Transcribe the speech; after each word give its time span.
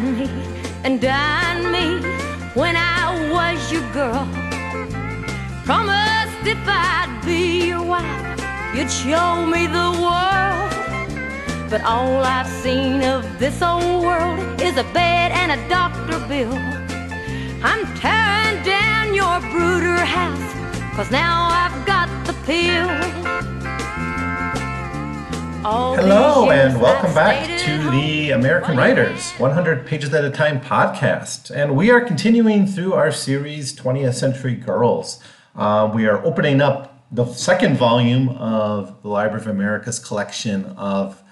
me 0.00 0.28
and 0.84 1.00
dine 1.00 1.70
me 1.70 2.00
when 2.54 2.76
I 2.76 3.30
was 3.30 3.70
your 3.70 3.86
girl. 3.92 4.26
Promised 5.64 6.46
if 6.46 6.58
I'd 6.66 7.20
be 7.24 7.68
your 7.68 7.84
wife, 7.84 8.40
you'd 8.74 8.90
show 8.90 9.44
me 9.44 9.66
the 9.66 9.90
world. 10.04 10.70
But 11.70 11.82
all 11.84 12.22
I've 12.22 12.48
seen 12.48 13.02
of 13.02 13.38
this 13.38 13.60
old 13.60 14.02
world 14.02 14.60
is 14.60 14.76
a 14.76 14.84
bed 14.94 15.32
and 15.32 15.52
a 15.52 15.68
doctor 15.68 16.18
bill. 16.26 16.54
I'm 17.62 17.84
tearing 17.96 18.62
down 18.64 19.14
your 19.14 19.40
brooder 19.52 20.04
house, 20.04 20.52
cause 20.96 21.10
now 21.10 21.48
I've 21.50 21.86
got 21.86 22.08
the 22.26 22.34
pill. 22.44 23.61
Hello, 25.64 26.50
and 26.50 26.80
welcome 26.80 27.14
back 27.14 27.46
to 27.60 27.90
the 27.92 28.32
American 28.32 28.76
Writers 28.76 29.30
100 29.34 29.86
Pages 29.86 30.12
at 30.12 30.24
a 30.24 30.30
Time 30.30 30.60
podcast. 30.60 31.54
And 31.54 31.76
we 31.76 31.88
are 31.88 32.00
continuing 32.00 32.66
through 32.66 32.94
our 32.94 33.12
series 33.12 33.72
20th 33.72 34.14
Century 34.14 34.56
Girls. 34.56 35.22
Uh, 35.54 35.88
we 35.94 36.06
are 36.06 36.20
opening 36.26 36.60
up 36.60 37.06
the 37.12 37.26
second 37.26 37.76
volume 37.76 38.30
of 38.30 39.02
the 39.02 39.08
Library 39.08 39.40
of 39.42 39.46
America's 39.46 40.00
collection 40.00 40.64
of 40.76 41.22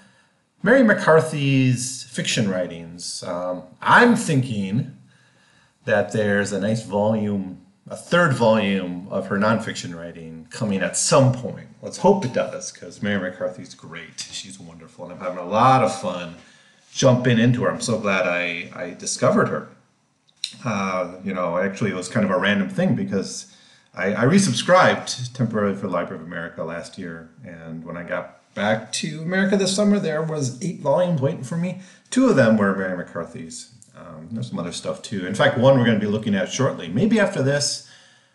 Mary 0.63 0.83
McCarthy's 0.83 2.03
fiction 2.03 2.49
writings. 2.49 3.23
Um, 3.23 3.63
I'm 3.81 4.15
thinking 4.15 4.95
that 5.83 6.13
there's 6.13 6.53
a 6.53 6.59
nice 6.61 6.83
volume 6.83 7.60
a 7.91 7.95
third 7.97 8.33
volume 8.33 9.05
of 9.11 9.27
her 9.27 9.37
nonfiction 9.37 9.93
writing 9.93 10.47
coming 10.49 10.81
at 10.81 10.95
some 10.95 11.33
point. 11.33 11.67
Let's 11.81 11.97
hope 11.97 12.23
it 12.23 12.31
does, 12.31 12.71
because 12.71 13.03
Mary 13.03 13.19
McCarthy's 13.29 13.73
great. 13.73 14.17
She's 14.31 14.57
wonderful, 14.57 15.03
and 15.03 15.13
I'm 15.13 15.19
having 15.19 15.39
a 15.39 15.45
lot 15.45 15.83
of 15.83 15.93
fun 15.99 16.35
jumping 16.93 17.37
into 17.37 17.63
her. 17.63 17.69
I'm 17.69 17.81
so 17.81 17.99
glad 17.99 18.25
I, 18.25 18.71
I 18.73 18.91
discovered 18.91 19.49
her. 19.49 19.67
Uh, 20.63 21.15
you 21.21 21.33
know, 21.33 21.57
actually, 21.57 21.91
it 21.91 21.95
was 21.95 22.07
kind 22.07 22.23
of 22.25 22.31
a 22.31 22.39
random 22.39 22.69
thing 22.69 22.95
because 22.95 23.53
I, 23.93 24.13
I 24.13 24.23
resubscribed 24.23 25.33
temporarily 25.33 25.75
for 25.75 25.89
Library 25.89 26.21
of 26.21 26.25
America 26.25 26.63
last 26.63 26.97
year, 26.97 27.29
and 27.45 27.83
when 27.83 27.97
I 27.97 28.03
got 28.03 28.53
back 28.53 28.93
to 28.93 29.21
America 29.21 29.57
this 29.57 29.75
summer, 29.75 29.99
there 29.99 30.23
was 30.23 30.63
eight 30.63 30.79
volumes 30.79 31.19
waiting 31.19 31.43
for 31.43 31.57
me. 31.57 31.81
Two 32.09 32.29
of 32.29 32.37
them 32.37 32.55
were 32.55 32.73
Mary 32.73 32.95
McCarthy's, 32.95 33.73
um, 33.95 34.29
there's 34.31 34.49
some 34.49 34.59
other 34.59 34.71
stuff 34.71 35.01
too. 35.01 35.25
In 35.27 35.35
fact, 35.35 35.57
one 35.57 35.77
we're 35.77 35.85
going 35.85 35.99
to 35.99 36.05
be 36.05 36.11
looking 36.11 36.35
at 36.35 36.51
shortly. 36.51 36.87
Maybe 36.87 37.19
after 37.19 37.43
this, 37.43 37.89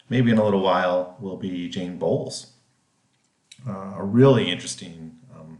maybe 0.08 0.30
in 0.30 0.38
a 0.38 0.44
little 0.44 0.62
while, 0.62 1.16
will 1.20 1.36
be 1.36 1.68
Jane 1.68 1.98
Bowles. 1.98 2.52
Uh, 3.66 3.94
a 3.96 4.04
really 4.04 4.50
interesting 4.50 5.18
um, 5.34 5.58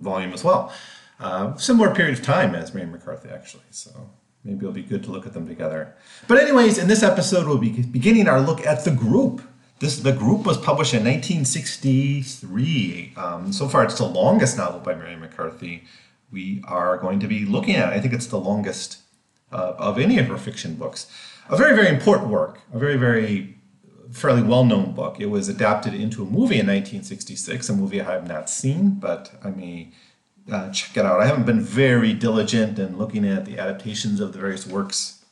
volume 0.00 0.32
as 0.32 0.44
well. 0.44 0.72
Uh, 1.18 1.56
similar 1.56 1.94
period 1.94 2.18
of 2.18 2.24
time 2.24 2.54
as 2.54 2.74
Mary 2.74 2.86
McCarthy, 2.86 3.30
actually. 3.30 3.64
So 3.70 4.10
maybe 4.44 4.58
it'll 4.58 4.72
be 4.72 4.82
good 4.82 5.02
to 5.04 5.10
look 5.10 5.26
at 5.26 5.32
them 5.32 5.48
together. 5.48 5.94
But 6.28 6.38
anyways, 6.38 6.76
in 6.76 6.88
this 6.88 7.02
episode, 7.02 7.46
we'll 7.46 7.56
be 7.58 7.82
beginning 7.82 8.28
our 8.28 8.40
look 8.40 8.66
at 8.66 8.84
the 8.84 8.90
group. 8.90 9.40
This 9.78 9.98
the 9.98 10.12
group 10.12 10.46
was 10.46 10.58
published 10.58 10.94
in 10.94 11.04
1963. 11.04 13.12
Um, 13.16 13.52
so 13.52 13.68
far, 13.68 13.84
it's 13.84 13.98
the 13.98 14.06
longest 14.06 14.56
novel 14.56 14.80
by 14.80 14.94
Mary 14.94 15.16
McCarthy 15.16 15.84
we 16.32 16.62
are 16.66 16.98
going 16.98 17.20
to 17.20 17.28
be 17.28 17.44
looking 17.44 17.76
at. 17.76 17.92
I 17.92 18.00
think 18.00 18.12
it's 18.12 18.26
the 18.26 18.38
longest 18.38 18.98
uh, 19.52 19.74
of 19.78 19.98
any 19.98 20.18
of 20.18 20.26
her 20.26 20.36
fiction 20.38 20.74
books. 20.74 21.06
A 21.48 21.56
very, 21.56 21.74
very 21.74 21.88
important 21.88 22.30
work, 22.30 22.60
a 22.72 22.78
very, 22.78 22.96
very 22.96 23.56
fairly 24.10 24.42
well 24.42 24.64
known 24.64 24.92
book. 24.92 25.20
It 25.20 25.26
was 25.26 25.48
adapted 25.48 25.94
into 25.94 26.22
a 26.22 26.26
movie 26.26 26.58
in 26.58 26.66
1966, 26.66 27.68
a 27.68 27.74
movie 27.74 28.00
I 28.00 28.12
have 28.12 28.26
not 28.26 28.50
seen, 28.50 28.90
but 28.90 29.32
I 29.44 29.50
may 29.50 29.92
uh, 30.50 30.70
check 30.70 30.96
it 30.96 31.04
out. 31.04 31.20
I 31.20 31.26
haven't 31.26 31.46
been 31.46 31.60
very 31.60 32.12
diligent 32.12 32.78
in 32.78 32.98
looking 32.98 33.26
at 33.26 33.44
the 33.44 33.58
adaptations 33.58 34.20
of 34.20 34.32
the 34.32 34.38
various 34.38 34.66
works 34.66 35.24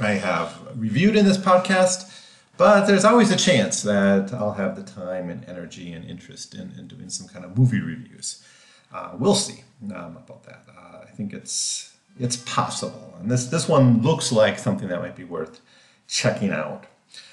I 0.00 0.12
have 0.12 0.60
reviewed 0.76 1.14
in 1.14 1.24
this 1.24 1.38
podcast, 1.38 2.10
but 2.56 2.86
there's 2.86 3.04
always 3.04 3.30
a 3.30 3.36
chance 3.36 3.82
that 3.82 4.32
I'll 4.32 4.54
have 4.54 4.76
the 4.76 4.82
time 4.82 5.30
and 5.30 5.44
energy 5.48 5.92
and 5.92 6.04
interest 6.04 6.54
in, 6.54 6.72
in 6.78 6.88
doing 6.88 7.10
some 7.10 7.28
kind 7.28 7.44
of 7.44 7.56
movie 7.56 7.80
reviews. 7.80 8.44
Uh, 8.92 9.12
we'll 9.18 9.34
see 9.34 9.62
um, 9.94 10.16
about 10.16 10.44
that. 10.44 10.64
Uh, 10.68 10.98
I 11.02 11.10
think 11.10 11.32
it's 11.32 11.93
it's 12.18 12.36
possible. 12.36 13.16
And 13.20 13.30
this, 13.30 13.46
this 13.46 13.68
one 13.68 14.02
looks 14.02 14.32
like 14.32 14.58
something 14.58 14.88
that 14.88 15.00
might 15.00 15.16
be 15.16 15.24
worth 15.24 15.60
checking 16.06 16.50
out. 16.50 16.86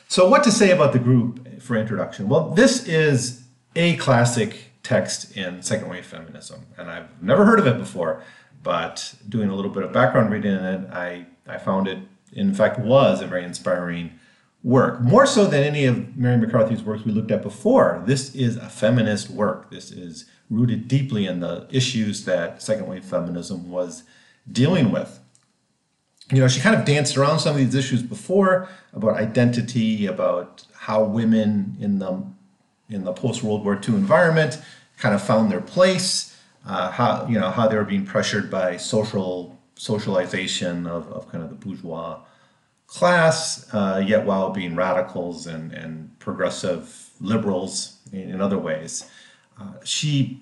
So, 0.08 0.28
what 0.28 0.44
to 0.44 0.52
say 0.52 0.72
about 0.72 0.94
the 0.94 1.00
group 1.00 1.62
for 1.62 1.76
introduction? 1.76 2.28
Well, 2.28 2.50
this 2.50 2.88
is 2.88 3.44
a 3.76 3.96
classic 3.98 4.72
text 4.84 5.38
in 5.38 5.62
second 5.62 5.90
wave 5.90 6.06
feminism, 6.06 6.66
and 6.78 6.90
I've 6.90 7.22
never 7.24 7.46
heard 7.46 7.60
of 7.60 7.68
it 7.68 7.78
before. 7.78 8.24
But 8.64 9.16
doing 9.28 9.50
a 9.50 9.56
little 9.56 9.72
bit 9.72 9.84
of 9.84 9.92
background 9.92 10.32
reading 10.32 10.52
in 10.52 10.64
it, 10.64 10.90
I, 10.92 11.26
I 11.48 11.58
found 11.58 11.88
it, 11.88 12.00
in 12.34 12.54
fact, 12.54 12.80
was 12.80 13.22
a 13.22 13.28
very 13.28 13.44
inspiring 13.44 14.20
work. 14.64 15.02
More 15.02 15.26
so 15.26 15.46
than 15.46 15.64
any 15.64 15.86
of 15.86 16.16
Mary 16.16 16.38
McCarthy's 16.38 16.84
works 16.84 17.04
we 17.04 17.12
looked 17.12 17.32
at 17.32 17.42
before. 17.42 18.04
This 18.06 18.36
is 18.36 18.58
a 18.58 18.70
feminist 18.70 19.30
work. 19.30 19.72
This 19.72 19.92
is 19.92 20.26
rooted 20.50 20.88
deeply 20.88 21.26
in 21.26 21.40
the 21.40 21.68
issues 21.72 22.26
that 22.26 22.62
second 22.62 22.88
wave 22.88 23.06
feminism 23.06 23.72
was 23.72 24.04
dealing 24.50 24.92
with. 24.92 25.20
You 26.32 26.40
know, 26.40 26.48
she 26.48 26.62
kind 26.62 26.76
of 26.76 26.86
danced 26.86 27.18
around 27.18 27.40
some 27.40 27.52
of 27.52 27.58
these 27.58 27.76
issues 27.76 28.02
before 28.02 28.70
about 28.94 29.18
identity, 29.18 30.06
about 30.06 30.66
how 30.74 31.04
women 31.04 31.76
in 31.80 32.00
the 32.00 32.24
in 32.90 33.04
the 33.04 33.14
post 33.14 33.44
World 33.44 33.64
War 33.64 33.76
II 33.76 33.96
environment 33.96 34.62
kind 34.98 35.16
of 35.16 35.22
found 35.22 35.52
their 35.52 35.62
place, 35.62 36.38
uh, 36.66 36.92
how 36.92 37.28
you 37.28 37.40
know 37.40 37.50
how 37.50 37.68
they 37.68 37.76
were 37.76 37.84
being 37.84 38.06
pressured 38.06 38.50
by 38.50 38.78
social 38.78 39.60
socialization 39.76 40.86
of, 40.86 41.12
of 41.12 41.30
kind 41.32 41.44
of 41.44 41.50
the 41.50 41.56
bourgeois 41.56 42.20
class, 42.88 43.74
uh, 43.74 44.04
yet 44.06 44.26
while 44.26 44.52
being 44.52 44.76
radicals 44.76 45.48
and, 45.48 45.72
and 45.72 46.18
progressive 46.20 47.10
liberals 47.20 47.98
in, 48.12 48.32
in 48.32 48.42
other 48.42 48.58
ways. 48.58 49.10
Uh, 49.60 49.74
she 49.84 50.42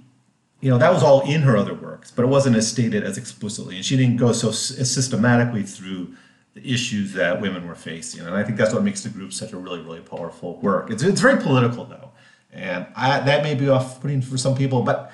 you 0.62 0.70
know 0.70 0.78
that 0.78 0.94
was 0.94 1.03
all 1.03 1.22
in 1.22 1.42
her 1.42 1.56
other 1.56 1.74
works 1.74 2.12
but 2.12 2.24
it 2.24 2.28
wasn't 2.28 2.56
as 2.56 2.68
stated 2.68 3.03
as 3.03 3.18
explicitly. 3.18 3.75
And 3.75 3.86
she 3.86 3.97
didn't 3.97 4.18
go 4.18 4.31
so 4.31 4.52
systematically 4.52 5.64
through 5.64 6.16
the 6.53 6.74
issues 6.74 7.14
that 7.14 7.40
women 7.40 7.68
were 7.68 7.75
facing. 7.75 8.25
And 8.25 8.36
i 8.36 8.44
think 8.44 8.58
that's 8.58 8.74
what 8.74 8.84
makes 8.84 9.03
the 9.03 9.09
group 9.09 9.34
such 9.34 9.53
a 9.53 9.58
really 9.58 9.81
really 9.81 10.02
powerful 10.02 10.59
work. 10.59 10.90
It's, 10.92 11.03
it's 11.03 11.22
very 11.22 11.42
political 11.42 11.86
though. 11.86 12.12
And 12.52 12.88
I, 12.96 13.19
that 13.19 13.44
may 13.44 13.53
be 13.53 13.69
off-putting 13.69 14.22
for 14.22 14.38
some 14.38 14.56
people 14.56 14.84
but 14.84 15.12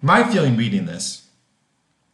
my 0.00 0.30
feeling 0.30 0.56
reading 0.56 0.86
this 0.86 1.28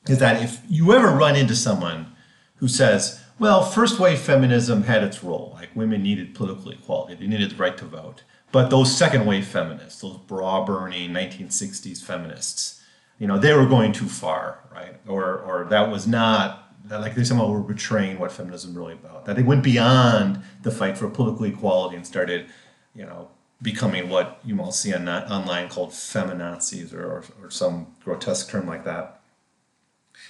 is 0.08 0.18
that 0.18 0.42
if 0.42 0.60
you 0.68 0.92
ever 0.92 1.08
run 1.08 1.36
into 1.36 1.54
someone 1.54 2.12
who 2.56 2.68
says 2.68 3.22
well 3.38 3.64
first 3.64 3.98
wave 3.98 4.18
feminism 4.18 4.82
had 4.82 5.02
its 5.02 5.24
role 5.24 5.52
like 5.54 5.74
women 5.74 6.02
needed 6.02 6.34
political 6.34 6.70
equality 6.70 7.14
they 7.14 7.26
needed 7.26 7.50
the 7.50 7.56
right 7.56 7.78
to 7.78 7.84
vote 7.84 8.22
but 8.54 8.70
those 8.70 8.96
second 8.96 9.26
wave 9.26 9.48
feminists, 9.48 10.00
those 10.00 10.16
bra 10.16 10.64
burning 10.64 11.10
1960s 11.10 12.00
feminists, 12.00 12.80
you 13.18 13.26
know, 13.26 13.36
they 13.36 13.52
were 13.52 13.66
going 13.66 13.90
too 13.90 14.06
far, 14.06 14.60
right? 14.72 14.94
Or, 15.08 15.40
or 15.40 15.64
that 15.70 15.90
was 15.90 16.06
not, 16.06 16.72
like 16.88 17.16
they 17.16 17.24
somehow 17.24 17.50
were 17.50 17.58
betraying 17.58 18.16
what 18.16 18.30
feminism 18.30 18.72
really 18.72 18.92
about. 18.92 19.24
That 19.24 19.34
they 19.34 19.42
went 19.42 19.64
beyond 19.64 20.40
the 20.62 20.70
fight 20.70 20.96
for 20.96 21.10
political 21.10 21.46
equality 21.46 21.96
and 21.96 22.06
started, 22.06 22.46
you 22.94 23.04
know, 23.04 23.28
becoming 23.60 24.08
what 24.08 24.38
you 24.44 24.54
might 24.54 24.72
see 24.72 24.94
on, 24.94 25.08
online 25.08 25.68
called 25.68 25.90
feminazis 25.90 26.94
or, 26.94 27.04
or, 27.04 27.24
or 27.42 27.50
some 27.50 27.88
grotesque 28.04 28.50
term 28.50 28.68
like 28.68 28.84
that. 28.84 29.20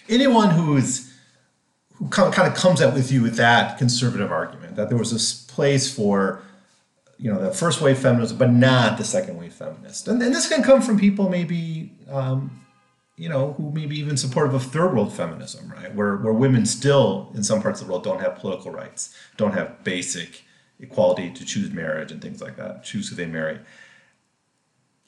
Anyone 0.09 0.49
who's 0.49 1.13
who 1.97 2.09
kind 2.09 2.51
of 2.51 2.55
comes 2.55 2.81
out 2.81 2.95
with 2.95 3.13
you 3.13 3.21
with 3.21 3.37
that 3.37 3.77
conservative 3.77 4.33
argument 4.33 4.77
that 4.77 4.89
there 4.89 4.97
was 4.97 5.13
this 5.13 5.45
place 5.45 5.95
for 5.95 6.43
you 7.25 7.33
know 7.33 7.41
the 7.41 7.51
first 7.53 7.81
wave 7.81 7.99
feminist, 7.99 8.37
but 8.39 8.53
not 8.53 8.99
the 8.99 9.05
second 9.05 9.39
wave 9.39 9.55
feminist. 9.55 10.09
And, 10.09 10.23
and 10.23 10.35
this 10.35 10.47
can 10.47 10.63
come 10.63 10.83
from 10.83 10.99
people 10.99 11.31
maybe 11.31 11.91
um, 12.11 12.67
you 13.17 13.31
know 13.31 13.55
who 13.55 13.73
maybe 13.73 13.99
even 13.99 14.19
supportive 14.19 14.53
of 14.53 14.63
third 14.63 14.93
world 14.93 15.11
feminism, 15.11 15.73
right? 15.75 15.95
Where 15.95 16.17
where 16.17 16.35
women 16.35 16.67
still 16.67 17.33
in 17.35 17.43
some 17.43 17.63
parts 17.63 17.81
of 17.81 17.87
the 17.87 17.93
world 17.95 18.05
don't 18.05 18.21
have 18.21 18.37
political 18.37 18.71
rights, 18.71 19.17
don't 19.39 19.55
have 19.55 19.83
basic 19.85 20.45
equality 20.79 21.31
to 21.31 21.47
choose 21.47 21.71
marriage 21.71 22.13
and 22.13 22.21
things 22.21 22.43
like 22.43 22.57
that, 22.57 22.85
choose 22.85 23.09
who 23.09 23.17
they 23.17 23.25
marry. 23.25 23.59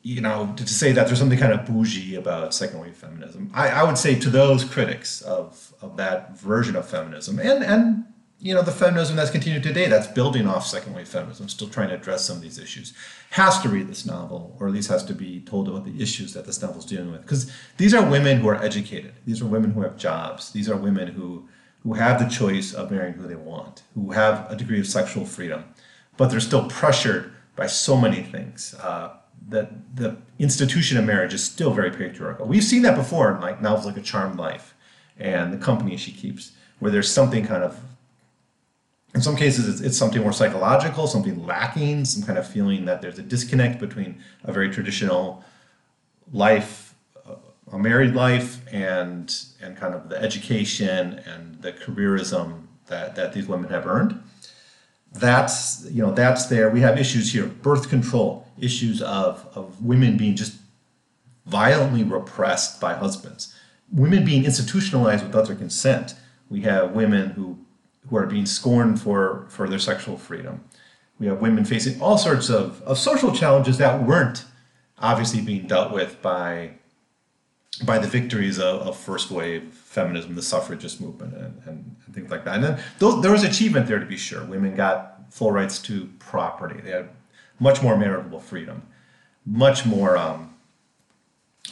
You 0.00 0.22
know, 0.22 0.54
to, 0.56 0.64
to 0.64 0.72
say 0.72 0.92
that 0.92 1.08
there's 1.08 1.18
something 1.18 1.38
kind 1.38 1.52
of 1.52 1.66
bougie 1.66 2.14
about 2.14 2.54
second 2.54 2.80
wave 2.80 2.96
feminism, 2.96 3.50
I, 3.52 3.68
I 3.68 3.82
would 3.82 3.98
say 3.98 4.18
to 4.20 4.30
those 4.30 4.64
critics 4.64 5.20
of 5.20 5.74
of 5.82 5.98
that 5.98 6.38
version 6.38 6.76
of 6.76 6.88
feminism 6.88 7.38
and 7.38 7.62
and 7.62 8.04
you 8.38 8.54
know, 8.54 8.62
the 8.62 8.72
feminism 8.72 9.16
that's 9.16 9.30
continued 9.30 9.62
today, 9.62 9.88
that's 9.88 10.06
building 10.06 10.46
off 10.46 10.66
second 10.66 10.94
wave 10.94 11.08
feminism, 11.08 11.48
still 11.48 11.68
trying 11.68 11.88
to 11.88 11.94
address 11.94 12.24
some 12.24 12.36
of 12.36 12.42
these 12.42 12.58
issues, 12.58 12.92
has 13.30 13.60
to 13.62 13.68
read 13.68 13.88
this 13.88 14.04
novel, 14.04 14.56
or 14.60 14.66
at 14.66 14.74
least 14.74 14.90
has 14.90 15.04
to 15.04 15.14
be 15.14 15.40
told 15.40 15.68
about 15.68 15.84
the 15.84 16.02
issues 16.02 16.34
that 16.34 16.44
this 16.44 16.60
novel 16.60 16.78
is 16.78 16.84
dealing 16.84 17.10
with. 17.10 17.22
Because 17.22 17.50
these 17.78 17.94
are 17.94 18.08
women 18.08 18.38
who 18.38 18.48
are 18.48 18.62
educated, 18.62 19.14
these 19.24 19.40
are 19.40 19.46
women 19.46 19.72
who 19.72 19.82
have 19.82 19.96
jobs, 19.96 20.52
these 20.52 20.68
are 20.68 20.76
women 20.76 21.08
who 21.08 21.48
who 21.82 21.94
have 21.94 22.18
the 22.18 22.28
choice 22.28 22.74
of 22.74 22.90
marrying 22.90 23.14
who 23.14 23.28
they 23.28 23.36
want, 23.36 23.82
who 23.94 24.10
have 24.10 24.50
a 24.50 24.56
degree 24.56 24.80
of 24.80 24.86
sexual 24.88 25.24
freedom, 25.24 25.64
but 26.16 26.28
they're 26.28 26.40
still 26.40 26.68
pressured 26.68 27.32
by 27.54 27.68
so 27.68 27.96
many 27.96 28.22
things. 28.22 28.74
Uh, 28.74 29.16
that 29.48 29.70
the 29.96 30.16
institution 30.40 30.98
of 30.98 31.04
marriage 31.04 31.32
is 31.32 31.44
still 31.44 31.72
very 31.72 31.90
patriarchal. 31.90 32.46
We've 32.46 32.64
seen 32.64 32.82
that 32.82 32.96
before 32.96 33.32
in 33.32 33.40
like 33.40 33.62
novels 33.62 33.86
like 33.86 33.96
A 33.96 34.00
Charmed 34.00 34.38
Life 34.38 34.74
and 35.18 35.52
The 35.52 35.58
Company 35.58 35.96
She 35.96 36.10
Keeps 36.10 36.52
where 36.78 36.90
there's 36.90 37.10
something 37.10 37.46
kind 37.46 37.62
of 37.62 37.80
in 39.16 39.20
some 39.22 39.34
cases 39.34 39.68
it's, 39.68 39.80
it's, 39.80 39.98
something 39.98 40.22
more 40.22 40.32
psychological 40.32 41.08
something 41.08 41.44
lacking 41.44 42.04
some 42.04 42.22
kind 42.22 42.38
of 42.38 42.46
feeling 42.46 42.84
that 42.84 43.02
there's 43.02 43.18
a 43.18 43.22
disconnect 43.22 43.80
between 43.80 44.22
a 44.44 44.52
very 44.52 44.70
traditional 44.70 45.42
life 46.32 46.94
uh, 47.28 47.34
a 47.72 47.78
married 47.78 48.14
life 48.14 48.60
and 48.72 49.44
and 49.60 49.76
kind 49.76 49.94
of 49.94 50.08
the 50.08 50.16
education 50.22 51.20
and 51.26 51.60
the 51.62 51.72
careerism 51.72 52.66
that, 52.86 53.16
that 53.16 53.32
these 53.32 53.46
women 53.46 53.70
have 53.70 53.86
earned. 53.86 54.20
That's 55.12 55.86
you 55.90 56.02
know 56.02 56.12
that's 56.12 56.46
there. 56.46 56.70
We 56.70 56.80
have 56.80 56.98
issues 56.98 57.32
here 57.32 57.46
birth 57.46 57.88
control 57.88 58.46
issues 58.58 59.02
of, 59.02 59.46
of 59.54 59.82
women 59.82 60.16
being 60.16 60.36
just 60.36 60.58
violently 61.46 62.04
repressed 62.04 62.80
by 62.80 62.94
husbands. 62.94 63.54
Women 63.92 64.24
being 64.24 64.44
institutionalized 64.44 65.24
without 65.24 65.46
their 65.46 65.56
consent. 65.56 66.14
We 66.50 66.62
have 66.62 66.92
women 66.92 67.30
who 67.30 67.58
who 68.08 68.16
are 68.16 68.26
being 68.26 68.46
scorned 68.46 69.00
for 69.00 69.46
for 69.48 69.68
their 69.68 69.78
sexual 69.78 70.16
freedom 70.16 70.64
we 71.18 71.26
have 71.26 71.40
women 71.40 71.64
facing 71.64 72.00
all 72.00 72.18
sorts 72.18 72.50
of, 72.50 72.82
of 72.82 72.98
social 72.98 73.32
challenges 73.32 73.78
that 73.78 74.02
weren't 74.02 74.44
obviously 74.98 75.40
being 75.40 75.66
dealt 75.66 75.92
with 75.92 76.20
by 76.22 76.72
by 77.84 77.98
the 77.98 78.06
victories 78.06 78.58
of, 78.58 78.80
of 78.80 78.96
first 78.96 79.30
wave 79.30 79.64
feminism, 79.74 80.34
the 80.34 80.40
suffragist 80.40 80.98
movement, 80.98 81.34
and, 81.34 81.62
and, 81.66 81.96
and 82.06 82.14
things 82.14 82.30
like 82.30 82.42
that. 82.46 82.54
And 82.54 82.64
then 82.64 82.80
those, 82.98 83.22
there 83.22 83.30
was 83.30 83.44
achievement 83.44 83.86
there 83.86 83.98
to 83.98 84.06
be 84.06 84.16
sure. 84.16 84.42
Women 84.44 84.74
got 84.74 85.30
full 85.30 85.52
rights 85.52 85.78
to 85.82 86.06
property. 86.18 86.80
They 86.80 86.92
had 86.92 87.10
much 87.58 87.82
more 87.82 87.94
marital 87.98 88.40
freedom, 88.40 88.82
much 89.44 89.84
more, 89.84 90.16
um, 90.16 90.55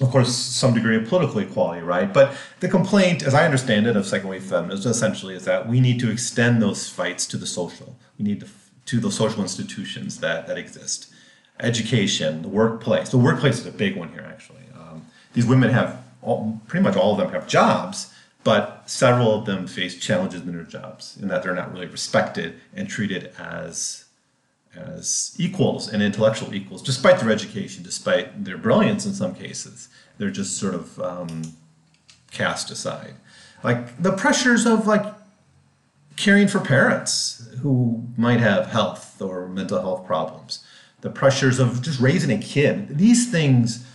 of 0.00 0.10
course, 0.10 0.34
some 0.34 0.74
degree 0.74 0.96
of 0.96 1.08
political 1.08 1.38
equality, 1.38 1.80
right? 1.80 2.12
But 2.12 2.36
the 2.60 2.68
complaint, 2.68 3.22
as 3.22 3.32
I 3.32 3.44
understand 3.44 3.86
it, 3.86 3.96
of 3.96 4.06
second 4.06 4.28
wave 4.28 4.42
feminism 4.42 4.90
essentially 4.90 5.34
is 5.34 5.44
that 5.44 5.68
we 5.68 5.80
need 5.80 6.00
to 6.00 6.10
extend 6.10 6.60
those 6.60 6.88
fights 6.88 7.26
to 7.28 7.36
the 7.36 7.46
social. 7.46 7.96
We 8.18 8.24
need 8.24 8.40
to 8.40 8.48
to 8.86 9.00
the 9.00 9.10
social 9.10 9.40
institutions 9.40 10.20
that 10.20 10.46
that 10.46 10.58
exist, 10.58 11.12
education, 11.60 12.42
the 12.42 12.48
workplace. 12.48 13.08
The 13.08 13.18
workplace 13.18 13.58
is 13.58 13.66
a 13.66 13.72
big 13.72 13.96
one 13.96 14.10
here, 14.10 14.26
actually 14.28 14.64
um, 14.94 15.06
these 15.32 15.46
women 15.46 15.70
have 15.70 16.02
all, 16.22 16.60
pretty 16.66 16.82
much 16.82 16.96
all 16.96 17.12
of 17.12 17.18
them 17.18 17.30
have 17.32 17.46
jobs, 17.46 18.12
but 18.42 18.82
several 18.86 19.38
of 19.38 19.46
them 19.46 19.66
face 19.66 19.98
challenges 19.98 20.42
in 20.42 20.52
their 20.52 20.64
jobs 20.64 21.18
in 21.20 21.28
that 21.28 21.42
they're 21.42 21.54
not 21.54 21.72
really 21.72 21.86
respected 21.86 22.60
and 22.74 22.88
treated 22.88 23.32
as 23.38 24.03
as 24.76 25.34
equals 25.38 25.88
and 25.88 26.02
intellectual 26.02 26.54
equals, 26.54 26.82
despite 26.82 27.20
their 27.20 27.30
education, 27.30 27.82
despite 27.82 28.44
their 28.44 28.58
brilliance 28.58 29.06
in 29.06 29.14
some 29.14 29.34
cases. 29.34 29.88
They're 30.18 30.30
just 30.30 30.56
sort 30.56 30.74
of 30.74 31.00
um, 31.00 31.42
cast 32.30 32.70
aside. 32.70 33.14
Like 33.62 34.02
the 34.02 34.12
pressures 34.12 34.66
of 34.66 34.86
like 34.86 35.04
caring 36.16 36.48
for 36.48 36.60
parents 36.60 37.48
who 37.62 38.06
might 38.16 38.40
have 38.40 38.66
health 38.66 39.20
or 39.20 39.48
mental 39.48 39.80
health 39.80 40.06
problems, 40.06 40.64
the 41.00 41.10
pressures 41.10 41.58
of 41.58 41.82
just 41.82 42.00
raising 42.00 42.30
a 42.30 42.40
kid. 42.40 42.98
These 42.98 43.30
things 43.30 43.86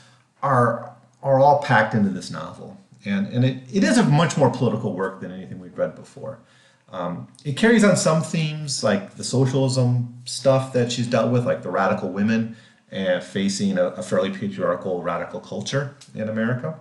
are 0.42 0.96
are 1.22 1.40
all 1.40 1.62
packed 1.62 1.94
into 1.94 2.10
this 2.10 2.32
novel. 2.32 2.78
And, 3.06 3.28
and 3.28 3.46
it, 3.46 3.64
it 3.74 3.84
is 3.84 3.98
a 3.98 4.04
much 4.04 4.38
more 4.38 4.50
political 4.50 4.94
work 4.94 5.22
than 5.22 5.32
anything 5.32 5.60
we've 5.60 5.78
read 5.78 5.96
before. 5.96 6.40
Um, 6.92 7.28
it 7.46 7.56
carries 7.56 7.84
on 7.84 7.96
some 7.98 8.24
themes 8.24 8.84
like 8.84 9.16
the 9.16 9.24
socialism 9.24 10.22
stuff 10.26 10.74
that 10.74 10.92
she's 10.92 11.08
dealt 11.08 11.32
with, 11.32 11.46
like 11.46 11.62
the 11.62 11.70
radical 11.70 12.10
women 12.10 12.58
and 12.92 13.24
facing 13.24 13.78
a, 13.78 13.88
a 13.90 14.04
fairly 14.04 14.32
patriarchal 14.32 15.04
radical 15.04 15.40
culture 15.40 15.96
in 16.16 16.28
America. 16.28 16.80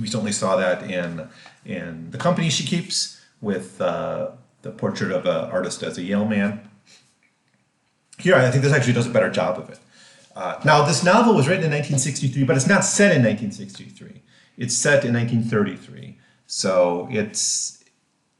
We 0.00 0.08
certainly 0.08 0.32
saw 0.32 0.56
that 0.56 0.90
in, 0.90 1.28
in 1.64 2.10
the 2.10 2.18
company 2.18 2.50
she 2.50 2.64
keeps 2.64 3.20
with 3.40 3.80
uh, 3.80 4.30
the 4.62 4.70
portrait 4.70 5.12
of 5.12 5.26
an 5.26 5.50
artist 5.50 5.82
as 5.82 5.98
a 5.98 6.02
Yale 6.02 6.24
man. 6.24 6.68
Here, 8.18 8.34
I 8.34 8.50
think 8.50 8.64
this 8.64 8.72
actually 8.72 8.94
does 8.94 9.06
a 9.06 9.10
better 9.10 9.30
job 9.30 9.58
of 9.58 9.70
it. 9.70 9.78
Uh, 10.34 10.60
now, 10.64 10.84
this 10.84 11.04
novel 11.04 11.34
was 11.34 11.46
written 11.46 11.64
in 11.64 11.70
1963, 11.70 12.42
but 12.44 12.56
it's 12.56 12.66
not 12.66 12.84
set 12.84 13.14
in 13.14 13.22
1963. 13.22 14.22
It's 14.56 14.74
set 14.74 15.04
in 15.04 15.14
1933. 15.14 16.18
So 16.46 17.08
it's 17.10 17.83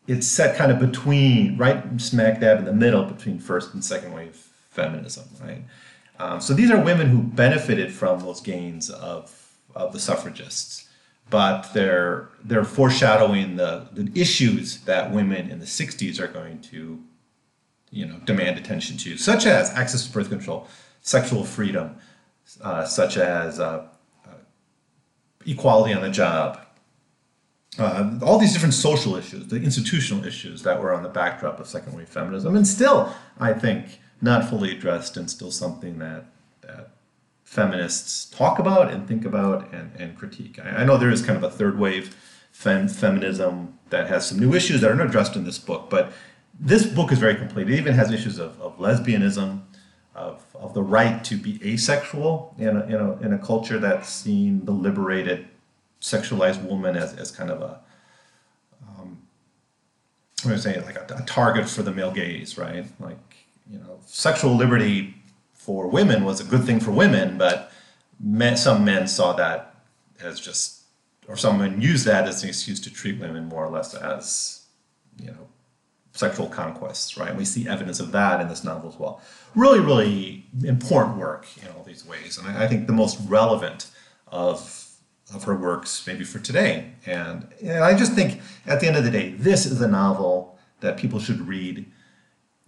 it's 0.06 0.26
set 0.26 0.56
kind 0.56 0.70
of 0.70 0.78
between, 0.78 1.56
right 1.56 1.82
smack 2.00 2.40
dab 2.40 2.58
in 2.58 2.64
the 2.64 2.72
middle 2.72 3.04
between 3.04 3.38
first 3.38 3.72
and 3.74 3.84
second 3.84 4.12
wave 4.12 4.34
feminism, 4.70 5.24
right? 5.42 5.64
Um, 6.18 6.40
so 6.40 6.54
these 6.54 6.70
are 6.70 6.82
women 6.82 7.08
who 7.08 7.22
benefited 7.22 7.92
from 7.92 8.20
those 8.20 8.40
gains 8.40 8.90
of, 8.90 9.56
of 9.74 9.92
the 9.92 9.98
suffragists, 9.98 10.88
but 11.30 11.72
they're 11.72 12.28
they're 12.44 12.64
foreshadowing 12.64 13.56
the, 13.56 13.88
the 13.92 14.10
issues 14.14 14.80
that 14.82 15.10
women 15.10 15.50
in 15.50 15.58
the 15.58 15.64
60s 15.64 16.20
are 16.20 16.28
going 16.28 16.60
to, 16.60 17.02
you 17.90 18.06
know, 18.06 18.18
demand 18.24 18.58
attention 18.58 18.96
to, 18.98 19.16
such 19.16 19.46
as 19.46 19.70
access 19.70 20.06
to 20.06 20.12
birth 20.12 20.28
control, 20.28 20.68
sexual 21.00 21.44
freedom, 21.44 21.96
uh, 22.60 22.84
such 22.84 23.16
as 23.16 23.58
uh, 23.58 23.86
uh, 24.26 24.30
equality 25.46 25.94
on 25.94 26.02
the 26.02 26.10
job, 26.10 26.63
uh, 27.78 28.18
all 28.22 28.38
these 28.38 28.52
different 28.52 28.74
social 28.74 29.16
issues, 29.16 29.48
the 29.48 29.56
institutional 29.56 30.24
issues 30.24 30.62
that 30.62 30.80
were 30.80 30.94
on 30.94 31.02
the 31.02 31.08
backdrop 31.08 31.58
of 31.58 31.66
second 31.66 31.96
wave 31.96 32.08
feminism, 32.08 32.56
and 32.56 32.66
still, 32.66 33.12
I 33.38 33.52
think, 33.52 34.00
not 34.22 34.48
fully 34.48 34.70
addressed, 34.70 35.16
and 35.16 35.30
still 35.30 35.50
something 35.50 35.98
that, 35.98 36.26
that 36.62 36.90
feminists 37.44 38.26
talk 38.26 38.58
about 38.58 38.90
and 38.92 39.06
think 39.06 39.24
about 39.24 39.72
and, 39.72 39.92
and 39.98 40.16
critique. 40.16 40.58
I, 40.62 40.82
I 40.82 40.84
know 40.84 40.96
there 40.96 41.10
is 41.10 41.22
kind 41.22 41.36
of 41.36 41.42
a 41.42 41.50
third 41.50 41.78
wave 41.78 42.16
fem, 42.52 42.88
feminism 42.88 43.78
that 43.90 44.08
has 44.08 44.28
some 44.28 44.38
new 44.38 44.54
issues 44.54 44.80
that 44.80 44.90
are 44.90 44.94
not 44.94 45.06
addressed 45.06 45.36
in 45.36 45.44
this 45.44 45.58
book, 45.58 45.90
but 45.90 46.12
this 46.58 46.86
book 46.86 47.10
is 47.10 47.18
very 47.18 47.34
complete. 47.34 47.68
It 47.68 47.78
even 47.78 47.94
has 47.94 48.12
issues 48.12 48.38
of, 48.38 48.60
of 48.60 48.78
lesbianism, 48.78 49.62
of, 50.14 50.44
of 50.54 50.74
the 50.74 50.82
right 50.82 51.24
to 51.24 51.36
be 51.36 51.60
asexual 51.64 52.54
in 52.58 52.76
a, 52.76 52.84
in 52.84 52.94
a, 52.94 53.12
in 53.18 53.32
a 53.32 53.38
culture 53.38 53.78
that's 53.78 54.08
seen 54.08 54.64
the 54.64 54.72
liberated 54.72 55.48
sexualized 56.04 56.62
woman 56.62 56.96
as, 56.96 57.14
as 57.14 57.30
kind 57.30 57.50
of 57.50 57.62
a 57.62 57.80
um, 58.86 59.22
what 60.42 60.50
am 60.50 60.58
I 60.58 60.60
saying 60.60 60.84
like 60.84 60.96
a, 60.96 61.14
a, 61.16 61.22
target 61.22 61.66
for 61.66 61.82
the 61.82 61.90
male 61.90 62.10
gaze 62.10 62.58
right 62.58 62.84
like 63.00 63.16
you 63.70 63.78
know 63.78 63.98
sexual 64.04 64.54
liberty 64.54 65.14
for 65.54 65.88
women 65.88 66.22
was 66.24 66.40
a 66.40 66.44
good 66.44 66.64
thing 66.64 66.78
for 66.78 66.90
women 66.90 67.38
but 67.38 67.72
men, 68.20 68.58
some 68.58 68.84
men 68.84 69.06
saw 69.06 69.32
that 69.32 69.76
as 70.20 70.38
just 70.38 70.82
or 71.26 71.38
some 71.38 71.58
men 71.58 71.80
used 71.80 72.04
that 72.04 72.28
as 72.28 72.42
an 72.42 72.50
excuse 72.50 72.78
to 72.80 72.92
treat 72.92 73.18
women 73.18 73.46
more 73.46 73.64
or 73.64 73.70
less 73.70 73.94
as 73.94 74.66
you 75.18 75.28
know 75.28 75.48
sexual 76.12 76.46
conquests, 76.46 77.16
right? 77.16 77.34
We 77.34 77.44
see 77.44 77.66
evidence 77.66 77.98
of 77.98 78.12
that 78.12 78.40
in 78.40 78.46
this 78.46 78.62
novel 78.62 78.88
as 78.88 78.96
well. 78.96 79.20
Really, 79.56 79.80
really 79.80 80.46
important 80.62 81.16
work 81.16 81.48
in 81.60 81.66
all 81.72 81.82
these 81.82 82.06
ways, 82.06 82.38
and 82.38 82.46
I, 82.46 82.64
I 82.64 82.68
think 82.68 82.86
the 82.86 82.92
most 82.92 83.18
relevant 83.26 83.86
of 84.28 84.83
of 85.32 85.44
her 85.44 85.56
works 85.56 86.06
maybe 86.06 86.24
for 86.24 86.38
today. 86.38 86.92
And, 87.06 87.48
and 87.62 87.82
I 87.82 87.96
just 87.96 88.12
think 88.12 88.40
at 88.66 88.80
the 88.80 88.86
end 88.86 88.96
of 88.96 89.04
the 89.04 89.10
day, 89.10 89.30
this 89.30 89.64
is 89.64 89.80
a 89.80 89.88
novel 89.88 90.58
that 90.80 90.96
people 90.96 91.18
should 91.18 91.46
read 91.48 91.86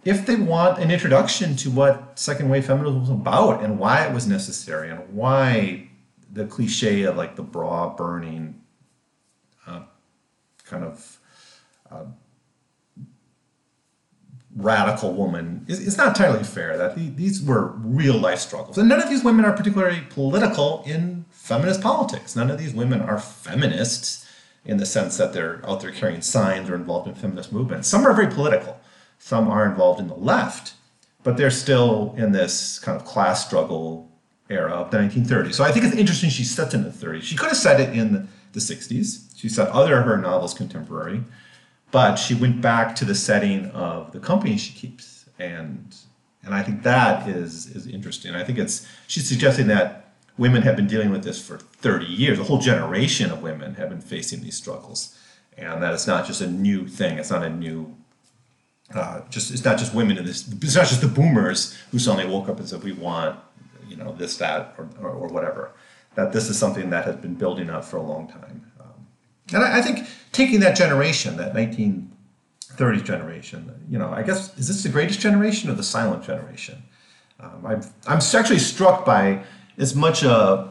if 0.07 0.25
they 0.25 0.35
want 0.35 0.79
an 0.79 0.89
introduction 0.89 1.55
to 1.57 1.69
what 1.69 2.17
second 2.17 2.47
wave 2.49 2.65
feminism 2.65 3.01
was 3.01 3.09
about 3.09 3.61
and 3.61 3.77
why 3.77 4.05
it 4.05 4.13
was 4.13 4.25
necessary 4.25 4.89
and 4.89 5.01
why 5.13 5.89
the 6.31 6.45
cliche 6.45 7.03
of 7.03 7.17
like 7.17 7.35
the 7.35 7.43
bra 7.43 7.93
burning 7.93 8.61
uh, 9.65 9.81
kind 10.63 10.85
of 10.85 11.19
uh, 11.91 12.05
radical 14.55 15.13
woman 15.13 15.65
is, 15.67 15.97
not 15.97 16.07
entirely 16.07 16.43
fair. 16.43 16.77
That 16.77 16.95
these 17.17 17.43
were 17.43 17.73
real 17.77 18.17
life 18.17 18.39
struggles, 18.39 18.77
and 18.77 18.87
none 18.87 19.01
of 19.01 19.09
these 19.09 19.23
women 19.23 19.45
are 19.45 19.53
particularly 19.53 20.01
political 20.09 20.83
in 20.85 21.25
feminist 21.47 21.81
politics. 21.81 22.35
None 22.35 22.51
of 22.51 22.57
these 22.57 22.73
women 22.73 23.01
are 23.01 23.17
feminists 23.17 24.25
in 24.65 24.77
the 24.77 24.85
sense 24.85 25.15
that 25.17 25.31
they're 25.31 25.61
out 25.65 25.79
there 25.79 25.91
carrying 25.91 26.21
signs 26.21 26.69
or 26.69 26.75
involved 26.75 27.07
in 27.07 27.15
feminist 27.15 27.53
movements. 27.53 27.87
Some 27.87 28.05
are 28.05 28.13
very 28.13 28.27
political. 28.27 28.79
Some 29.17 29.47
are 29.47 29.65
involved 29.65 30.01
in 30.01 30.07
the 30.07 30.15
left, 30.15 30.73
but 31.23 31.37
they're 31.37 31.49
still 31.49 32.13
in 32.17 32.33
this 32.33 32.79
kind 32.79 32.99
of 32.99 33.05
class 33.05 33.45
struggle 33.45 34.11
era 34.49 34.71
of 34.71 34.91
the 34.91 34.97
1930s. 34.97 35.53
So 35.53 35.63
I 35.63 35.71
think 35.71 35.85
it's 35.85 35.95
interesting 35.95 36.29
she 36.29 36.43
sets 36.43 36.73
in 36.73 36.83
the 36.83 36.89
30s. 36.89 37.23
She 37.23 37.37
could 37.37 37.47
have 37.47 37.57
said 37.57 37.79
it 37.79 37.97
in 37.97 38.27
the 38.51 38.59
60s. 38.59 39.37
She 39.37 39.47
said 39.47 39.69
other 39.69 39.97
of 39.99 40.05
her 40.05 40.17
novels 40.17 40.53
contemporary. 40.53 41.23
But 41.91 42.17
she 42.17 42.35
went 42.35 42.61
back 42.61 42.95
to 42.97 43.05
the 43.05 43.15
setting 43.15 43.67
of 43.67 44.11
the 44.11 44.19
company 44.19 44.57
she 44.57 44.73
keeps, 44.73 45.23
and 45.39 45.95
and 46.43 46.53
I 46.53 46.61
think 46.61 46.83
that 46.83 47.29
is 47.29 47.67
is 47.67 47.87
interesting. 47.87 48.35
I 48.35 48.43
think 48.43 48.59
it's 48.59 48.85
she's 49.07 49.25
suggesting 49.25 49.67
that 49.67 50.06
women 50.37 50.61
have 50.61 50.75
been 50.75 50.87
dealing 50.87 51.09
with 51.09 51.23
this 51.23 51.45
for 51.45 51.57
30 51.57 52.05
years. 52.05 52.39
A 52.39 52.43
whole 52.43 52.59
generation 52.59 53.31
of 53.31 53.41
women 53.41 53.75
have 53.75 53.89
been 53.89 54.01
facing 54.01 54.41
these 54.41 54.55
struggles, 54.55 55.17
and 55.57 55.81
that 55.81 55.93
it's 55.93 56.07
not 56.07 56.25
just 56.25 56.41
a 56.41 56.47
new 56.47 56.87
thing. 56.87 57.17
It's 57.17 57.31
not 57.31 57.43
a 57.43 57.49
new 57.49 57.95
uh, 58.93 59.21
just 59.29 59.51
it's 59.51 59.65
not 59.65 59.77
just 59.77 59.93
women 59.93 60.17
in 60.17 60.25
this. 60.25 60.47
It's 60.47 60.75
not 60.75 60.87
just 60.87 61.01
the 61.01 61.07
boomers 61.07 61.75
who 61.91 61.99
suddenly 61.99 62.31
woke 62.31 62.47
up 62.47 62.59
and 62.59 62.69
said 62.69 62.83
we 62.83 62.93
want 62.93 63.37
you 63.87 63.97
know 63.97 64.13
this 64.13 64.37
that 64.37 64.75
or, 64.77 64.89
or, 65.01 65.09
or 65.09 65.27
whatever. 65.27 65.71
That 66.15 66.33
this 66.33 66.49
is 66.49 66.57
something 66.57 66.89
that 66.91 67.05
has 67.05 67.17
been 67.17 67.35
building 67.35 67.69
up 67.69 67.85
for 67.85 67.97
a 67.97 68.01
long 68.01 68.27
time. 68.27 68.67
And 69.53 69.63
I, 69.63 69.79
I 69.79 69.81
think 69.81 70.07
taking 70.31 70.59
that 70.61 70.75
generation, 70.75 71.37
that 71.37 71.53
19, 71.53 72.11
30s 72.75 73.03
generation. 73.03 73.85
You 73.89 73.97
know, 73.97 74.09
I 74.09 74.23
guess 74.23 74.57
is 74.57 74.67
this 74.67 74.83
the 74.83 74.89
greatest 74.89 75.19
generation 75.19 75.69
or 75.69 75.73
the 75.73 75.83
silent 75.83 76.23
generation? 76.23 76.83
Um, 77.39 77.65
I'm 77.65 77.81
I'm 78.07 78.17
actually 78.17 78.59
struck 78.59 79.05
by 79.05 79.43
as 79.77 79.95
much 79.95 80.23
uh, 80.23 80.67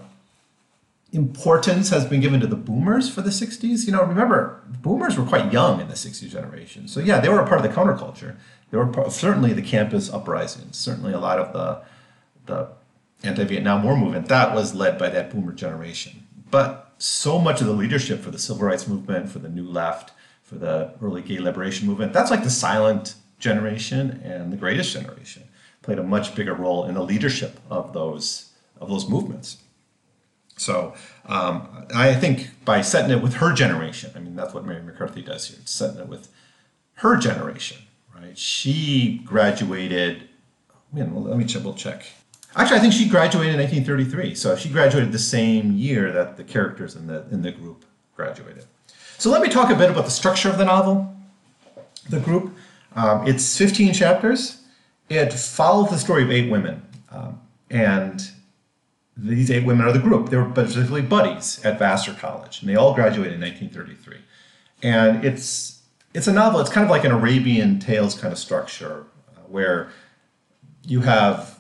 importance 1.13 1.91
has 1.91 2.05
been 2.05 2.21
given 2.21 2.41
to 2.41 2.47
the 2.47 2.57
boomers 2.57 3.09
for 3.09 3.23
the 3.23 3.31
60s. 3.31 3.87
You 3.87 3.93
know, 3.93 4.03
remember 4.05 4.63
boomers 4.83 5.17
were 5.17 5.25
quite 5.25 5.53
young 5.53 5.81
in 5.81 5.89
the 5.89 5.95
60s 5.95 6.29
generation, 6.29 6.89
so 6.89 7.01
yeah, 7.01 7.21
they 7.21 7.29
were 7.29 7.41
a 7.41 7.47
part 7.47 7.65
of 7.65 7.67
the 7.69 7.75
counterculture. 7.75 8.37
They 8.71 8.79
were 8.79 8.87
part, 8.87 9.13
certainly 9.13 9.53
the 9.53 9.63
campus 9.63 10.13
uprisings, 10.13 10.77
certainly 10.77 11.13
a 11.13 11.21
lot 11.21 11.39
of 11.39 11.53
the 11.53 11.83
the 12.47 12.69
anti-Vietnam 13.27 13.83
War 13.83 13.97
movement 13.97 14.29
that 14.29 14.55
was 14.55 14.75
led 14.75 14.99
by 14.99 15.09
that 15.09 15.31
boomer 15.31 15.53
generation. 15.53 16.27
But 16.51 16.93
so 16.99 17.39
much 17.39 17.61
of 17.61 17.67
the 17.67 17.73
leadership 17.73 18.21
for 18.21 18.31
the 18.31 18.39
civil 18.39 18.67
rights 18.67 18.87
movement, 18.87 19.29
for 19.29 19.41
the 19.41 19.49
new 19.49 19.69
left, 19.69 20.13
for 20.43 20.57
the 20.57 20.93
early 21.03 21.23
gay 21.23 21.39
liberation 21.39 21.89
movement. 21.89 22.13
That's 22.13 22.31
like 22.31 22.45
the 22.45 22.51
silent 22.51 23.15
generation 23.39 24.21
and 24.25 24.53
the 24.53 24.57
greatest 24.57 24.93
generation 24.93 25.45
played 25.83 25.99
a 25.99 26.03
much 26.03 26.35
bigger 26.35 26.55
role 26.55 26.85
in 26.85 26.95
the 26.95 27.03
leadership 27.03 27.61
of 27.69 27.93
those 27.93 28.53
of 28.80 28.88
those 28.88 29.09
movements. 29.09 29.59
So 30.56 30.95
um, 31.26 31.87
I 31.95 32.14
think 32.14 32.64
by 32.64 32.80
setting 32.80 33.11
it 33.11 33.23
with 33.23 33.35
her 33.35 33.52
generation, 33.52 34.11
I 34.14 34.21
mean 34.21 34.37
that's 34.37 34.54
what 34.54 34.64
Mary 34.64 34.83
McCarthy 34.83 35.23
does 35.23 35.49
here. 35.49 35.59
It's 35.61 35.73
setting 35.73 36.00
it 36.00 36.09
with 36.09 36.28
her 36.95 37.16
generation, 37.16 37.78
right? 38.14 38.37
She 38.37 39.21
graduated. 39.25 40.28
Man, 40.92 41.14
well, 41.14 41.25
let 41.25 41.37
me 41.37 41.45
double 41.45 41.75
check. 41.75 42.06
Actually, 42.54 42.78
I 42.78 42.80
think 42.80 42.95
she 42.95 43.06
graduated 43.06 43.54
in 43.54 43.61
1933. 43.61 44.35
So 44.35 44.56
she 44.56 44.71
graduated 44.71 45.12
the 45.12 45.18
same 45.18 45.73
year 45.73 46.11
that 46.12 46.38
the 46.38 46.45
characters 46.45 46.97
in 46.97 47.06
the 47.06 47.26
in 47.30 47.42
the 47.42 47.52
group 47.52 47.85
graduated. 48.16 48.64
So 49.18 49.30
let 49.30 49.42
me 49.42 49.49
talk 49.49 49.71
a 49.71 49.75
bit 49.75 49.90
about 49.90 50.04
the 50.04 50.11
structure 50.11 50.49
of 50.49 50.56
the 50.56 50.64
novel, 50.64 51.14
the 52.09 52.21
group. 52.21 52.54
Um, 52.95 53.26
it's 53.26 53.56
15 53.59 53.92
chapters. 53.92 54.62
It 55.11 55.33
follows 55.33 55.90
the 55.90 55.99
story 55.99 56.23
of 56.23 56.30
eight 56.30 56.50
women. 56.50 56.83
Um, 57.11 57.40
and 57.71 58.30
these 59.16 59.50
eight 59.50 59.64
women 59.64 59.87
are 59.87 59.92
the 59.92 59.99
group. 59.99 60.28
They 60.28 60.37
were 60.37 60.44
basically 60.44 61.02
buddies 61.02 61.64
at 61.64 61.78
Vassar 61.78 62.14
College, 62.14 62.61
and 62.61 62.68
they 62.68 62.76
all 62.76 62.94
graduated 62.94 63.35
in 63.35 63.40
1933. 63.40 64.18
And 64.82 65.25
it's 65.25 65.82
it's 66.14 66.26
a 66.26 66.32
novel. 66.32 66.61
It's 66.61 66.70
kind 66.70 66.85
of 66.85 66.90
like 66.90 67.04
an 67.04 67.12
Arabian 67.12 67.78
Tales 67.78 68.18
kind 68.18 68.32
of 68.32 68.38
structure, 68.38 69.06
uh, 69.37 69.40
where 69.49 69.90
you 70.85 71.00
have 71.00 71.58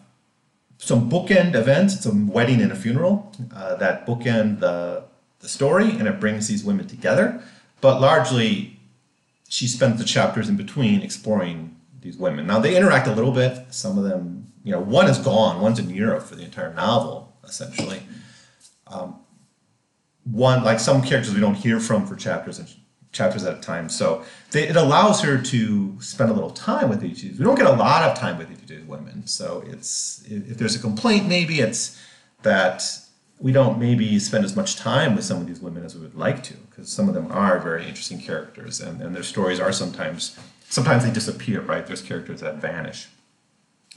some 0.78 1.10
bookend 1.10 1.54
events. 1.54 1.94
It's 1.94 2.06
a 2.06 2.14
wedding 2.14 2.60
and 2.60 2.72
a 2.72 2.76
funeral 2.76 3.32
uh, 3.54 3.76
that 3.76 4.06
bookend 4.06 4.60
the 4.60 5.04
the 5.40 5.48
story 5.48 5.90
and 5.90 6.08
it 6.08 6.18
brings 6.20 6.48
these 6.48 6.64
women 6.64 6.86
together. 6.86 7.42
But 7.80 8.00
largely, 8.00 8.80
she 9.48 9.66
spends 9.66 9.98
the 9.98 10.04
chapters 10.04 10.48
in 10.48 10.56
between 10.56 11.02
exploring 11.02 11.76
these 12.00 12.16
women. 12.16 12.46
Now, 12.46 12.58
they 12.58 12.76
interact 12.76 13.06
a 13.06 13.12
little 13.12 13.32
bit. 13.32 13.66
Some 13.70 13.98
of 13.98 14.04
them, 14.04 14.52
you 14.64 14.72
know, 14.72 14.80
one 14.80 15.08
is 15.08 15.18
gone, 15.18 15.60
one's 15.60 15.78
in 15.78 15.90
Europe 15.90 16.22
for 16.22 16.34
the 16.34 16.44
entire 16.44 16.72
novel, 16.74 17.25
essentially. 17.46 18.02
Um, 18.86 19.20
one, 20.24 20.64
like 20.64 20.80
some 20.80 21.02
characters 21.02 21.34
we 21.34 21.40
don't 21.40 21.54
hear 21.54 21.80
from 21.80 22.06
for 22.06 22.16
chapters 22.16 22.58
and 22.58 22.68
chapters 23.12 23.44
at 23.44 23.56
a 23.56 23.60
time. 23.60 23.88
So 23.88 24.24
they, 24.50 24.68
it 24.68 24.76
allows 24.76 25.22
her 25.22 25.40
to 25.40 26.00
spend 26.00 26.30
a 26.30 26.34
little 26.34 26.50
time 26.50 26.88
with 26.88 27.04
each. 27.04 27.22
We 27.22 27.44
don't 27.44 27.56
get 27.56 27.66
a 27.66 27.72
lot 27.72 28.02
of 28.02 28.18
time 28.18 28.38
with 28.38 28.50
each 28.50 28.62
of 28.62 28.68
these 28.68 28.84
women. 28.84 29.26
So 29.26 29.64
it's 29.66 30.22
if 30.26 30.58
there's 30.58 30.76
a 30.76 30.80
complaint, 30.80 31.26
maybe 31.26 31.60
it's 31.60 32.00
that 32.42 32.84
we 33.38 33.52
don't 33.52 33.78
maybe 33.78 34.18
spend 34.18 34.44
as 34.44 34.56
much 34.56 34.76
time 34.76 35.14
with 35.14 35.24
some 35.24 35.40
of 35.40 35.46
these 35.46 35.60
women 35.60 35.84
as 35.84 35.94
we 35.94 36.00
would 36.00 36.14
like 36.14 36.42
to, 36.44 36.54
because 36.54 36.88
some 36.88 37.08
of 37.08 37.14
them 37.14 37.30
are 37.30 37.58
very 37.58 37.86
interesting 37.86 38.20
characters, 38.20 38.80
and, 38.80 39.00
and 39.02 39.14
their 39.14 39.22
stories 39.22 39.60
are 39.60 39.72
sometimes 39.72 40.38
sometimes 40.68 41.04
they 41.04 41.10
disappear, 41.10 41.60
right? 41.60 41.86
There's 41.86 42.02
characters 42.02 42.40
that 42.40 42.56
vanish. 42.56 43.08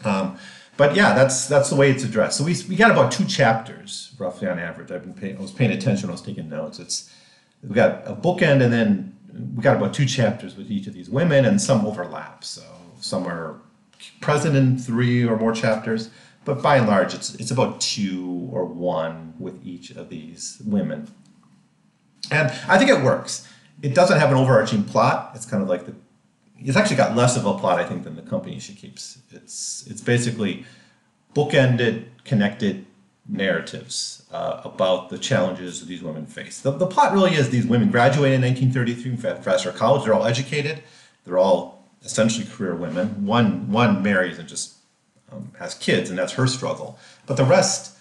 Um, 0.03 0.37
but 0.79 0.95
yeah, 0.95 1.13
that's 1.13 1.45
that's 1.45 1.69
the 1.69 1.75
way 1.75 1.91
it's 1.91 2.03
addressed. 2.03 2.37
So 2.37 2.43
we, 2.43 2.55
we 2.67 2.75
got 2.75 2.89
about 2.89 3.11
two 3.11 3.25
chapters 3.25 4.15
roughly 4.17 4.47
on 4.47 4.57
average. 4.57 4.91
I've 4.91 5.03
been 5.03 5.13
paying, 5.13 5.37
I 5.37 5.41
was 5.41 5.51
paying 5.51 5.71
attention 5.71 6.09
I 6.09 6.13
was 6.13 6.21
taking 6.21 6.49
notes. 6.49 6.79
It's 6.79 7.13
we 7.61 7.75
got 7.75 8.07
a 8.07 8.15
bookend, 8.15 8.63
and 8.63 8.73
then 8.73 9.15
we 9.55 9.61
got 9.61 9.75
about 9.77 9.93
two 9.93 10.05
chapters 10.05 10.55
with 10.55 10.71
each 10.71 10.87
of 10.87 10.93
these 10.93 11.09
women, 11.09 11.45
and 11.45 11.61
some 11.61 11.85
overlap. 11.85 12.43
So 12.43 12.63
some 12.99 13.27
are 13.27 13.59
present 14.21 14.55
in 14.55 14.79
three 14.79 15.23
or 15.23 15.37
more 15.37 15.53
chapters 15.53 16.09
but 16.45 16.63
by 16.63 16.77
and 16.77 16.87
large, 16.87 17.13
it's 17.13 17.35
it's 17.35 17.51
about 17.51 17.79
two 17.79 18.49
or 18.51 18.65
one 18.65 19.35
with 19.37 19.63
each 19.65 19.91
of 19.91 20.09
these 20.09 20.59
women, 20.65 21.07
and 22.31 22.51
I 22.67 22.77
think 22.77 22.89
it 22.89 23.03
works. 23.03 23.47
It 23.81 23.93
doesn't 23.93 24.19
have 24.19 24.31
an 24.31 24.37
overarching 24.37 24.83
plot. 24.83 25.31
It's 25.35 25.45
kind 25.45 25.61
of 25.61 25.69
like 25.69 25.85
the 25.85 25.93
it's 26.61 26.77
actually 26.77 26.97
got 26.97 27.15
less 27.15 27.37
of 27.37 27.45
a 27.45 27.57
plot, 27.57 27.79
I 27.79 27.85
think, 27.85 28.03
than 28.03 28.15
the 28.15 28.21
company 28.21 28.59
she 28.59 28.73
keeps. 28.73 29.19
It's 29.31 29.85
it's 29.87 30.01
basically 30.01 30.65
bookended, 31.33 32.05
connected 32.25 32.85
narratives 33.27 34.25
uh, 34.31 34.61
about 34.63 35.09
the 35.09 35.17
challenges 35.17 35.85
these 35.85 36.01
women 36.01 36.25
face. 36.25 36.61
The, 36.61 36.71
the 36.71 36.87
plot 36.87 37.13
really 37.13 37.35
is 37.35 37.49
these 37.49 37.65
women 37.65 37.91
graduate 37.91 38.33
in 38.33 38.41
1933 38.41 39.15
from 39.15 39.41
Vassar 39.41 39.71
College. 39.71 40.03
They're 40.03 40.13
all 40.13 40.25
educated. 40.25 40.83
They're 41.25 41.37
all 41.37 41.87
essentially 42.03 42.45
career 42.45 42.75
women. 42.75 43.25
One 43.25 43.71
one 43.71 44.01
marries 44.01 44.39
and 44.39 44.47
just 44.47 44.75
um, 45.31 45.51
has 45.59 45.75
kids, 45.75 46.09
and 46.09 46.17
that's 46.17 46.33
her 46.33 46.47
struggle. 46.47 46.97
But 47.25 47.37
the 47.37 47.45
rest 47.45 47.97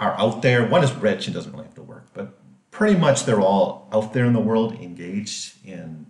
are 0.00 0.18
out 0.18 0.42
there. 0.42 0.66
One 0.66 0.84
is 0.84 0.92
rich 0.92 1.26
and 1.26 1.34
doesn't 1.34 1.52
really 1.52 1.64
have 1.64 1.74
to 1.74 1.82
work, 1.82 2.06
but 2.14 2.38
pretty 2.70 2.98
much 2.98 3.24
they're 3.24 3.40
all 3.40 3.88
out 3.92 4.12
there 4.12 4.24
in 4.24 4.32
the 4.32 4.40
world, 4.40 4.74
engaged 4.80 5.54
in. 5.66 6.06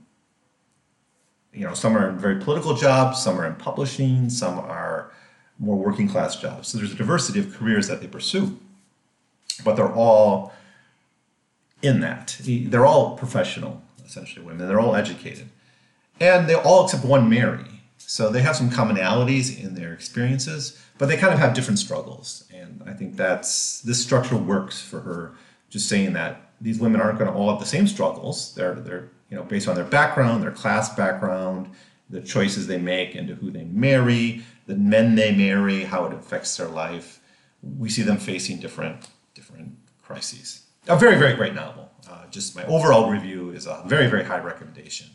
You 1.58 1.66
know, 1.66 1.74
some 1.74 1.96
are 1.96 2.08
in 2.08 2.18
very 2.18 2.40
political 2.40 2.74
jobs, 2.74 3.22
some 3.22 3.40
are 3.40 3.46
in 3.46 3.54
publishing, 3.56 4.30
some 4.30 4.58
are 4.58 5.12
more 5.58 5.76
working 5.76 6.08
class 6.08 6.36
jobs. 6.36 6.68
So 6.68 6.78
there's 6.78 6.92
a 6.92 6.96
diversity 6.96 7.40
of 7.40 7.54
careers 7.54 7.88
that 7.88 8.00
they 8.00 8.06
pursue, 8.06 8.58
but 9.64 9.74
they're 9.76 9.92
all 9.92 10.52
in 11.82 12.00
that. 12.00 12.36
They're 12.44 12.86
all 12.86 13.16
professional, 13.16 13.82
essentially 14.04 14.44
women. 14.44 14.68
They're 14.68 14.80
all 14.80 14.94
educated, 14.94 15.48
and 16.20 16.48
they 16.48 16.54
all 16.54 16.84
except 16.84 17.04
one 17.04 17.28
marry 17.28 17.78
so 18.08 18.30
they 18.30 18.40
have 18.40 18.56
some 18.56 18.70
commonalities 18.70 19.62
in 19.62 19.74
their 19.74 19.92
experiences, 19.92 20.82
but 20.96 21.10
they 21.10 21.18
kind 21.18 21.34
of 21.34 21.38
have 21.38 21.52
different 21.52 21.78
struggles. 21.78 22.44
And 22.50 22.82
I 22.86 22.94
think 22.94 23.16
that's 23.16 23.82
this 23.82 24.02
structure 24.02 24.36
works 24.36 24.80
for 24.80 25.00
her, 25.00 25.34
just 25.68 25.90
saying 25.90 26.14
that 26.14 26.40
these 26.58 26.78
women 26.78 27.02
aren't 27.02 27.18
going 27.18 27.30
to 27.30 27.36
all 27.36 27.50
have 27.50 27.60
the 27.60 27.66
same 27.66 27.86
struggles. 27.86 28.54
They're 28.54 28.76
they're 28.76 29.10
you 29.30 29.36
know 29.36 29.42
based 29.42 29.68
on 29.68 29.74
their 29.74 29.84
background, 29.84 30.42
their 30.42 30.50
class 30.50 30.94
background, 30.94 31.70
the 32.10 32.20
choices 32.20 32.66
they 32.66 32.78
make, 32.78 33.14
into 33.14 33.34
who 33.34 33.50
they 33.50 33.64
marry, 33.64 34.42
the 34.66 34.76
men 34.76 35.14
they 35.14 35.34
marry, 35.34 35.84
how 35.84 36.04
it 36.06 36.12
affects 36.12 36.56
their 36.56 36.68
life. 36.68 37.20
We 37.62 37.88
see 37.88 38.02
them 38.02 38.18
facing 38.18 38.58
different 38.60 39.06
different 39.34 39.76
crises. 40.02 40.62
A 40.86 40.96
very 40.96 41.16
very 41.18 41.34
great 41.34 41.54
novel. 41.54 41.90
Uh, 42.08 42.26
just 42.30 42.56
my 42.56 42.64
overall 42.64 43.10
review 43.10 43.50
is 43.50 43.66
a 43.66 43.82
very 43.86 44.06
very 44.06 44.24
high 44.24 44.40
recommendation 44.40 45.08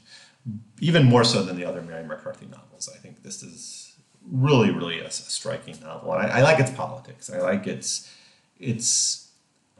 even 0.80 1.06
more 1.06 1.24
so 1.24 1.44
than 1.44 1.56
the 1.56 1.66
other 1.66 1.82
Mary 1.82 2.04
McCarthy 2.04 2.46
novels. 2.48 2.90
I 2.94 2.98
think 2.98 3.24
this 3.24 3.44
is 3.44 3.96
really, 4.30 4.72
really 4.72 5.00
a, 5.00 5.08
a 5.08 5.12
striking 5.12 5.80
novel. 5.82 6.14
And 6.14 6.32
I, 6.32 6.40
I, 6.40 6.42
like 6.42 6.60
its 6.60 6.72
politics. 6.72 7.30
I 7.30 7.40
like 7.40 7.68
its 7.68 8.12
its 8.60 9.32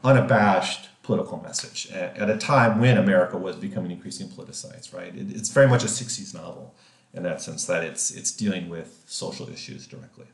unabashed 0.02 0.88
political 1.04 1.40
message 1.40 1.88
at, 1.92 2.16
at, 2.16 2.28
a 2.28 2.36
time 2.36 2.80
when 2.80 2.98
America 2.98 3.36
was 3.36 3.56
becoming 3.56 3.92
increasingly 3.92 4.32
politicized. 4.34 4.92
Right? 4.92 5.14
It, 5.14 5.26
it's 5.30 5.50
very 5.50 5.68
much 5.68 5.84
a 5.84 5.86
'60s 5.86 6.34
novel 6.34 6.74
in 7.12 7.22
that 7.22 7.40
sense 7.40 7.66
that 7.66 7.84
it's 7.84 8.10
it's 8.10 8.32
dealing 8.32 8.68
with 8.68 9.04
social 9.06 9.48
issues 9.48 9.86
directly. 9.86 10.26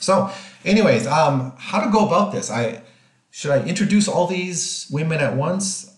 So, 0.00 0.30
anyways, 0.64 1.06
um, 1.06 1.52
how 1.58 1.80
to 1.84 1.90
go 1.90 2.06
about 2.06 2.32
this? 2.32 2.50
I 2.50 2.82
should 3.30 3.52
I 3.52 3.62
introduce 3.62 4.08
all 4.08 4.26
these 4.26 4.88
women 4.90 5.20
at 5.20 5.36
once? 5.36 5.90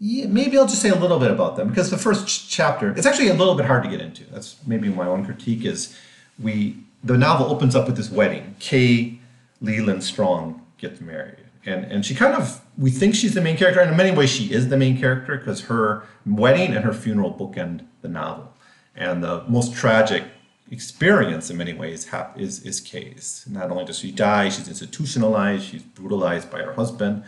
yeah, 0.00 0.26
maybe 0.26 0.56
I'll 0.56 0.66
just 0.66 0.80
say 0.80 0.90
a 0.90 0.94
little 0.94 1.18
bit 1.18 1.30
about 1.30 1.56
them 1.56 1.68
because 1.68 1.90
the 1.90 1.98
first 1.98 2.28
ch- 2.28 2.48
chapter, 2.48 2.90
it's 2.92 3.06
actually 3.06 3.28
a 3.28 3.34
little 3.34 3.54
bit 3.54 3.66
hard 3.66 3.82
to 3.82 3.90
get 3.90 4.00
into. 4.00 4.24
That's 4.24 4.56
maybe 4.66 4.88
my 4.88 5.06
own 5.06 5.24
critique 5.24 5.64
is 5.64 5.96
we 6.38 6.76
the 7.02 7.18
novel 7.18 7.46
opens 7.50 7.74
up 7.74 7.86
with 7.86 7.96
this 7.96 8.10
wedding. 8.10 8.54
Kay 8.60 9.18
Leiland 9.62 10.02
Strong 10.02 10.64
gets 10.78 11.00
married. 11.00 11.38
And 11.66 11.84
and 11.84 12.06
she 12.06 12.14
kind 12.14 12.34
of 12.34 12.60
we 12.78 12.90
think 12.90 13.14
she's 13.14 13.34
the 13.34 13.40
main 13.40 13.56
character, 13.56 13.80
and 13.80 13.90
in 13.90 13.96
many 13.96 14.12
ways 14.16 14.30
she 14.30 14.52
is 14.52 14.68
the 14.68 14.76
main 14.76 14.98
character 14.98 15.36
because 15.36 15.62
her 15.62 16.04
wedding 16.24 16.74
and 16.74 16.84
her 16.84 16.92
funeral 16.92 17.34
bookend 17.34 17.84
the 18.02 18.08
novel. 18.08 18.54
And 18.94 19.22
the 19.22 19.44
most 19.48 19.74
tragic 19.74 20.24
experience 20.70 21.50
in 21.50 21.56
many 21.56 21.72
ways 21.72 22.08
is 22.36 22.62
is 22.64 22.80
Kay's. 22.80 23.44
Not 23.48 23.70
only 23.70 23.84
does 23.84 23.98
she 23.98 24.12
die, 24.12 24.48
she's 24.48 24.68
institutionalized, 24.68 25.64
she's 25.64 25.82
brutalized 25.82 26.50
by 26.50 26.62
her 26.62 26.74
husband, 26.74 27.24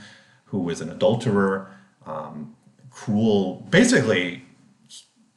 who 0.47 0.69
is 0.71 0.80
an 0.80 0.88
adulterer. 0.88 1.71
Um, 2.07 2.57
cruel, 2.90 3.66
basically, 3.71 4.45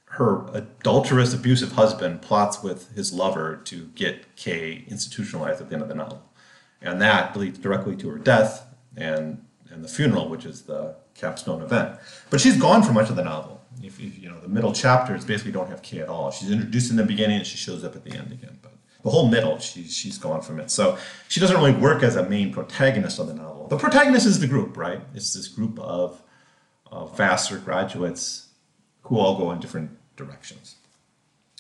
her 0.06 0.46
adulterous, 0.54 1.34
abusive 1.34 1.74
husband 1.74 2.22
plots 2.22 2.62
with 2.62 2.94
his 2.96 3.14
lover 3.14 3.60
to 3.66 3.88
get 3.96 4.36
Kay 4.36 4.86
institutionalized 4.88 5.60
at 5.60 5.70
the 5.70 5.76
end 5.76 5.82
of 5.82 5.90
the 5.90 5.96
novel. 5.96 6.22
And 6.82 7.02
that 7.02 7.36
leads 7.36 7.58
directly 7.58 7.96
to 7.98 8.10
her 8.10 8.20
death 8.20 8.68
and, 8.96 9.44
and 9.74 9.84
the 9.84 9.88
funeral, 9.88 10.30
which 10.30 10.46
is 10.46 10.64
the 10.64 10.96
capstone 11.16 11.62
event. 11.62 12.00
But 12.30 12.40
she's 12.40 12.58
gone 12.58 12.84
for 12.84 12.94
much 12.94 13.10
of 13.10 13.16
the 13.16 13.24
novel. 13.24 13.62
If, 13.82 14.00
if 14.00 14.20
you 14.20 14.30
know, 14.30 14.40
the 14.40 14.48
middle 14.48 14.72
chapters 14.72 15.26
basically 15.26 15.52
don't 15.52 15.70
have 15.70 15.82
Kay 15.82 16.00
at 16.00 16.10
all. 16.10 16.32
She's 16.32 16.52
introduced 16.52 16.92
in 16.92 16.98
the 16.98 17.04
beginning 17.04 17.38
and 17.38 17.48
she 17.48 17.58
shows 17.58 17.84
up 17.84 17.96
at 17.96 18.04
the 18.04 18.12
end 18.12 18.32
again. 18.32 18.60
But 18.62 18.74
the 19.04 19.10
whole 19.10 19.28
middle, 19.28 19.58
she's 19.60 19.96
she's 19.96 20.18
gone 20.18 20.42
from 20.42 20.60
it. 20.60 20.72
So 20.72 20.98
she 21.28 21.40
doesn't 21.40 21.56
really 21.56 21.74
work 21.74 22.04
as 22.04 22.16
a 22.16 22.28
main 22.30 22.54
protagonist 22.54 23.20
of 23.20 23.28
the 23.28 23.34
novel. 23.34 23.68
The 23.68 23.78
protagonist 23.78 24.26
is 24.26 24.40
the 24.40 24.48
group, 24.48 24.78
right? 24.78 25.02
It's 25.14 25.34
this 25.34 25.48
group 25.48 25.80
of, 25.80 26.22
of 26.92 27.18
Vassar 27.18 27.58
graduates 27.58 28.50
who 29.04 29.18
all 29.18 29.38
go 29.38 29.52
in 29.52 29.60
different 29.60 29.98
directions. 30.16 30.76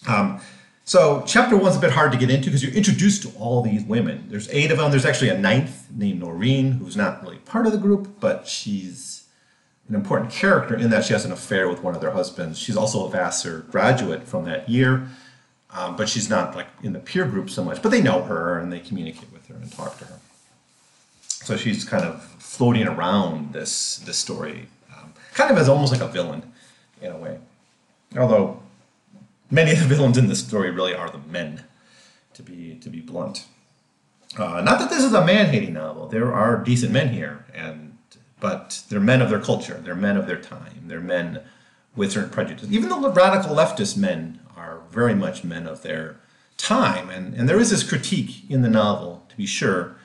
Um, 0.08 0.40
so 0.86 1.24
chapter 1.26 1.56
one's 1.56 1.78
a 1.78 1.80
bit 1.80 1.92
hard 1.92 2.12
to 2.12 2.18
get 2.18 2.30
into 2.30 2.46
because 2.46 2.62
you're 2.62 2.74
introduced 2.74 3.24
to 3.24 3.32
all 3.40 3.62
these 3.62 3.84
women. 3.84 4.26
There's 4.28 4.50
eight 4.50 4.70
of 4.70 4.78
them. 4.78 4.92
There's 4.92 5.06
actually 5.06 5.30
a 5.30 5.38
ninth 5.38 5.88
named 5.92 6.22
Norine, 6.22 6.78
who's 6.78 6.98
not 6.98 7.24
really 7.24 7.38
part 7.38 7.66
of 7.66 7.72
the 7.72 7.78
group, 7.78 8.20
but 8.20 8.48
she's 8.48 9.26
an 9.88 9.96
important 9.96 10.32
character 10.32 10.76
in 10.76 10.90
that 10.90 11.06
she 11.06 11.14
has 11.14 11.24
an 11.24 11.32
affair 11.32 11.70
with 11.70 11.82
one 11.84 11.96
of 11.96 12.02
their 12.02 12.12
husbands. 12.12 12.60
She's 12.60 12.76
also 12.76 13.06
a 13.06 13.10
Vassar 13.10 13.60
graduate 13.72 14.24
from 14.24 14.46
that 14.46 14.68
year, 14.68 15.08
um, 15.72 15.96
but 15.96 16.10
she's 16.10 16.30
not 16.30 16.56
like 16.56 16.68
in 16.82 16.94
the 16.94 17.00
peer 17.00 17.26
group 17.26 17.50
so 17.50 17.64
much. 17.64 17.82
But 17.82 17.90
they 17.90 18.02
know 18.02 18.22
her 18.24 18.60
and 18.60 18.72
they 18.72 18.80
communicate 18.80 19.32
with 19.32 19.48
her 19.48 19.56
and 19.56 19.72
talk 19.72 19.98
to 20.00 20.06
her. 20.06 20.20
So 21.28 21.56
she's 21.56 21.86
kind 21.86 22.04
of 22.04 22.24
floating 22.40 22.88
around 22.88 23.54
this 23.54 23.98
this 24.00 24.18
story, 24.18 24.68
um, 24.98 25.14
kind 25.34 25.52
of 25.52 25.58
as 25.58 25.70
almost 25.70 25.94
like 25.94 26.02
a 26.02 26.08
villain 26.08 26.52
in 27.02 27.12
a 27.12 27.18
way. 27.18 27.40
Although 28.18 28.63
many 29.54 29.72
of 29.72 29.80
the 29.80 29.86
villains 29.86 30.18
in 30.18 30.28
this 30.28 30.40
story 30.40 30.72
really 30.72 30.96
are 30.96 31.10
the 31.10 31.20
men, 31.20 31.64
to 32.34 32.44
be 32.44 32.76
to 32.82 32.90
be 32.90 33.00
blunt. 33.00 33.46
Uh, 34.38 34.62
not 34.62 34.80
that 34.80 34.90
this 34.90 35.04
is 35.04 35.14
a 35.14 35.24
man-hating 35.24 35.74
novel. 35.74 36.08
There 36.08 36.34
are 36.34 36.58
decent 36.58 36.92
men 36.92 37.14
here, 37.14 37.46
and 37.54 37.98
but 38.40 38.84
they're 38.90 39.00
men 39.00 39.22
of 39.22 39.30
their 39.30 39.40
culture. 39.40 39.80
They're 39.82 39.96
men 39.96 40.18
of 40.18 40.26
their 40.26 40.42
time. 40.42 40.86
They're 40.88 41.00
men 41.00 41.42
with 41.96 42.12
certain 42.12 42.32
prejudices. 42.32 42.72
Even 42.72 42.90
the 42.90 43.10
radical 43.10 43.56
leftist 43.56 43.96
men 43.96 44.40
are 44.58 44.82
very 44.92 45.14
much 45.14 45.44
men 45.44 45.68
of 45.68 45.84
their 45.84 46.18
time, 46.58 47.10
and 47.10 47.36
and 47.36 47.48
there 47.48 47.60
is 47.60 47.70
this 47.70 47.88
critique 47.88 48.50
in 48.50 48.64
the 48.64 48.70
novel, 48.70 49.24
to 49.30 49.38
be 49.38 49.46
sure, 49.46 49.96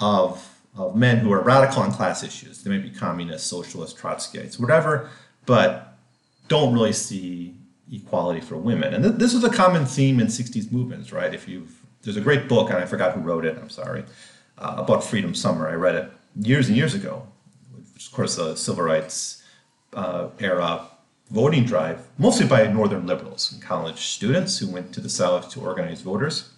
of 0.00 0.58
of 0.76 0.96
men 0.96 1.18
who 1.18 1.30
are 1.32 1.42
radical 1.42 1.82
on 1.82 1.92
class 1.92 2.22
issues. 2.22 2.62
They 2.62 2.70
may 2.70 2.78
be 2.78 2.90
communists, 2.90 3.50
socialists, 3.50 4.00
Trotskyites, 4.00 4.58
whatever, 4.58 5.10
but 5.44 5.98
don't 6.46 6.72
really 6.72 6.92
see 6.92 7.57
equality 7.92 8.40
for 8.40 8.56
women. 8.56 8.94
And 8.94 9.04
th- 9.04 9.16
this 9.16 9.34
was 9.34 9.44
a 9.44 9.50
common 9.50 9.86
theme 9.86 10.20
in 10.20 10.26
60s 10.26 10.70
movements, 10.70 11.12
right? 11.12 11.32
If 11.34 11.48
you've, 11.48 11.82
there's 12.02 12.16
a 12.16 12.20
great 12.20 12.48
book, 12.48 12.70
and 12.70 12.78
I 12.78 12.86
forgot 12.86 13.14
who 13.14 13.20
wrote 13.20 13.44
it, 13.44 13.56
I'm 13.58 13.70
sorry, 13.70 14.04
uh, 14.58 14.74
about 14.78 15.04
Freedom 15.04 15.34
Summer. 15.34 15.68
I 15.68 15.74
read 15.74 15.94
it 15.94 16.10
years 16.40 16.68
and 16.68 16.76
years 16.76 16.94
ago, 16.94 17.26
which 17.94 18.06
of 18.06 18.12
course 18.12 18.36
the 18.36 18.56
civil 18.56 18.84
rights 18.84 19.42
uh, 19.94 20.28
era 20.38 20.86
voting 21.30 21.64
drive, 21.64 22.06
mostly 22.16 22.46
by 22.46 22.66
Northern 22.66 23.06
liberals 23.06 23.52
and 23.52 23.60
college 23.60 24.06
students 24.06 24.58
who 24.58 24.68
went 24.68 24.94
to 24.94 25.00
the 25.00 25.08
South 25.10 25.50
to 25.50 25.60
organize 25.60 26.00
voters. 26.00 26.50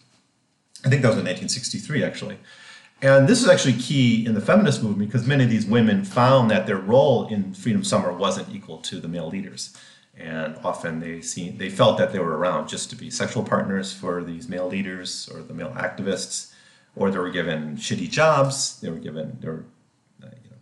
I 0.85 0.89
think 0.89 1.03
that 1.03 1.09
was 1.09 1.19
in 1.19 1.25
1963, 1.25 2.05
actually. 2.05 2.39
And 3.03 3.27
this 3.27 3.43
is 3.43 3.49
actually 3.49 3.75
key 3.75 4.25
in 4.27 4.35
the 4.35 4.41
feminist 4.41 4.83
movement 4.83 5.11
because 5.11 5.27
many 5.27 5.45
of 5.45 5.51
these 5.51 5.67
women 5.67 6.05
found 6.05 6.51
that 6.51 6.67
their 6.67 6.77
role 6.77 7.27
in 7.29 7.55
Freedom 7.55 7.83
Summer 7.83 8.13
wasn't 8.13 8.55
equal 8.55 8.79
to 8.79 9.01
the 9.01 9.09
male 9.09 9.29
leaders 9.29 9.77
and 10.21 10.57
often 10.63 11.01
they 11.01 11.21
see 11.21 11.51
they 11.51 11.71
felt 11.71 11.99
that 11.99 12.13
they 12.13 12.19
were 12.19 12.37
around 12.37 12.69
just 12.69 12.91
to 12.91 12.97
be 12.97 13.11
sexual 13.11 13.43
partners 13.43 13.93
for 13.93 14.23
these 14.23 14.49
male 14.49 14.69
leaders 14.69 15.29
or 15.33 15.43
the 15.43 15.55
male 15.55 15.71
activists, 15.71 16.53
or 16.95 17.11
they 17.11 17.19
were 17.19 17.31
given 17.31 17.77
shitty 17.77 18.11
jobs. 18.11 18.81
They 18.81 18.91
were 18.91 18.99
given 18.99 19.39
they 19.41 19.49
were 19.49 19.65
uh, 20.23 20.27
you 20.45 20.51
know, 20.51 20.57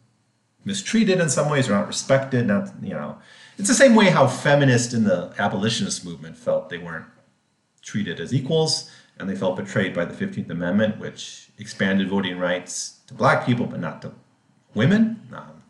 mistreated 0.64 1.20
in 1.20 1.28
some 1.28 1.50
ways, 1.50 1.68
or 1.68 1.72
not 1.72 1.86
respected. 1.86 2.46
Not 2.46 2.72
you 2.82 2.94
know, 2.94 3.18
it's 3.58 3.68
the 3.68 3.74
same 3.74 3.94
way 3.94 4.06
how 4.06 4.26
feminists 4.26 4.94
in 4.94 5.04
the 5.04 5.32
abolitionist 5.38 6.04
movement 6.04 6.36
felt 6.36 6.68
they 6.68 6.78
weren't 6.78 7.06
treated 7.82 8.20
as 8.20 8.32
equals, 8.32 8.90
and 9.18 9.28
they 9.28 9.34
felt 9.34 9.56
betrayed 9.56 9.94
by 9.94 10.04
the 10.04 10.14
Fifteenth 10.14 10.50
Amendment, 10.50 10.98
which 10.98 11.50
expanded 11.58 12.08
voting 12.08 12.38
rights 12.38 13.00
to 13.08 13.14
black 13.14 13.44
people 13.44 13.66
but 13.66 13.80
not 13.80 14.02
to 14.02 14.12
women. 14.74 15.20
Um, 15.32 15.62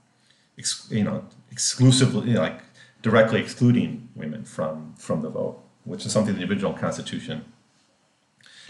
ex, 0.59 0.87
you 0.91 1.05
know, 1.05 1.25
exclusively 1.51 2.29
you 2.29 2.35
know, 2.35 2.43
like 2.43 2.61
directly 3.03 3.41
excluding 3.41 4.09
women 4.15 4.45
from, 4.45 4.95
from 4.99 5.23
the 5.23 5.31
vote, 5.31 5.63
which 5.85 6.05
is 6.05 6.13
something 6.13 6.37
the 6.37 6.49
original 6.49 6.73
Constitution 6.73 7.45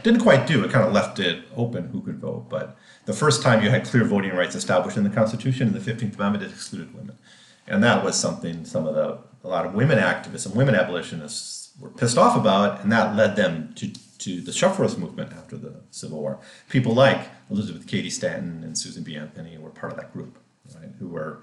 didn't 0.03 0.21
quite 0.21 0.47
do. 0.47 0.65
It 0.65 0.71
kind 0.71 0.87
of 0.87 0.93
left 0.93 1.19
it 1.19 1.45
open 1.57 1.89
who 1.89 2.01
could 2.01 2.19
vote. 2.19 2.49
But 2.49 2.77
the 3.07 3.13
first 3.13 3.43
time 3.43 3.63
you 3.63 3.71
had 3.71 3.85
clear 3.85 4.05
voting 4.05 4.33
rights 4.33 4.55
established 4.55 4.97
in 4.97 5.05
the 5.05 5.11
Constitution, 5.11 5.69
in 5.69 5.75
the 5.75 5.81
15th 5.81 6.15
Amendment, 6.17 6.45
it 6.45 6.51
excluded 6.51 6.95
women. 6.95 7.19
And 7.67 7.83
that 7.83 8.05
was 8.05 8.17
something 8.17 8.65
some 8.65 8.87
of 8.87 8.95
the, 8.95 9.19
a 9.45 9.49
lot 9.49 9.67
of 9.67 9.75
women 9.75 9.99
activists 9.99 10.47
and 10.47 10.55
women 10.55 10.75
abolitionists 10.75 11.73
were 11.81 11.91
pissed 11.91 12.19
off 12.19 12.37
about, 12.37 12.81
and 12.81 12.91
that 12.91 13.15
led 13.15 13.37
them 13.37 13.73
to, 13.75 13.93
to 14.19 14.41
the 14.41 14.53
suffragist 14.53 14.99
movement 14.99 15.33
after 15.33 15.57
the 15.57 15.75
Civil 15.91 16.21
War. 16.21 16.41
People 16.69 16.95
like 16.95 17.29
Elizabeth 17.51 17.87
Cady 17.87 18.11
Stanton 18.11 18.65
and 18.65 18.77
Susan 18.77 19.03
B. 19.03 19.17
Anthony 19.17 19.59
were 19.59 19.71
part 19.71 19.93
of 19.93 19.99
that 19.99 20.13
group, 20.13 20.39
right, 20.75 20.91
who 20.99 21.09
were, 21.09 21.43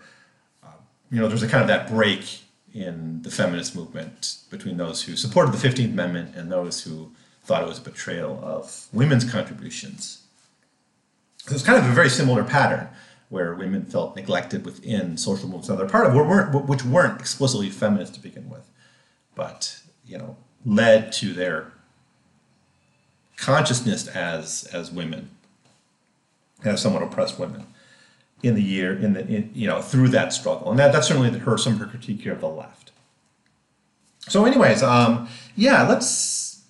uh, 0.64 0.72
you 1.12 1.20
know, 1.20 1.28
there's 1.28 1.44
a 1.44 1.48
kind 1.48 1.62
of 1.62 1.68
that 1.68 1.88
break 1.88 2.40
in 2.76 3.22
the 3.22 3.32
feminist 3.32 3.74
movement 3.74 4.40
between 4.50 4.76
those 4.76 5.04
who 5.04 5.16
supported 5.16 5.54
the 5.54 5.68
15th 5.68 5.94
Amendment 5.94 6.36
and 6.36 6.52
those 6.52 6.84
who 6.84 7.10
thought 7.46 7.64
it 7.64 7.70
was 7.70 7.78
a 7.78 7.82
betrayal 7.82 8.38
of 8.44 8.88
women's 8.92 9.24
contributions. 9.24 10.24
So 11.38 11.56
it's 11.56 11.64
kind 11.64 11.78
of 11.82 11.90
a 11.90 11.94
very 11.94 12.10
similar 12.10 12.44
pattern 12.44 12.90
where 13.30 13.56
women 13.56 13.86
felt 13.86 14.16
neglected 14.16 14.66
within 14.66 15.18
social 15.18 15.46
movements 15.46 15.70
that 15.70 15.78
they're 15.78 15.88
part 15.88 16.08
of, 16.08 16.68
which 16.68 16.84
weren't 16.84 17.20
explicitly 17.20 17.70
feminist 17.70 18.16
to 18.16 18.20
begin 18.20 18.50
with, 18.50 18.70
but 19.36 19.80
you 20.06 20.18
know 20.18 20.36
led 20.66 21.12
to 21.14 21.34
their 21.34 21.72
consciousness 23.38 24.08
as 24.08 24.66
as 24.74 24.92
women, 24.92 25.30
as 26.64 26.82
somewhat 26.82 27.04
oppressed 27.04 27.40
women 27.40 27.68
in 28.44 28.56
the 28.56 28.62
year 28.62 28.98
in 28.98 29.14
the 29.14 29.26
in, 29.28 29.52
you 29.54 29.68
know 29.68 29.82
through 29.82 30.10
that 30.10 30.34
struggle. 30.34 30.70
And 30.70 30.80
that, 30.80 30.92
that's 30.92 31.08
certainly 31.08 31.32
her 31.38 31.58
some 31.58 31.74
of 31.74 31.80
her 31.80 31.86
critique 31.86 32.22
here 32.22 32.34
of 32.34 32.42
the 32.42 32.50
left. 32.50 32.92
So 34.28 34.46
anyways 34.46 34.84
um, 34.84 35.28
yeah 35.56 35.88
let's 35.88 36.64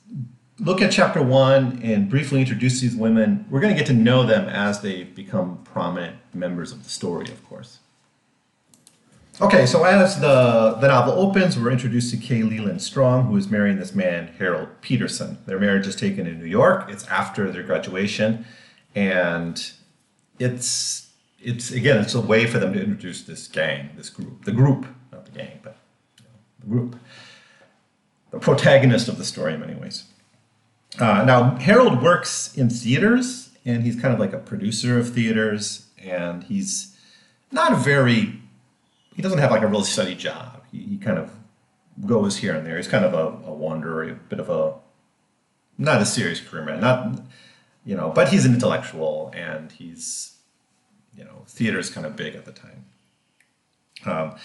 look 0.59 0.81
at 0.81 0.91
chapter 0.91 1.21
one 1.21 1.81
and 1.83 2.09
briefly 2.09 2.39
introduce 2.39 2.79
these 2.79 2.95
women. 2.95 3.45
We're 3.49 3.59
going 3.59 3.73
to 3.73 3.77
get 3.77 3.87
to 3.87 3.93
know 3.93 4.25
them 4.25 4.47
as 4.47 4.81
they 4.81 5.03
become 5.03 5.59
prominent 5.65 6.17
members 6.33 6.71
of 6.71 6.83
the 6.83 6.89
story 6.89 7.29
of 7.29 7.43
course. 7.47 7.79
Okay 9.41 9.65
so 9.65 9.83
as 9.83 10.19
the 10.21 10.77
the 10.79 10.87
novel 10.87 11.13
opens 11.13 11.57
we're 11.57 11.71
introduced 11.71 12.11
to 12.11 12.17
kay 12.17 12.41
leiland 12.41 12.79
strong 12.79 13.25
who 13.25 13.35
is 13.35 13.49
marrying 13.49 13.79
this 13.79 13.93
man 13.95 14.27
harald 14.37 14.69
petersen. 14.81 15.39
Their 15.45 15.59
marriage 15.59 15.87
is 15.87 15.95
taken 15.95 16.27
in 16.27 16.39
new 16.39 16.45
york. 16.45 16.89
It's 16.89 17.05
after 17.07 17.51
their 17.51 17.63
graduation. 17.63 18.45
And 18.93 19.71
it's 20.39 21.04
it's 21.45 21.71
again, 21.71 21.97
it's 22.01 22.15
a 22.15 22.21
way 22.21 22.47
for 22.47 22.57
them 22.57 22.73
to 22.73 22.81
introduce 22.81 23.21
this 23.21 23.47
gang, 23.47 23.91
this 23.95 24.09
group, 24.09 24.45
the 24.45 24.51
group, 24.51 24.87
not 25.11 25.25
the 25.25 25.31
gang, 25.31 25.59
but 25.61 25.77
you 26.17 26.25
know, 26.25 26.31
the 26.59 26.65
group, 26.65 26.99
the 28.31 28.39
protagonist 28.39 29.07
of 29.07 29.19
the 29.19 29.23
story 29.23 29.53
in 29.53 29.59
many 29.59 29.75
ways. 29.75 30.05
Uh, 30.99 31.23
now, 31.23 31.55
Harald 31.57 32.01
works 32.01 32.55
in 32.57 32.69
theaters, 32.69 33.51
and 33.63 33.83
he's 33.83 33.95
kind 33.95 34.13
of 34.13 34.19
like 34.19 34.33
a 34.33 34.39
producer 34.39 34.97
of 34.97 35.13
theaters, 35.13 35.85
and 35.99 36.43
he's 36.45 36.97
not 37.51 37.73
a 37.73 37.75
very, 37.75 38.41
he 39.15 39.21
doesn't 39.21 39.39
have 39.39 39.51
like 39.51 39.61
a 39.61 39.67
real 39.67 39.83
steady 39.83 40.15
job. 40.15 40.63
He, 40.71 40.79
he 40.79 40.97
kind 40.97 41.19
of 41.19 41.31
goes 42.05 42.37
here 42.37 42.55
and 42.55 42.65
there. 42.65 42.77
He's 42.77 42.87
kind 42.87 43.05
of 43.05 43.13
a, 43.13 43.47
a 43.47 43.53
wanderer, 43.53 44.09
a 44.09 44.13
bit 44.15 44.39
of 44.39 44.49
a, 44.49 44.73
not 45.77 46.01
a 46.01 46.05
serious 46.05 46.39
career 46.39 46.65
man, 46.65 46.79
not, 46.79 47.21
you 47.85 47.95
know, 47.95 48.09
but 48.09 48.29
he's 48.29 48.45
an 48.45 48.53
intellectual, 48.53 49.31
and 49.35 49.71
he's 49.73 50.34
you 51.17 51.23
know, 51.23 51.43
theater 51.47 51.79
is 51.79 51.89
kind 51.89 52.05
of 52.05 52.15
big 52.15 52.35
at 52.35 52.45
the 52.45 52.51
time. 52.51 52.85
Um, 54.05 54.35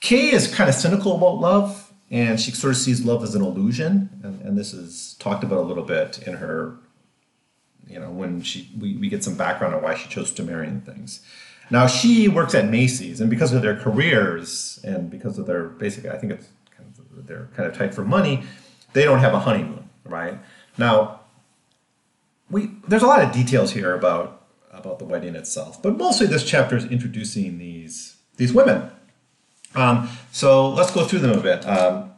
Kay 0.00 0.32
is 0.32 0.52
kind 0.52 0.68
of 0.68 0.74
cynical 0.74 1.16
about 1.16 1.40
love, 1.40 1.92
and 2.10 2.38
she 2.40 2.50
sort 2.50 2.72
of 2.72 2.76
sees 2.76 3.04
love 3.04 3.22
as 3.22 3.34
an 3.34 3.42
illusion, 3.42 4.10
and, 4.22 4.40
and 4.42 4.58
this 4.58 4.72
is 4.74 5.14
talked 5.18 5.42
about 5.42 5.58
a 5.58 5.62
little 5.62 5.84
bit 5.84 6.26
in 6.26 6.34
her, 6.34 6.76
you 7.88 7.98
know, 7.98 8.10
when 8.10 8.42
she 8.42 8.70
we, 8.78 8.96
we 8.96 9.08
get 9.08 9.24
some 9.24 9.36
background 9.36 9.74
on 9.74 9.82
why 9.82 9.94
she 9.94 10.08
chose 10.08 10.32
to 10.32 10.42
marry 10.42 10.66
and 10.66 10.84
things. 10.84 11.20
Now 11.70 11.86
she 11.86 12.28
works 12.28 12.54
at 12.54 12.68
Macy's, 12.68 13.20
and 13.20 13.30
because 13.30 13.52
of 13.52 13.62
their 13.62 13.76
careers 13.76 14.78
and 14.84 15.10
because 15.10 15.38
of 15.38 15.46
their 15.46 15.64
basically, 15.64 16.10
I 16.10 16.18
think 16.18 16.32
it's 16.32 16.48
kind 16.76 16.92
of, 16.98 17.26
they're 17.26 17.48
kind 17.56 17.68
of 17.68 17.76
tight 17.76 17.94
for 17.94 18.04
money, 18.04 18.44
they 18.92 19.04
don't 19.04 19.20
have 19.20 19.32
a 19.32 19.40
honeymoon, 19.40 19.88
right? 20.04 20.38
Now, 20.76 21.20
we 22.50 22.70
there's 22.86 23.02
a 23.02 23.06
lot 23.06 23.22
of 23.22 23.32
details 23.32 23.72
here 23.72 23.94
about 23.94 24.43
about 24.76 24.98
the 24.98 25.04
wedding 25.04 25.34
itself. 25.34 25.82
But 25.82 25.96
mostly 25.96 26.26
this 26.26 26.44
chapter 26.44 26.76
is 26.76 26.84
introducing 26.84 27.58
these, 27.58 28.16
these 28.36 28.52
women. 28.52 28.90
Um, 29.74 30.08
so 30.32 30.70
let's 30.70 30.90
go 30.90 31.04
through 31.04 31.20
them 31.20 31.38
a 31.38 31.42
bit. 31.42 31.66
Um, 31.66 32.12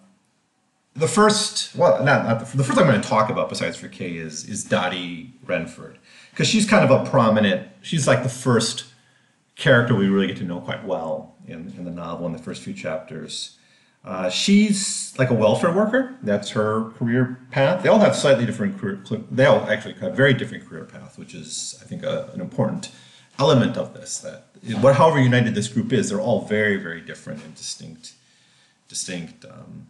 the 0.95 1.09
first, 1.09 1.75
well, 1.75 2.03
not, 2.03 2.25
not 2.25 2.40
the, 2.40 2.57
the, 2.57 2.64
first 2.64 2.79
I'm 2.79 2.87
going 2.87 3.01
to 3.01 3.09
talk 3.09 3.31
about 3.31 3.49
besides 3.49 3.77
for 3.77 3.88
Kay 3.88 4.16
is, 4.16 4.49
is 4.49 4.64
Dottie 4.64 5.35
Renfrew. 5.45 5.95
Because 6.31 6.49
she's 6.49 6.66
kind 6.66 6.85
of 6.85 6.90
a 6.90 7.09
prominent, 7.09 7.69
she's 7.83 8.07
like 8.07 8.23
the 8.23 8.29
first 8.29 8.85
character 9.57 9.95
we 9.95 10.09
really 10.09 10.27
get 10.27 10.37
to 10.38 10.45
know 10.45 10.61
quite 10.61 10.85
well 10.85 11.35
in, 11.47 11.73
in 11.77 11.85
the 11.85 11.90
novel 11.90 12.27
in 12.27 12.33
the 12.33 12.38
first 12.38 12.62
few 12.62 12.75
chapters. 12.75 13.59
Uh, 14.07 14.31
she's 14.31 15.12
like 15.19 15.31
a 15.31 15.35
welfare 15.35 15.73
worker. 15.73 16.16
That's 16.23 16.51
her 16.51 16.90
career 16.90 17.40
path. 17.51 17.83
They 17.83 17.88
all 17.88 17.99
have 17.99 18.14
slightly 18.14 18.47
different 18.47 18.79
career. 18.79 19.01
They 19.33 19.47
all 19.47 19.69
actually 19.69 19.95
have 19.95 20.14
very 20.14 20.33
different 20.33 20.69
career 20.69 20.85
paths, 20.85 21.19
which 21.19 21.35
is, 21.35 21.77
I 21.83 21.87
think, 21.87 22.05
a, 22.05 22.31
an 22.33 22.40
important 22.40 22.92
element 23.37 23.77
of 23.77 23.95
this. 23.95 24.19
That 24.19 24.47
what, 24.81 24.95
however 24.95 25.21
united 25.21 25.57
this 25.57 25.66
group 25.66 25.92
is, 25.92 26.11
they're 26.11 26.21
all 26.21 26.47
very, 26.47 26.77
very 26.77 27.01
different 27.01 27.45
and 27.45 27.57
distinct, 27.57 28.12
distinct 28.88 29.45
um, 29.45 29.88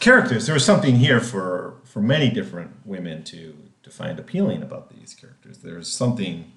characters. 0.00 0.46
There 0.46 0.54
was 0.54 0.64
something 0.64 0.96
here 0.96 1.20
for 1.20 1.74
for 1.84 2.00
many 2.00 2.30
different 2.30 2.70
women 2.86 3.24
to 3.24 3.56
to 3.82 3.90
find 3.90 4.18
appealing 4.18 4.62
about 4.62 4.88
these 4.88 5.12
characters. 5.12 5.58
There's 5.58 5.92
something 5.92 6.50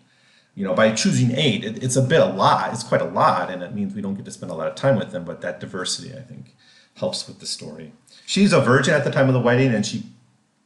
you 0.58 0.64
know, 0.64 0.74
by 0.74 0.92
choosing 0.92 1.34
eight, 1.34 1.64
it, 1.64 1.84
it's 1.84 1.96
a 1.96 2.02
bit 2.02 2.20
a 2.20 2.26
lot. 2.26 2.74
It's 2.74 2.82
quite 2.82 3.00
a 3.00 3.06
lot, 3.06 3.52
and 3.52 3.62
it 3.62 3.76
means 3.76 3.94
we 3.94 4.02
don't 4.02 4.16
get 4.16 4.26
to 4.26 4.32
spend 4.32 4.52
a 4.52 4.56
lot 4.56 4.68
of 4.68 4.74
time 4.74 4.96
with 4.96 5.12
them. 5.12 5.24
But 5.24 5.42
that 5.42 5.60
diversity, 5.60 6.18
I 6.18 6.22
think, 6.22 6.56
helps 6.96 7.28
with 7.28 7.40
the 7.40 7.46
story. 7.46 7.94
She's 8.26 8.52
a 8.54 8.60
virgin 8.60 8.96
at 8.96 9.04
the 9.04 9.12
time 9.12 9.28
of 9.28 9.36
the 9.36 9.40
wedding, 9.40 9.72
and 9.72 9.86
she 9.86 10.08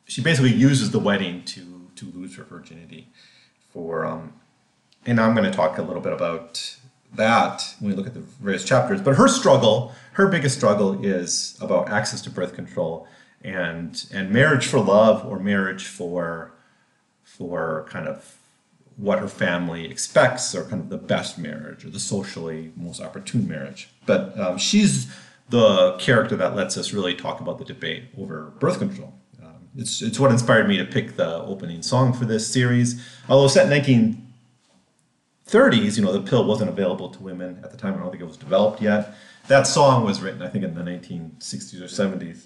she 0.05 0.21
basically 0.21 0.53
uses 0.53 0.91
the 0.91 0.99
wedding 0.99 1.43
to 1.43 1.89
to 1.97 2.05
lose 2.05 2.37
her 2.37 2.45
virginity 2.45 3.09
for. 3.73 4.05
Um, 4.05 4.31
and 5.05 5.19
I'm 5.19 5.35
going 5.35 5.49
to 5.49 5.55
talk 5.55 5.77
a 5.77 5.81
little 5.81 6.01
bit 6.01 6.13
about 6.13 6.77
that 7.13 7.75
when 7.79 7.91
we 7.91 7.97
look 7.97 8.07
at 8.07 8.13
the 8.13 8.21
various 8.21 8.63
chapters. 8.63 9.01
But 9.01 9.17
her 9.17 9.27
struggle, 9.27 9.93
her 10.13 10.27
biggest 10.27 10.55
struggle, 10.55 11.03
is 11.03 11.57
about 11.59 11.89
access 11.89 12.21
to 12.21 12.29
birth 12.29 12.55
control 12.55 13.09
and 13.43 14.05
and 14.13 14.31
marriage 14.31 14.67
for 14.67 14.79
love 14.79 15.25
or 15.25 15.37
marriage 15.37 15.85
for 15.85 16.53
for 17.25 17.85
kind 17.89 18.07
of 18.07 18.37
what 18.97 19.19
her 19.19 19.27
family 19.27 19.89
expects 19.89 20.53
or 20.53 20.63
kind 20.65 20.81
of 20.81 20.89
the 20.89 20.97
best 20.97 21.37
marriage 21.37 21.85
or 21.85 21.89
the 21.89 21.99
socially 21.99 22.71
most 22.75 23.01
opportune 23.01 23.47
marriage. 23.47 23.89
But 24.05 24.37
um, 24.39 24.57
she's 24.57 25.07
the 25.49 25.97
character 25.97 26.35
that 26.37 26.55
lets 26.55 26.77
us 26.77 26.93
really 26.93 27.13
talk 27.15 27.41
about 27.41 27.57
the 27.57 27.65
debate 27.65 28.05
over 28.17 28.53
birth 28.59 28.79
control. 28.79 29.13
Um, 29.41 29.67
it's, 29.75 30.01
it's 30.01 30.19
what 30.19 30.31
inspired 30.31 30.67
me 30.67 30.77
to 30.77 30.85
pick 30.85 31.15
the 31.17 31.37
opening 31.43 31.81
song 31.81 32.13
for 32.13 32.25
this 32.25 32.47
series. 32.47 33.05
Although 33.27 33.47
set 33.47 33.71
in 33.71 34.17
1930s, 35.45 35.97
you 35.97 36.03
know, 36.03 36.13
the 36.13 36.21
pill 36.21 36.45
wasn't 36.45 36.69
available 36.69 37.09
to 37.09 37.21
women 37.21 37.59
at 37.63 37.71
the 37.71 37.77
time. 37.77 37.95
I 37.95 37.97
don't 37.97 38.11
think 38.11 38.21
it 38.21 38.27
was 38.27 38.37
developed 38.37 38.81
yet. 38.81 39.13
That 39.47 39.67
song 39.67 40.05
was 40.05 40.21
written, 40.21 40.41
I 40.41 40.47
think, 40.47 40.63
in 40.63 40.75
the 40.75 40.81
1960s 40.81 41.81
or 41.81 41.85
70s, 41.85 42.45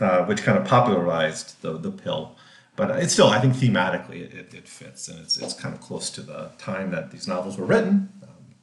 uh, 0.00 0.24
which 0.26 0.42
kind 0.42 0.58
of 0.58 0.66
popularized 0.66 1.60
the, 1.62 1.78
the 1.78 1.90
pill 1.90 2.36
but 2.78 2.90
it's 3.02 3.12
still, 3.12 3.26
I 3.26 3.40
think, 3.40 3.54
thematically 3.54 4.32
it, 4.32 4.54
it, 4.54 4.68
fits, 4.68 5.08
and 5.08 5.18
it's 5.18 5.36
it's 5.36 5.52
kind 5.52 5.74
of 5.74 5.80
close 5.80 6.10
to 6.10 6.22
the 6.22 6.52
time 6.58 6.92
that 6.92 7.10
these 7.10 7.26
novels 7.26 7.58
were 7.58 7.66
written. 7.66 8.08
Um, 8.22 8.54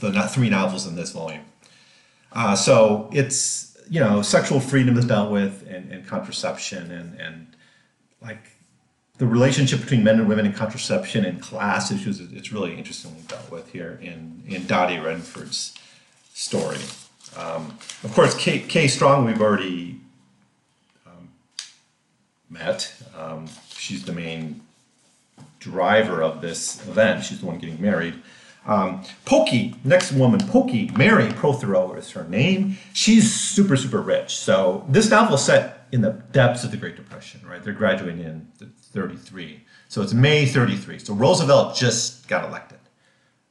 the 0.00 0.22
three 0.28 0.48
novels 0.48 0.86
in 0.86 0.96
this 0.96 1.12
volume. 1.12 1.44
Uh, 2.32 2.56
so 2.56 3.10
it's 3.12 3.76
you 3.90 4.00
know 4.00 4.22
sexual 4.22 4.60
freedom 4.60 4.96
is 4.96 5.04
dealt 5.04 5.30
with, 5.30 5.68
and, 5.68 5.92
and 5.92 6.06
contraception, 6.06 6.90
and 6.90 7.20
and 7.20 7.54
like 8.22 8.56
the 9.18 9.26
relationship 9.26 9.82
between 9.82 10.02
men 10.02 10.18
and 10.18 10.26
women 10.26 10.46
and 10.46 10.56
contraception 10.56 11.26
and 11.26 11.42
class 11.42 11.92
issues. 11.92 12.18
It's 12.18 12.50
really 12.50 12.78
interestingly 12.78 13.20
dealt 13.28 13.50
with 13.50 13.72
here 13.72 13.98
in 14.00 14.42
in 14.48 14.66
Dottie 14.66 14.96
Renfrew's 14.96 15.74
story. 16.32 16.80
Um, 17.36 17.76
of 18.04 18.12
course, 18.14 18.34
Kay, 18.34 18.60
Kay 18.60 18.88
Strong 18.88 19.26
we've 19.26 19.42
already 19.42 20.00
met. 22.52 22.92
Um, 23.16 23.48
she's 23.74 24.04
the 24.04 24.12
main 24.12 24.60
driver 25.58 26.22
of 26.22 26.40
this 26.40 26.86
event. 26.86 27.24
She's 27.24 27.40
the 27.40 27.46
one 27.46 27.58
getting 27.58 27.80
married. 27.80 28.14
Um, 28.64 29.02
Pokey, 29.24 29.74
next 29.82 30.12
woman, 30.12 30.40
Pokey, 30.40 30.90
Mary 30.96 31.32
Prothero 31.32 31.94
is 31.94 32.10
her 32.12 32.24
name. 32.24 32.78
She's 32.92 33.32
super, 33.32 33.76
super 33.76 34.00
rich. 34.00 34.36
So 34.36 34.84
this 34.88 35.10
novel 35.10 35.34
is 35.34 35.42
set 35.42 35.86
in 35.90 36.00
the 36.00 36.10
depths 36.32 36.62
of 36.62 36.70
the 36.70 36.76
Great 36.76 36.96
Depression, 36.96 37.40
right? 37.44 37.62
They're 37.62 37.72
graduating 37.72 38.20
in 38.20 38.46
33. 38.58 39.64
So 39.88 40.00
it's 40.00 40.14
May 40.14 40.46
33. 40.46 40.98
So 41.00 41.14
Roosevelt 41.14 41.76
just 41.76 42.28
got 42.28 42.48
elected, 42.48 42.78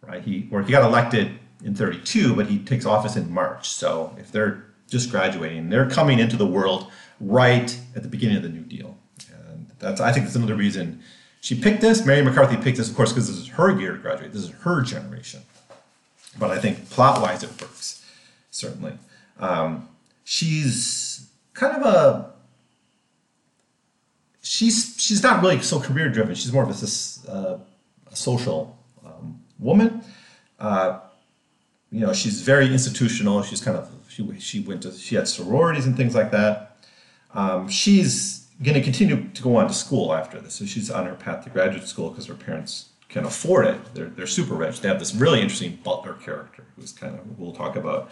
right? 0.01 0.23
He, 0.23 0.47
or 0.51 0.63
he 0.63 0.71
got 0.71 0.83
elected 0.83 1.37
in 1.63 1.75
32, 1.75 2.35
but 2.35 2.47
he 2.47 2.59
takes 2.59 2.85
office 2.85 3.15
in 3.15 3.31
March. 3.31 3.67
So 3.69 4.15
if 4.17 4.31
they're 4.31 4.65
just 4.89 5.11
graduating, 5.11 5.69
they're 5.69 5.89
coming 5.89 6.19
into 6.19 6.37
the 6.37 6.47
world 6.47 6.87
right 7.21 7.79
at 7.95 8.03
the 8.03 8.09
beginning 8.09 8.37
of 8.37 8.43
the 8.43 8.49
New 8.49 8.61
Deal. 8.63 8.97
And 9.31 9.67
that's 9.79 10.01
I 10.01 10.11
think 10.11 10.25
that's 10.25 10.35
another 10.35 10.55
reason 10.55 11.01
she 11.41 11.59
picked 11.59 11.81
this. 11.81 12.05
Mary 12.05 12.21
McCarthy 12.21 12.55
picked 12.55 12.77
this, 12.77 12.89
of 12.89 12.95
course, 12.95 13.11
because 13.11 13.27
this 13.27 13.37
is 13.37 13.47
her 13.49 13.77
year 13.77 13.93
to 13.93 13.97
graduate. 13.97 14.31
This 14.31 14.43
is 14.43 14.51
her 14.61 14.81
generation. 14.81 15.41
But 16.37 16.51
I 16.51 16.59
think 16.59 16.89
plot-wise, 16.89 17.43
it 17.43 17.49
works 17.59 18.05
certainly. 18.51 18.93
Um, 19.39 19.89
she's 20.23 21.27
kind 21.53 21.75
of 21.75 21.85
a 21.85 22.31
she's 24.41 24.95
she's 24.99 25.23
not 25.23 25.41
really 25.41 25.61
so 25.61 25.79
career 25.79 26.09
driven. 26.09 26.35
She's 26.35 26.53
more 26.53 26.63
of 26.63 26.69
a, 26.69 27.31
uh, 27.31 27.59
a 28.11 28.15
social 28.15 28.77
um, 29.05 29.41
woman. 29.57 30.03
Uh, 30.59 30.99
you 31.91 32.01
know, 32.01 32.13
she's 32.13 32.41
very 32.41 32.71
institutional. 32.71 33.41
She's 33.41 33.61
kind 33.61 33.77
of 33.77 33.89
she 34.09 34.39
she 34.39 34.59
went 34.59 34.83
to 34.83 34.91
she 34.91 35.15
had 35.15 35.27
sororities 35.27 35.85
and 35.87 35.97
things 35.97 36.13
like 36.13 36.31
that. 36.31 36.70
Um, 37.33 37.67
she's 37.69 38.47
going 38.63 38.75
to 38.75 38.81
continue 38.81 39.29
to 39.29 39.41
go 39.41 39.55
on 39.55 39.67
to 39.67 39.73
school 39.73 40.13
after 40.13 40.39
this. 40.39 40.55
So 40.55 40.65
she's 40.65 40.91
on 40.91 41.05
her 41.05 41.15
path 41.15 41.43
to 41.45 41.49
graduate 41.49 41.87
school 41.87 42.09
because 42.09 42.27
her 42.27 42.35
parents 42.35 42.89
can 43.09 43.25
afford 43.25 43.65
it. 43.65 43.93
They're, 43.93 44.05
they're 44.05 44.27
super 44.27 44.53
rich. 44.53 44.81
They 44.81 44.87
have 44.87 44.99
this 44.99 45.15
really 45.15 45.41
interesting 45.41 45.79
butler 45.83 46.13
character 46.13 46.65
who's 46.75 46.91
kind 46.91 47.15
of, 47.15 47.39
we'll 47.39 47.53
talk 47.53 47.75
about 47.75 48.11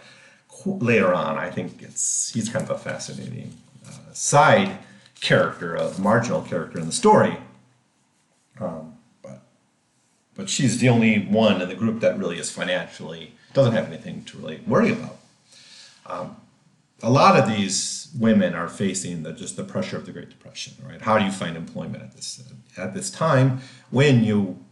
later 0.66 1.14
on. 1.14 1.38
I 1.38 1.50
think 1.50 1.82
it's 1.82 2.34
he's 2.34 2.50
kind 2.50 2.64
of 2.64 2.72
a 2.72 2.78
fascinating 2.78 3.54
uh, 3.88 4.12
side 4.14 4.80
character, 5.22 5.76
a 5.76 5.98
marginal 6.00 6.42
character 6.42 6.80
in 6.80 6.86
the 6.86 6.92
story. 6.92 7.38
Um, 8.60 8.96
but, 9.22 9.42
but 10.36 10.50
she's 10.50 10.80
the 10.80 10.90
only 10.90 11.26
one 11.26 11.62
in 11.62 11.70
the 11.70 11.76
group 11.76 12.02
that 12.02 12.18
really 12.18 12.40
is 12.40 12.52
financially, 12.52 13.34
doesn't 13.54 13.74
have 13.74 13.88
anything 13.88 14.24
to 14.26 14.38
really 14.38 14.62
worry 14.68 14.92
about. 14.92 15.18
Um, 16.06 16.36
a 17.02 17.10
lot 17.10 17.38
of 17.38 17.48
these 17.48 18.10
women 18.18 18.54
are 18.54 18.68
facing 18.68 19.24
the, 19.24 19.34
just 19.34 19.56
the 19.56 19.64
pressure 19.64 19.98
of 19.98 20.06
the 20.06 20.12
Great 20.12 20.30
Depression, 20.30 20.74
right? 20.88 21.02
How 21.02 21.18
do 21.18 21.26
you 21.26 21.32
find 21.32 21.56
employment 21.56 22.04
at 22.04 22.14
this 22.16 22.44
at 22.78 22.94
this 22.94 23.10
time 23.12 23.60
when 23.92 24.24
you, 24.24 24.64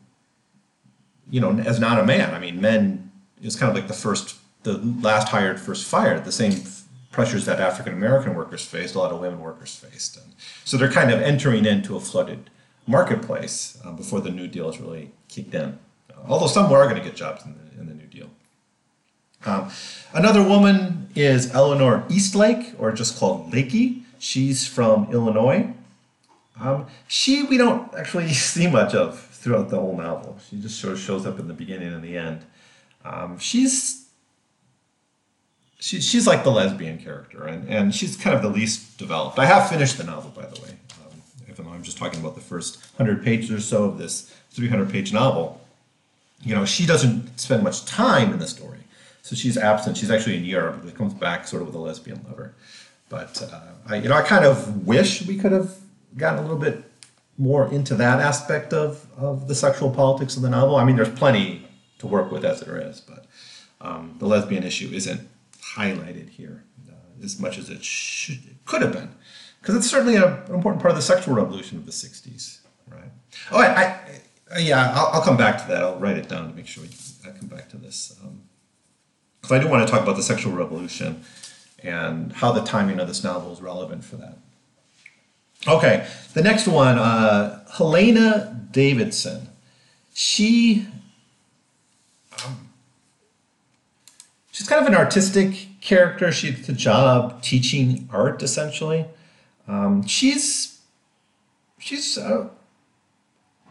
you 1.30 1.40
know, 1.40 1.52
as 1.60 1.80
not 1.80 2.00
a 2.00 2.06
man? 2.06 2.34
I 2.34 2.40
mean, 2.40 2.60
men 2.60 3.12
is 3.42 3.56
kind 3.56 3.70
of 3.70 3.76
like 3.76 3.88
the 3.88 3.94
first, 3.94 4.36
the 4.64 4.78
last 4.78 5.30
hired, 5.30 5.60
first 5.60 5.86
fired. 5.86 6.26
The 6.26 6.32
same 6.32 6.64
pressures 7.12 7.46
that 7.46 7.60
African 7.60 7.94
American 7.94 8.36
workers 8.36 8.66
faced, 8.66 8.96
a 8.96 9.00
lot 9.00 9.12
of 9.12 9.20
women 9.20 9.40
workers 9.40 9.76
faced, 9.76 10.18
and 10.18 10.34
so 10.66 10.78
they're 10.78 10.92
kind 10.92 11.12
of 11.12 11.22
entering 11.22 11.66
into 11.66 11.96
a 11.96 12.00
flooded 12.00 12.50
marketplace 12.88 13.80
uh, 13.84 13.92
before 13.92 14.22
the 14.22 14.32
New 14.32 14.48
Deal 14.48 14.70
is 14.70 14.80
really 14.80 15.12
kicked 15.28 15.54
in. 15.54 15.78
although 16.28 16.48
some 16.48 16.72
are 16.72 16.84
going 16.86 16.96
to 16.96 17.04
get 17.04 17.16
jobs 17.16 17.46
in 17.46 17.54
the, 17.54 17.82
in 17.82 17.88
the 17.88 17.94
New 17.94 18.08
Deal. 18.08 18.30
Um, 19.48 19.72
another 20.14 20.44
woman 20.44 21.10
is 21.16 21.54
Elinor 21.54 22.04
Eastlake, 22.10 22.76
or 22.78 22.92
just 22.92 23.18
called 23.18 23.52
Lakey. 23.52 24.02
She's 24.20 24.68
from 24.68 25.12
Illinois. 25.12 25.74
Um, 26.60 26.88
she 27.08 27.44
we 27.44 27.58
don't 27.58 27.94
actually 27.96 28.28
see 28.34 28.68
much 28.68 28.94
of 28.94 29.20
throughout 29.20 29.70
the 29.70 29.78
whole 29.78 29.96
novel. 29.96 30.38
She 30.50 30.60
just 30.60 30.80
sort 30.80 30.94
of 30.94 31.00
shows 31.00 31.26
up 31.26 31.40
in 31.40 31.48
the 31.48 31.54
beginning 31.54 31.94
and 31.94 32.04
the 32.04 32.18
end. 32.18 32.46
Um, 33.06 33.40
she's 33.40 34.08
she, 35.80 36.02
she's 36.02 36.28
like 36.28 36.44
the 36.44 36.50
lesbian 36.50 36.98
character, 36.98 37.46
and, 37.46 37.70
and 37.70 37.96
she's 37.96 38.18
kind 38.18 38.36
of 38.36 38.42
the 38.42 38.50
least 38.50 38.98
developed. 38.98 39.40
I 39.40 39.46
have 39.46 39.70
finished 39.70 39.98
the 39.98 40.04
novel, 40.04 40.32
by 40.32 40.48
the 40.48 40.60
way, 40.62 40.72
um, 41.00 41.22
even 41.48 41.66
though 41.66 41.72
I'm 41.72 41.84
just 41.84 41.98
talking 41.98 42.20
about 42.20 42.36
the 42.36 42.42
first 42.42 42.80
100 42.98 43.24
pages 43.24 43.52
or 43.52 43.62
so 43.62 43.86
of 43.86 43.98
this 43.98 44.34
300 44.52 44.90
page 44.90 45.14
novel. 45.14 45.62
You 46.44 46.56
know, 46.56 46.66
she 46.66 46.86
doesn't 46.86 47.40
spend 47.40 47.64
much 47.64 47.86
time 47.86 48.34
in 48.34 48.40
the 48.40 48.48
story. 48.48 48.80
So 49.28 49.36
she's 49.36 49.58
absent. 49.58 49.98
She's 49.98 50.10
actually 50.10 50.38
in 50.38 50.46
Europe, 50.46 50.80
but 50.86 50.96
comes 50.96 51.14
back 51.14 51.50
sort 51.50 51.62
of 51.62 51.68
with 51.68 51.76
a 51.76 51.80
lesbian 51.80 52.26
lover. 52.30 52.56
But 53.10 53.42
uh, 53.52 53.60
I, 53.86 53.96
you 53.98 54.08
know, 54.08 54.16
I 54.16 54.22
kind 54.22 54.46
of 54.46 54.88
wish 54.88 55.28
we 55.28 55.38
could 55.38 55.52
have 55.52 55.76
gotten 56.16 56.40
a 56.40 56.42
little 56.44 56.58
bit 56.58 56.86
more 57.38 57.68
into 57.68 57.94
that 57.96 58.22
aspect 58.22 58.72
of, 58.72 59.06
of 59.18 59.50
the 59.50 59.54
sexual 59.54 59.92
politics 59.92 60.38
of 60.38 60.44
the 60.44 60.50
novel. 60.50 60.78
I 60.78 60.86
mean, 60.86 60.96
there's 60.96 61.10
plenty 61.10 61.68
to 62.00 62.08
work 62.08 62.32
with 62.32 62.46
as 62.46 62.62
there 62.62 62.78
is, 62.78 63.02
but 63.02 63.26
um, 63.82 64.16
the 64.20 64.26
lesbian 64.26 64.64
issue 64.64 64.90
isn't 64.94 65.28
highlighted 65.76 66.30
here 66.30 66.64
uh, 66.90 66.94
as 67.22 67.38
much 67.38 67.58
as 67.58 67.70
it 67.70 67.84
should, 67.84 68.38
it 68.38 68.64
could 68.64 68.82
have 68.82 68.94
been, 68.94 69.10
because 69.60 69.76
it's 69.76 69.90
certainly 69.90 70.16
a, 70.16 70.46
an 70.46 70.56
important 70.56 70.82
part 70.82 70.92
of 70.92 70.96
the 70.96 71.02
sexual 71.02 71.36
revolution 71.36 71.78
of 71.78 71.86
the 71.86 71.92
'60s, 71.92 72.62
right? 72.90 73.12
Oh, 73.52 73.60
I, 73.60 74.00
I 74.56 74.60
yeah, 74.60 74.94
I'll, 74.96 75.08
I'll, 75.16 75.22
come 75.22 75.36
back 75.36 75.62
to 75.62 75.68
that. 75.68 75.84
I'll 75.84 76.00
write 76.00 76.18
it 76.18 76.30
down 76.30 76.50
to 76.50 76.56
make 76.56 76.66
sure 76.66 76.84
we, 76.84 76.90
I 77.28 77.38
come 77.38 77.50
back 77.50 77.70
to 77.70 77.78
this. 77.78 78.18
Um, 78.24 78.47
so 79.48 79.56
I 79.56 79.60
do 79.60 79.70
want 79.70 79.88
to 79.88 79.92
talk 79.92 80.04
about 80.04 80.18
the 80.18 80.24
sexual 80.24 80.52
revolution 80.52 81.24
and 81.82 82.34
how 82.34 82.52
the 82.52 82.62
timing 82.62 83.00
of 83.00 83.08
this 83.08 83.24
novel 83.24 83.54
is 83.54 83.62
relevant 83.62 84.04
for 84.04 84.18
that. 84.18 84.38
Okay, 85.66 86.06
the 86.34 86.42
next 86.42 86.68
one, 86.68 87.00
uh, 87.00 87.66
Helena 87.78 88.68
Davison. 88.72 89.48
She, 90.14 90.88
um, 92.44 92.70
she's 94.52 94.68
kind 94.68 94.82
of 94.82 94.88
an 94.88 94.96
artistic 94.96 95.80
character. 95.80 96.32
She 96.32 96.52
gets 96.52 96.68
a 96.68 96.74
job 96.74 97.42
teaching 97.42 98.10
art, 98.12 98.44
essentially. 98.44 99.06
Um, 99.66 100.06
she's 100.06 100.82
she's 101.80 102.18
uh, 102.18 102.50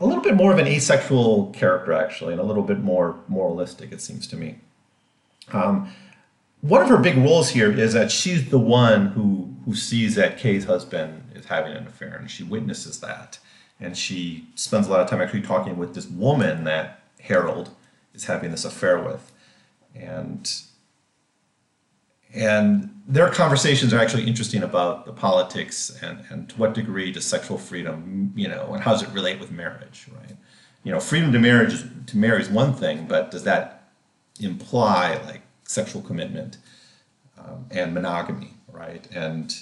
a 0.00 0.06
little 0.06 0.22
bit 0.22 0.36
more 0.36 0.52
of 0.52 0.58
an 0.58 0.66
asexual 0.66 1.50
character, 1.52 1.92
actually, 1.92 2.32
and 2.32 2.40
a 2.40 2.44
little 2.44 2.62
bit 2.62 2.80
more 2.80 3.16
moralistic, 3.28 3.92
it 3.92 4.00
seems 4.00 4.26
to 4.28 4.36
me. 4.36 4.56
Um, 5.52 5.92
one 6.60 6.82
of 6.82 6.88
her 6.88 6.98
big 6.98 7.16
roles 7.16 7.50
here 7.50 7.70
is 7.70 7.92
that 7.92 8.10
she's 8.10 8.50
the 8.50 8.58
one 8.58 9.08
who 9.08 9.54
who 9.64 9.74
sees 9.74 10.14
that 10.14 10.38
Kay's 10.38 10.64
husband 10.64 11.24
is 11.34 11.46
having 11.46 11.72
an 11.72 11.86
affair, 11.86 12.16
and 12.16 12.30
she 12.30 12.44
witnesses 12.44 13.00
that, 13.00 13.38
and 13.80 13.96
she 13.96 14.46
spends 14.54 14.86
a 14.86 14.90
lot 14.90 15.00
of 15.00 15.08
time 15.08 15.20
actually 15.20 15.42
talking 15.42 15.76
with 15.76 15.94
this 15.94 16.06
woman 16.06 16.64
that 16.64 17.00
Harald 17.20 17.70
is 18.14 18.24
having 18.24 18.50
this 18.52 18.64
affair 18.64 18.98
with, 18.98 19.32
and 19.94 20.62
and 22.32 22.92
their 23.08 23.30
conversations 23.30 23.94
are 23.94 23.98
actually 23.98 24.26
interesting 24.26 24.62
about 24.62 25.06
the 25.06 25.12
politics 25.12 25.96
and, 26.02 26.24
and 26.28 26.48
to 26.50 26.56
what 26.56 26.74
degree 26.74 27.12
does 27.12 27.24
sexual 27.24 27.56
freedom, 27.56 28.32
you 28.34 28.48
know, 28.48 28.74
and 28.74 28.82
how 28.82 28.92
does 28.92 29.02
it 29.02 29.08
relate 29.10 29.38
with 29.38 29.50
marriage, 29.50 30.06
right? 30.14 30.36
You 30.82 30.92
know, 30.92 31.00
freedom 31.00 31.32
to 31.32 31.38
marriage 31.38 31.82
to 32.06 32.16
marry 32.16 32.40
is 32.40 32.48
one 32.48 32.74
thing, 32.74 33.06
but 33.06 33.30
does 33.30 33.44
that 33.44 33.75
imply 34.40 35.20
like 35.26 35.42
sexual 35.64 36.02
commitment 36.02 36.58
um, 37.38 37.66
and 37.70 37.94
monogamy, 37.94 38.54
right? 38.70 39.06
And 39.14 39.54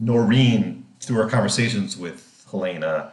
Norine, 0.00 0.82
through 1.00 1.16
her 1.16 1.28
conversations 1.28 1.96
with 1.96 2.46
Helena, 2.50 3.12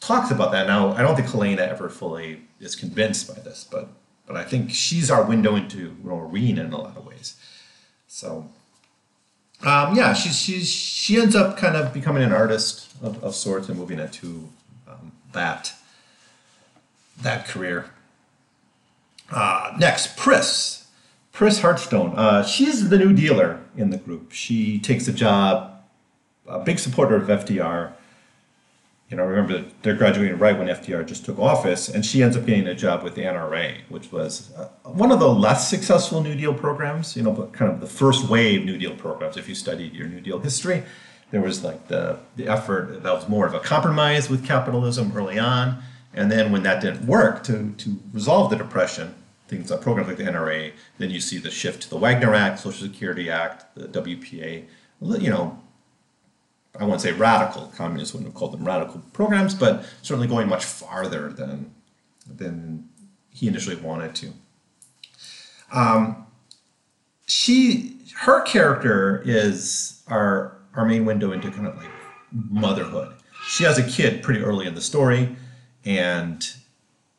talks 0.00 0.30
about 0.30 0.52
that. 0.52 0.66
Now, 0.66 0.92
I 0.92 1.02
don't 1.02 1.16
think 1.16 1.28
Helena 1.28 1.62
ever 1.62 1.88
fully 1.88 2.42
is 2.58 2.74
convinced 2.74 3.34
by 3.34 3.40
this, 3.40 3.66
but 3.70 3.88
but 4.30 4.36
I 4.36 4.44
think 4.44 4.70
she's 4.70 5.10
our 5.10 5.24
window 5.24 5.56
into 5.56 5.96
Norine 6.04 6.56
in 6.56 6.72
a 6.72 6.78
lot 6.78 6.96
of 6.96 7.04
ways. 7.04 7.34
So, 8.06 8.48
um, 9.66 9.96
yeah, 9.96 10.12
she, 10.12 10.28
she, 10.28 10.60
she 10.60 11.20
ends 11.20 11.34
up 11.34 11.56
kind 11.56 11.74
of 11.74 11.92
becoming 11.92 12.22
an 12.22 12.32
artist 12.32 12.92
of, 13.02 13.22
of 13.24 13.34
sorts 13.34 13.68
and 13.68 13.76
moving 13.76 13.98
into 13.98 14.48
um, 14.86 15.10
that, 15.32 15.72
that 17.22 17.48
career. 17.48 17.90
Uh, 19.30 19.72
next, 19.78 20.16
Priss. 20.16 20.86
Priss 21.32 21.60
Hartstone. 21.60 22.16
Uh, 22.16 22.42
she's 22.42 22.88
the 22.88 22.98
new 22.98 23.12
dealer 23.12 23.60
in 23.76 23.90
the 23.90 23.98
group. 23.98 24.32
She 24.32 24.78
takes 24.78 25.08
a 25.08 25.12
job, 25.12 25.82
a 26.46 26.58
big 26.58 26.78
supporter 26.78 27.16
of 27.16 27.28
FDR 27.28 27.94
you 29.10 29.16
know, 29.16 29.24
remember 29.24 29.64
they're 29.82 29.96
graduating 29.96 30.38
right 30.38 30.56
when 30.56 30.68
FDR 30.68 31.04
just 31.04 31.24
took 31.24 31.36
office, 31.38 31.88
and 31.88 32.06
she 32.06 32.22
ends 32.22 32.36
up 32.36 32.46
getting 32.46 32.68
a 32.68 32.76
job 32.76 33.02
with 33.02 33.16
the 33.16 33.22
NRA, 33.22 33.80
which 33.88 34.12
was 34.12 34.52
uh, 34.56 34.68
one 34.84 35.10
of 35.10 35.18
the 35.18 35.28
less 35.28 35.68
successful 35.68 36.22
New 36.22 36.36
Deal 36.36 36.54
programs. 36.54 37.16
You 37.16 37.24
know, 37.24 37.32
but 37.32 37.52
kind 37.52 37.72
of 37.72 37.80
the 37.80 37.88
first 37.88 38.28
wave 38.28 38.64
New 38.64 38.78
Deal 38.78 38.94
programs. 38.94 39.36
If 39.36 39.48
you 39.48 39.56
studied 39.56 39.94
your 39.94 40.06
New 40.06 40.20
Deal 40.20 40.38
history, 40.38 40.84
there 41.32 41.40
was 41.40 41.64
like 41.64 41.88
the 41.88 42.20
the 42.36 42.46
effort 42.46 43.02
that 43.02 43.12
was 43.12 43.28
more 43.28 43.46
of 43.46 43.54
a 43.54 43.58
compromise 43.58 44.30
with 44.30 44.46
capitalism 44.46 45.10
early 45.16 45.40
on, 45.40 45.82
and 46.14 46.30
then 46.30 46.52
when 46.52 46.62
that 46.64 46.80
didn't 46.80 47.06
work 47.06 47.44
to 47.44 47.74
to 47.78 47.98
resolve 48.12 48.50
the 48.50 48.56
depression, 48.56 49.14
things 49.48 49.70
like 49.70 49.80
programs 49.80 50.08
like 50.08 50.18
the 50.18 50.24
NRA, 50.24 50.72
then 50.98 51.10
you 51.10 51.20
see 51.20 51.38
the 51.38 51.50
shift 51.50 51.82
to 51.82 51.90
the 51.90 51.98
Wagner 51.98 52.34
Act, 52.34 52.60
Social 52.60 52.86
Security 52.86 53.28
Act, 53.30 53.74
the 53.74 53.88
WPA. 53.88 54.64
You 55.00 55.30
know, 55.30 55.60
I 56.78 56.84
won't 56.84 57.00
say 57.00 57.12
radical, 57.12 57.72
communists 57.76 58.14
wouldn't 58.14 58.28
have 58.30 58.38
called 58.38 58.52
them 58.52 58.64
radical 58.64 59.02
programs, 59.12 59.54
but 59.54 59.84
certainly 60.02 60.28
going 60.28 60.48
much 60.48 60.64
farther 60.64 61.32
than, 61.32 61.74
than 62.26 62.88
he 63.30 63.48
initially 63.48 63.76
wanted 63.76 64.14
to. 64.16 64.32
Um, 65.72 66.26
she, 67.26 67.98
her 68.20 68.42
character 68.42 69.22
is 69.24 70.02
our, 70.08 70.58
our 70.74 70.84
main 70.84 71.04
window 71.04 71.32
into 71.32 71.50
kind 71.50 71.66
of 71.66 71.76
like 71.76 71.90
motherhood. 72.32 73.14
She 73.48 73.64
has 73.64 73.78
a 73.78 73.88
kid 73.88 74.22
pretty 74.22 74.40
early 74.40 74.66
in 74.66 74.74
the 74.74 74.80
story, 74.80 75.34
and 75.84 76.48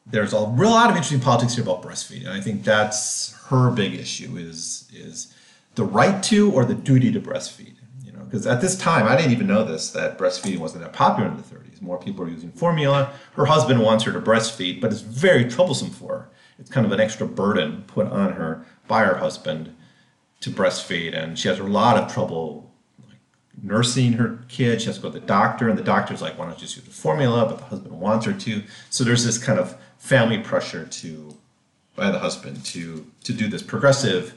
there's 0.05 0.33
a 0.33 0.45
real 0.45 0.71
lot 0.71 0.89
of 0.89 0.95
interesting 0.95 1.19
politics 1.19 1.55
here 1.55 1.63
about 1.63 1.81
breastfeeding. 1.81 2.25
And 2.25 2.33
I 2.33 2.41
think 2.41 2.63
that's 2.63 3.33
her 3.47 3.71
big 3.71 3.93
issue 3.93 4.37
is, 4.37 4.89
is 4.93 5.33
the 5.75 5.83
right 5.83 6.21
to 6.23 6.51
or 6.51 6.65
the 6.65 6.75
duty 6.75 7.11
to 7.11 7.19
breastfeed 7.19 7.75
You 8.03 8.11
know, 8.11 8.23
because 8.23 8.45
at 8.45 8.61
this 8.61 8.77
time, 8.77 9.07
I 9.07 9.15
didn't 9.15 9.31
even 9.31 9.47
know 9.47 9.63
this, 9.63 9.91
that 9.91 10.17
breastfeeding 10.17 10.59
wasn't 10.59 10.83
that 10.83 10.93
popular 10.93 11.29
in 11.29 11.37
the 11.37 11.43
30s. 11.43 11.81
More 11.81 11.99
people 11.99 12.25
are 12.25 12.29
using 12.29 12.51
formula. 12.51 13.13
Her 13.33 13.45
husband 13.45 13.81
wants 13.81 14.03
her 14.03 14.11
to 14.11 14.21
breastfeed, 14.21 14.81
but 14.81 14.91
it's 14.91 15.01
very 15.01 15.45
troublesome 15.45 15.89
for 15.89 16.09
her. 16.09 16.29
It's 16.59 16.69
kind 16.69 16.85
of 16.85 16.91
an 16.91 16.99
extra 16.99 17.25
burden 17.25 17.83
put 17.87 18.07
on 18.07 18.33
her 18.33 18.65
by 18.87 19.03
her 19.03 19.15
husband 19.15 19.75
to 20.41 20.49
breastfeed, 20.49 21.15
and 21.17 21.37
she 21.37 21.47
has 21.47 21.59
a 21.59 21.63
lot 21.63 21.97
of 21.97 22.11
trouble 22.11 22.70
nursing 23.63 24.13
her 24.13 24.39
kid. 24.47 24.81
She 24.81 24.87
has 24.87 24.97
to 24.97 25.01
go 25.01 25.11
to 25.11 25.19
the 25.19 25.25
doctor, 25.25 25.69
and 25.69 25.77
the 25.77 25.83
doctor's 25.83 26.21
like, 26.21 26.37
why 26.37 26.45
don't 26.45 26.55
you 26.55 26.61
just 26.61 26.75
use 26.75 26.85
the 26.85 26.91
formula? 26.91 27.45
But 27.45 27.59
the 27.59 27.65
husband 27.65 27.99
wants 27.99 28.25
her 28.25 28.33
to. 28.33 28.63
So 28.89 29.03
there's 29.03 29.25
this 29.25 29.37
kind 29.37 29.59
of 29.59 29.77
family 29.97 30.39
pressure 30.39 30.85
to 30.85 31.37
by 31.95 32.11
the 32.11 32.19
husband 32.19 32.63
to 32.65 33.05
to 33.23 33.33
do 33.33 33.47
this 33.47 33.61
progressive 33.61 34.33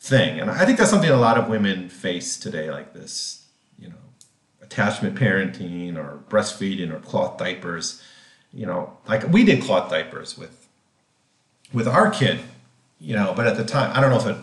thing. 0.00 0.40
And 0.40 0.50
I 0.50 0.64
think 0.64 0.78
that's 0.78 0.90
something 0.90 1.10
a 1.10 1.16
lot 1.16 1.38
of 1.38 1.48
women 1.48 1.88
face 1.88 2.38
today, 2.38 2.70
like 2.70 2.92
this, 2.94 3.46
you 3.78 3.88
know, 3.88 3.96
attachment 4.62 5.16
parenting 5.16 5.96
or 5.96 6.22
breastfeeding 6.28 6.92
or 6.92 7.00
cloth 7.00 7.38
diapers. 7.38 8.02
You 8.52 8.66
know, 8.66 8.96
like 9.06 9.28
we 9.28 9.44
did 9.44 9.62
cloth 9.62 9.90
diapers 9.90 10.38
with 10.38 10.68
with 11.72 11.86
our 11.86 12.10
kid, 12.10 12.40
you 13.00 13.14
know, 13.14 13.32
but 13.36 13.46
at 13.46 13.56
the 13.56 13.64
time, 13.64 13.94
I 13.94 14.00
don't 14.00 14.10
know 14.10 14.16
if 14.16 14.26
it, 14.26 14.42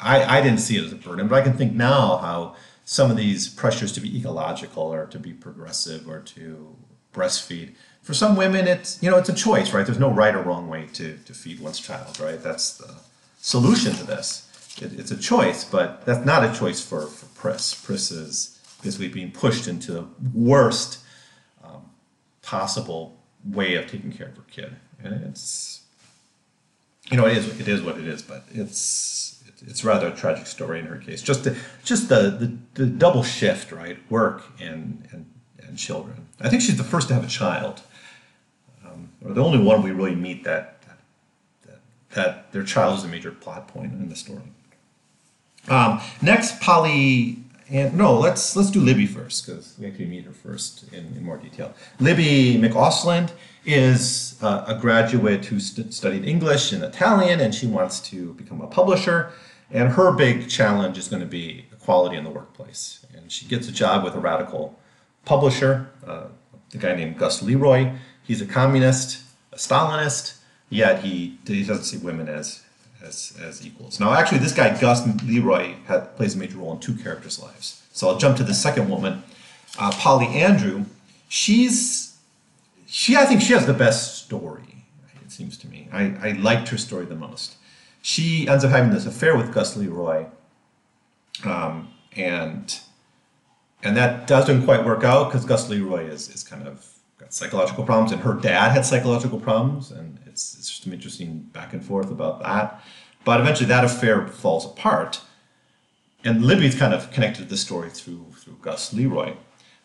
I, 0.00 0.38
I 0.38 0.40
didn't 0.40 0.60
see 0.60 0.76
it 0.76 0.84
as 0.84 0.92
a 0.92 0.96
burden, 0.96 1.28
but 1.28 1.36
I 1.36 1.42
can 1.42 1.56
think 1.56 1.74
now 1.74 2.16
how 2.18 2.56
some 2.84 3.10
of 3.10 3.16
these 3.16 3.48
pressures 3.48 3.92
to 3.92 4.00
be 4.00 4.18
ecological 4.18 4.82
or 4.82 5.06
to 5.06 5.18
be 5.18 5.32
progressive 5.32 6.08
or 6.08 6.20
to 6.20 6.76
breastfeed. 7.12 7.74
For 8.02 8.14
some 8.14 8.36
women, 8.36 8.66
it's 8.68 9.02
you 9.02 9.10
know 9.10 9.18
it's 9.18 9.28
a 9.28 9.34
choice, 9.34 9.72
right? 9.72 9.86
There's 9.86 9.98
no 9.98 10.10
right 10.10 10.34
or 10.34 10.42
wrong 10.42 10.68
way 10.68 10.86
to 10.94 11.16
to 11.16 11.34
feed 11.34 11.60
one's 11.60 11.80
child, 11.80 12.20
right? 12.20 12.42
That's 12.42 12.76
the 12.76 12.94
solution 13.40 13.92
to 13.94 14.04
this 14.04 14.44
it, 14.80 14.98
it's 14.98 15.10
a 15.10 15.16
choice, 15.16 15.64
but 15.64 16.04
that's 16.04 16.24
not 16.24 16.44
a 16.44 16.52
choice 16.58 16.80
for, 16.80 17.06
for 17.06 17.26
Priss. 17.38 17.74
Priss 17.74 18.10
is 18.10 18.60
basically 18.82 19.08
being 19.08 19.30
pushed 19.30 19.68
into 19.68 19.92
the 19.92 20.06
worst 20.32 20.98
um, 21.62 21.90
possible 22.42 23.20
way 23.44 23.74
of 23.76 23.86
taking 23.86 24.12
care 24.12 24.28
of 24.28 24.36
her 24.36 24.44
kid, 24.50 24.76
and 25.02 25.24
it's 25.24 25.82
you 27.10 27.16
know 27.16 27.26
it 27.26 27.36
is 27.36 27.60
it 27.60 27.68
is 27.68 27.82
what 27.82 27.98
it 27.98 28.06
is, 28.06 28.22
but 28.22 28.44
it's 28.52 29.33
it's 29.66 29.84
rather 29.84 30.08
a 30.08 30.14
tragic 30.14 30.46
story 30.46 30.80
in 30.80 30.86
her 30.86 30.96
case. 30.98 31.22
Just 31.22 31.44
the 31.44 31.56
just 31.84 32.08
the 32.08 32.30
the, 32.30 32.82
the 32.82 32.86
double 32.86 33.22
shift, 33.22 33.72
right? 33.72 33.98
Work 34.10 34.44
and 34.60 35.06
and 35.10 35.26
and 35.58 35.78
children. 35.78 36.26
I 36.40 36.48
think 36.48 36.62
she's 36.62 36.76
the 36.76 36.84
first 36.84 37.08
to 37.08 37.14
have 37.14 37.24
a 37.24 37.28
child, 37.28 37.82
um, 38.84 39.10
or 39.24 39.32
the 39.32 39.42
only 39.42 39.58
one 39.58 39.82
we 39.82 39.90
really 39.90 40.14
meet 40.14 40.44
that 40.44 40.82
that, 41.66 41.80
that, 42.14 42.52
their 42.52 42.64
child 42.64 42.98
is 42.98 43.04
a 43.04 43.08
major 43.08 43.30
plot 43.30 43.68
point 43.68 43.92
in 43.92 44.08
the 44.08 44.16
story. 44.16 44.42
Um, 45.68 46.00
next, 46.20 46.60
Polly, 46.60 47.38
and 47.70 47.96
no, 47.96 48.18
let's 48.18 48.54
let's 48.56 48.70
do 48.70 48.80
Libby 48.80 49.06
first 49.06 49.46
because 49.46 49.74
we 49.78 49.86
actually 49.86 50.06
meet 50.06 50.24
her 50.24 50.32
first 50.32 50.92
in, 50.92 51.06
in 51.16 51.24
more 51.24 51.38
detail. 51.38 51.74
Libby 51.98 52.58
MacAusland 52.58 53.30
is 53.64 54.36
uh, 54.42 54.64
a 54.66 54.74
graduate 54.74 55.46
who 55.46 55.58
st- 55.58 55.94
studied 55.94 56.24
English 56.26 56.72
and 56.72 56.82
Italian, 56.82 57.40
and 57.40 57.54
she 57.54 57.66
wants 57.66 58.00
to 58.00 58.34
become 58.34 58.60
a 58.60 58.66
publisher. 58.66 59.32
And 59.74 59.90
her 59.90 60.12
big 60.12 60.48
challenge 60.48 60.96
is 60.96 61.08
going 61.08 61.20
to 61.20 61.28
be 61.28 61.66
equality 61.72 62.16
in 62.16 62.24
the 62.24 62.30
workplace. 62.30 63.04
And 63.14 63.30
she 63.30 63.44
gets 63.46 63.68
a 63.68 63.72
job 63.72 64.04
with 64.04 64.14
a 64.14 64.20
radical 64.20 64.78
publisher, 65.26 65.90
uh, 66.06 66.28
a 66.72 66.78
guy 66.78 66.94
named 66.94 67.18
Gus 67.18 67.42
Leroy. 67.42 67.92
He's 68.22 68.40
a 68.40 68.46
communist, 68.46 69.22
a 69.52 69.56
Stalinist, 69.56 70.38
yet 70.70 71.02
he, 71.02 71.38
he 71.46 71.62
doesn't 71.64 71.84
see 71.84 71.98
women 71.98 72.28
as 72.28 72.62
as, 73.04 73.38
as 73.42 73.66
equals. 73.66 74.00
Now, 74.00 74.14
actually, 74.14 74.38
this 74.38 74.52
guy, 74.52 74.78
Gus 74.80 75.06
Leroy, 75.24 75.74
had, 75.86 76.16
plays 76.16 76.34
a 76.34 76.38
major 76.38 76.58
role 76.58 76.72
in 76.72 76.80
two 76.80 76.94
characters' 76.94 77.40
lives. 77.40 77.82
So 77.92 78.08
I'll 78.08 78.18
jump 78.18 78.36
to 78.38 78.44
the 78.44 78.54
second 78.54 78.88
woman, 78.88 79.22
uh, 79.78 79.92
Polly 79.92 80.26
Andrew. 80.26 80.86
She's, 81.28 82.16
she, 82.86 83.16
I 83.16 83.24
think 83.26 83.40
she 83.40 83.52
has 83.52 83.66
the 83.66 83.74
best 83.74 84.24
story, 84.24 84.84
it 85.22 85.30
seems 85.30 85.58
to 85.58 85.68
me. 85.68 85.88
I, 85.92 86.14
I 86.22 86.32
liked 86.32 86.68
her 86.68 86.78
story 86.78 87.04
the 87.04 87.14
most. 87.14 87.56
She 88.04 88.46
ends 88.48 88.66
up 88.66 88.70
having 88.70 88.90
this 88.90 89.06
affair 89.06 89.34
with 89.34 89.50
Gus 89.50 89.78
Leroy, 89.78 90.26
um, 91.42 91.88
and 92.14 92.78
and 93.82 93.96
that 93.96 94.26
doesn't 94.26 94.66
quite 94.66 94.84
work 94.84 95.04
out 95.04 95.30
because 95.30 95.46
Gus 95.46 95.70
Leroy 95.70 96.04
is, 96.04 96.28
is 96.28 96.42
kind 96.44 96.68
of 96.68 96.86
got 97.16 97.32
psychological 97.32 97.82
problems, 97.82 98.12
and 98.12 98.20
her 98.20 98.34
dad 98.34 98.72
had 98.72 98.84
psychological 98.84 99.40
problems, 99.40 99.90
and 99.90 100.18
it's, 100.26 100.54
it's 100.58 100.68
just 100.68 100.82
some 100.82 100.92
interesting 100.92 101.48
back 101.54 101.72
and 101.72 101.82
forth 101.82 102.10
about 102.10 102.42
that. 102.42 102.82
But 103.24 103.40
eventually, 103.40 103.68
that 103.68 103.84
affair 103.84 104.28
falls 104.28 104.66
apart, 104.66 105.22
and 106.22 106.44
Libby's 106.44 106.74
kind 106.74 106.92
of 106.92 107.10
connected 107.10 107.44
to 107.44 107.48
the 107.48 107.56
story 107.56 107.88
through 107.88 108.26
through 108.36 108.58
Gus 108.60 108.92
Leroy. 108.92 109.32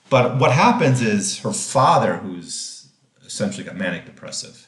But 0.10 0.38
what 0.39 0.51
happens 0.51 1.01
is 1.01 1.39
her 1.39 1.53
father, 1.53 2.17
who's 2.17 2.89
essentially 3.25 3.63
got 3.63 3.77
manic 3.77 4.05
depressive, 4.05 4.67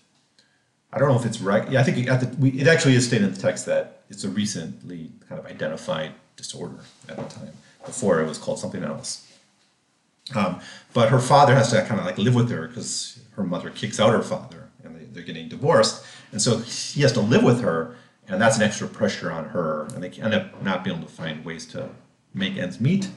I 0.93 0.99
don't 0.99 1.10
know 1.10 1.19
if 1.19 1.25
it's 1.25 1.41
right. 1.41 1.69
Yeah, 1.71 1.80
I 1.80 1.84
think 1.84 2.06
the, 2.06 2.36
we, 2.39 2.49
it 2.51 2.67
actually 2.67 2.95
is 2.95 3.08
stated 3.08 3.25
in 3.27 3.34
the 3.34 3.39
text 3.39 3.65
that 3.65 4.04
it's 4.10 4.23
a 4.23 4.30
recently 4.30 5.12
kind 5.27 5.39
of 5.39 5.45
identified 5.45 6.12
disorder 6.36 6.80
at 7.08 7.17
the 7.17 7.36
time. 7.36 7.54
Before 7.86 8.21
it 8.21 8.27
was 8.27 8.38
called 8.38 8.60
something 8.60 8.84
else. 8.84 9.27
Um, 10.36 10.62
but 10.93 11.10
her 11.10 11.19
father 11.19 11.56
has 11.56 11.71
to 11.71 11.84
kind 11.84 11.99
of 11.99 12.06
like 12.06 12.19
live 12.19 12.36
with 12.36 12.51
her 12.51 12.67
because 12.67 13.19
her 13.36 13.43
mother 13.43 13.71
kicks 13.71 13.99
out 13.99 14.12
her 14.12 14.21
father 14.21 14.69
and 14.84 14.95
they, 14.95 15.06
they're 15.06 15.23
getting 15.23 15.49
divorced. 15.49 16.06
And 16.32 16.39
so 16.39 16.60
he 16.60 17.01
has 17.01 17.12
to 17.13 17.21
live 17.21 17.43
with 17.43 17.62
her, 17.62 17.95
and 18.27 18.39
that's 18.39 18.58
an 18.58 18.63
extra 18.63 18.88
pressure 18.88 19.32
on 19.32 19.45
her. 19.45 19.88
And 19.95 20.04
they 20.04 20.12
end 20.21 20.34
up 20.34 20.62
not 20.62 20.84
being 20.84 20.97
able 20.97 21.08
to 21.08 21.13
find 21.13 21.43
ways 21.43 21.65
to 21.67 21.89
make 22.34 22.56
ends 22.56 22.80
meet. 22.80 23.10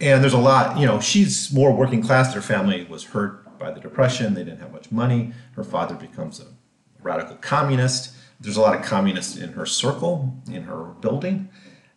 And 0.00 0.22
there's 0.22 0.32
a 0.32 0.38
lot, 0.38 0.78
you 0.78 0.86
know, 0.86 1.00
she's 1.00 1.52
more 1.52 1.72
working 1.72 2.02
class. 2.02 2.32
Their 2.32 2.42
family 2.42 2.84
was 2.84 3.04
hurt 3.04 3.45
by 3.58 3.70
the 3.70 3.80
Depression. 3.80 4.34
They 4.34 4.44
didn't 4.44 4.60
have 4.60 4.72
much 4.72 4.90
money. 4.92 5.32
Her 5.54 5.64
father 5.64 5.94
becomes 5.94 6.40
a 6.40 6.46
radical 7.02 7.36
communist. 7.36 8.14
There's 8.40 8.56
a 8.56 8.60
lot 8.60 8.76
of 8.76 8.82
communists 8.82 9.36
in 9.36 9.52
her 9.52 9.66
circle, 9.66 10.34
in 10.50 10.64
her 10.64 10.84
building. 11.00 11.48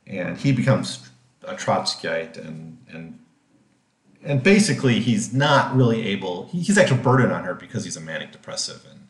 And 0.07 0.37
he 0.37 0.51
becomes 0.51 1.09
a 1.43 1.55
Trotskyite 1.55 2.37
and, 2.37 2.77
and 2.89 3.19
and 4.23 4.43
basically 4.43 4.99
he's 4.99 5.33
not 5.33 5.75
really 5.75 6.05
able 6.07 6.47
he's 6.47 6.77
actually 6.77 6.99
a 6.99 7.03
burden 7.03 7.31
on 7.31 7.43
her 7.43 7.53
because 7.53 7.85
he's 7.85 7.97
a 7.97 8.01
manic 8.01 8.31
depressive 8.31 8.85
and 8.89 9.07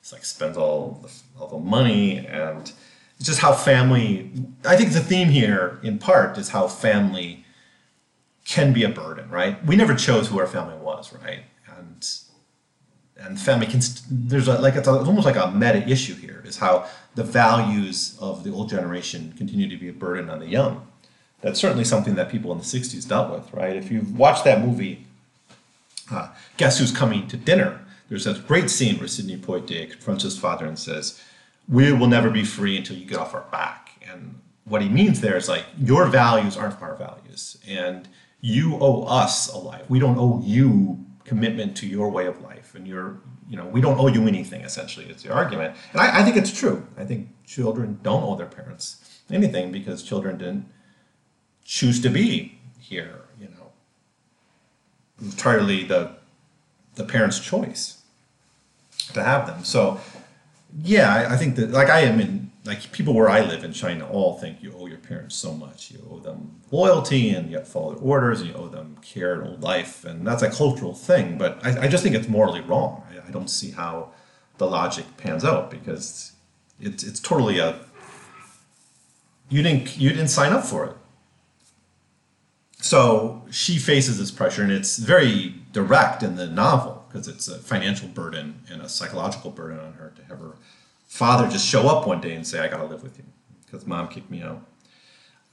it's 0.00 0.12
like 0.12 0.24
spends 0.24 0.56
all 0.56 1.00
the, 1.02 1.12
all 1.40 1.48
the 1.48 1.58
money 1.58 2.18
and 2.26 2.72
it's 3.18 3.26
just 3.26 3.40
how 3.40 3.52
family 3.52 4.30
i 4.64 4.76
think 4.76 4.92
the 4.92 5.00
theme 5.00 5.28
here 5.28 5.78
in 5.82 5.98
part 5.98 6.38
is 6.38 6.50
how 6.50 6.66
family 6.66 7.44
can 8.44 8.72
be 8.72 8.82
a 8.82 8.88
burden 8.88 9.28
right 9.28 9.64
we 9.66 9.76
never 9.76 9.94
chose 9.94 10.28
who 10.28 10.38
our 10.38 10.46
family 10.46 10.76
was 10.78 11.12
right 11.12 11.40
and 11.78 12.08
and 13.18 13.40
family 13.40 13.66
can 13.66 13.80
there's 14.10 14.46
a, 14.46 14.58
like 14.58 14.74
it's, 14.74 14.88
a, 14.88 14.94
it's 14.98 15.08
almost 15.08 15.26
like 15.26 15.36
a 15.36 15.50
meta 15.50 15.88
issue 15.88 16.14
here 16.14 16.42
is 16.44 16.58
how 16.58 16.86
the 17.14 17.24
values 17.24 18.16
of 18.20 18.44
the 18.44 18.52
old 18.52 18.68
generation 18.68 19.32
continue 19.38 19.68
to 19.68 19.76
be 19.76 19.88
a 19.88 19.92
burden 19.92 20.28
on 20.28 20.38
the 20.38 20.46
young 20.46 20.86
that's 21.40 21.60
certainly 21.60 21.84
something 21.84 22.14
that 22.16 22.28
people 22.28 22.50
in 22.52 22.58
the 22.58 22.64
60s 22.64 23.06
dealt 23.08 23.30
with, 23.30 23.52
right? 23.52 23.76
If 23.76 23.90
you've 23.90 24.18
watched 24.18 24.44
that 24.44 24.64
movie, 24.64 25.06
uh, 26.10 26.28
Guess 26.56 26.78
Who's 26.78 26.92
Coming 26.92 27.28
to 27.28 27.36
Dinner, 27.36 27.80
there's 28.08 28.26
a 28.26 28.34
great 28.34 28.70
scene 28.70 28.98
where 28.98 29.08
Sidney 29.08 29.36
Poitier 29.36 29.90
confronts 29.90 30.24
his 30.24 30.38
father 30.38 30.66
and 30.66 30.78
says, 30.78 31.22
We 31.68 31.92
will 31.92 32.06
never 32.06 32.30
be 32.30 32.44
free 32.44 32.76
until 32.76 32.96
you 32.96 33.04
get 33.04 33.18
off 33.18 33.34
our 33.34 33.44
back. 33.52 33.90
And 34.10 34.40
what 34.64 34.82
he 34.82 34.88
means 34.88 35.20
there 35.20 35.36
is 35.36 35.48
like, 35.48 35.64
your 35.78 36.06
values 36.06 36.56
aren't 36.56 36.80
our 36.80 36.96
values. 36.96 37.58
And 37.68 38.08
you 38.40 38.76
owe 38.80 39.04
us 39.04 39.52
a 39.52 39.58
life. 39.58 39.88
We 39.88 39.98
don't 39.98 40.18
owe 40.18 40.40
you 40.44 41.04
commitment 41.26 41.76
to 41.78 41.86
your 41.86 42.08
way 42.08 42.26
of 42.26 42.40
life. 42.40 42.74
And 42.74 42.86
you're, 42.86 43.18
you 43.48 43.56
know, 43.56 43.66
we 43.66 43.80
don't 43.80 43.98
owe 43.98 44.06
you 44.06 44.26
anything, 44.26 44.62
essentially, 44.62 45.06
it's 45.06 45.22
the 45.22 45.32
argument. 45.32 45.76
And 45.92 46.00
I, 46.00 46.20
I 46.20 46.24
think 46.24 46.36
it's 46.36 46.56
true. 46.56 46.86
I 46.96 47.04
think 47.04 47.28
children 47.44 47.98
don't 48.02 48.22
owe 48.22 48.36
their 48.36 48.46
parents 48.46 49.20
anything 49.30 49.72
because 49.72 50.02
children 50.02 50.38
didn't 50.38 50.66
choose 51.64 52.00
to 52.02 52.08
be 52.08 52.58
here, 52.78 53.22
you 53.40 53.48
know. 53.48 53.72
Entirely 55.20 55.84
the 55.84 56.16
the 56.94 57.04
parents' 57.04 57.40
choice 57.40 58.02
to 59.12 59.22
have 59.22 59.46
them. 59.46 59.64
So 59.64 60.00
yeah, 60.82 61.12
I, 61.12 61.34
I, 61.34 61.36
think 61.36 61.56
that 61.56 61.70
like 61.70 61.90
I 61.90 62.00
am 62.00 62.20
in 62.20 62.50
like 62.66 62.92
people 62.92 63.14
where 63.14 63.28
I 63.28 63.40
live 63.40 63.64
in 63.64 63.72
China 63.72 64.08
all 64.08 64.38
think 64.38 64.62
you 64.62 64.72
owe 64.76 64.86
your 64.86 64.98
parents 64.98 65.36
so 65.36 65.52
much. 65.52 65.90
You 65.90 66.06
owe 66.10 66.18
them 66.18 66.60
loyalty 66.70 67.30
and 67.30 67.50
you 67.50 67.56
have 67.56 67.66
to 67.66 67.70
follow 67.70 67.94
their 67.94 68.02
orders 68.02 68.40
and 68.40 68.50
you 68.50 68.56
owe 68.56 68.68
them 68.68 68.96
care 69.02 69.40
and 69.40 69.62
life 69.62 70.04
and 70.04 70.26
that's 70.26 70.42
a 70.42 70.50
cultural 70.50 70.94
thing. 70.94 71.38
But 71.38 71.64
I, 71.64 71.82
I 71.82 71.88
just 71.88 72.02
think 72.02 72.14
it's 72.14 72.28
morally 72.28 72.60
wrong. 72.60 73.04
I, 73.10 73.28
I, 73.28 73.30
don't 73.30 73.48
see 73.48 73.70
how 73.70 74.12
the 74.58 74.66
logic 74.66 75.04
pans 75.16 75.44
out 75.44 75.70
because 75.70 76.32
it's 76.80 77.02
it's 77.02 77.20
totally 77.20 77.58
a 77.58 77.78
you 79.48 79.62
didn't 79.62 79.96
you 79.96 80.10
didn't 80.10 80.28
sign 80.28 80.52
up 80.52 80.64
for 80.64 80.86
it 80.86 80.96
so 82.86 83.42
she 83.50 83.78
faces 83.78 84.18
this 84.18 84.30
pressure, 84.30 84.62
and 84.62 84.70
it's 84.70 84.96
very 84.96 85.54
direct 85.72 86.22
in 86.22 86.36
the 86.36 86.46
novel 86.46 87.04
because 87.08 87.26
it's 87.26 87.48
a 87.48 87.58
financial 87.58 88.06
burden 88.06 88.60
and 88.70 88.80
a 88.80 88.88
psychological 88.88 89.50
burden 89.50 89.80
on 89.80 89.94
her 89.94 90.12
to 90.14 90.22
have 90.26 90.38
her 90.38 90.54
father 91.06 91.48
just 91.48 91.66
show 91.66 91.88
up 91.88 92.06
one 92.06 92.20
day 92.20 92.34
and 92.34 92.46
say, 92.46 92.60
"I 92.60 92.68
got 92.68 92.78
to 92.78 92.86
live 92.86 93.02
with 93.02 93.18
you," 93.18 93.24
because 93.64 93.86
mom 93.86 94.08
kicked 94.08 94.30
me 94.30 94.42
out. 94.42 94.64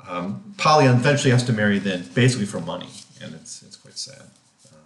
Um, 0.08 0.54
Polly 0.58 0.86
eventually 0.86 1.32
has 1.32 1.44
to 1.46 1.54
marry 1.54 1.80
then, 1.80 2.06
basically 2.14 2.46
for 2.46 2.60
money, 2.60 2.90
and 3.22 3.34
it's 3.34 3.64
it's 3.64 3.78
quite 3.78 3.98
sad. 3.98 4.24
Um, 4.72 4.80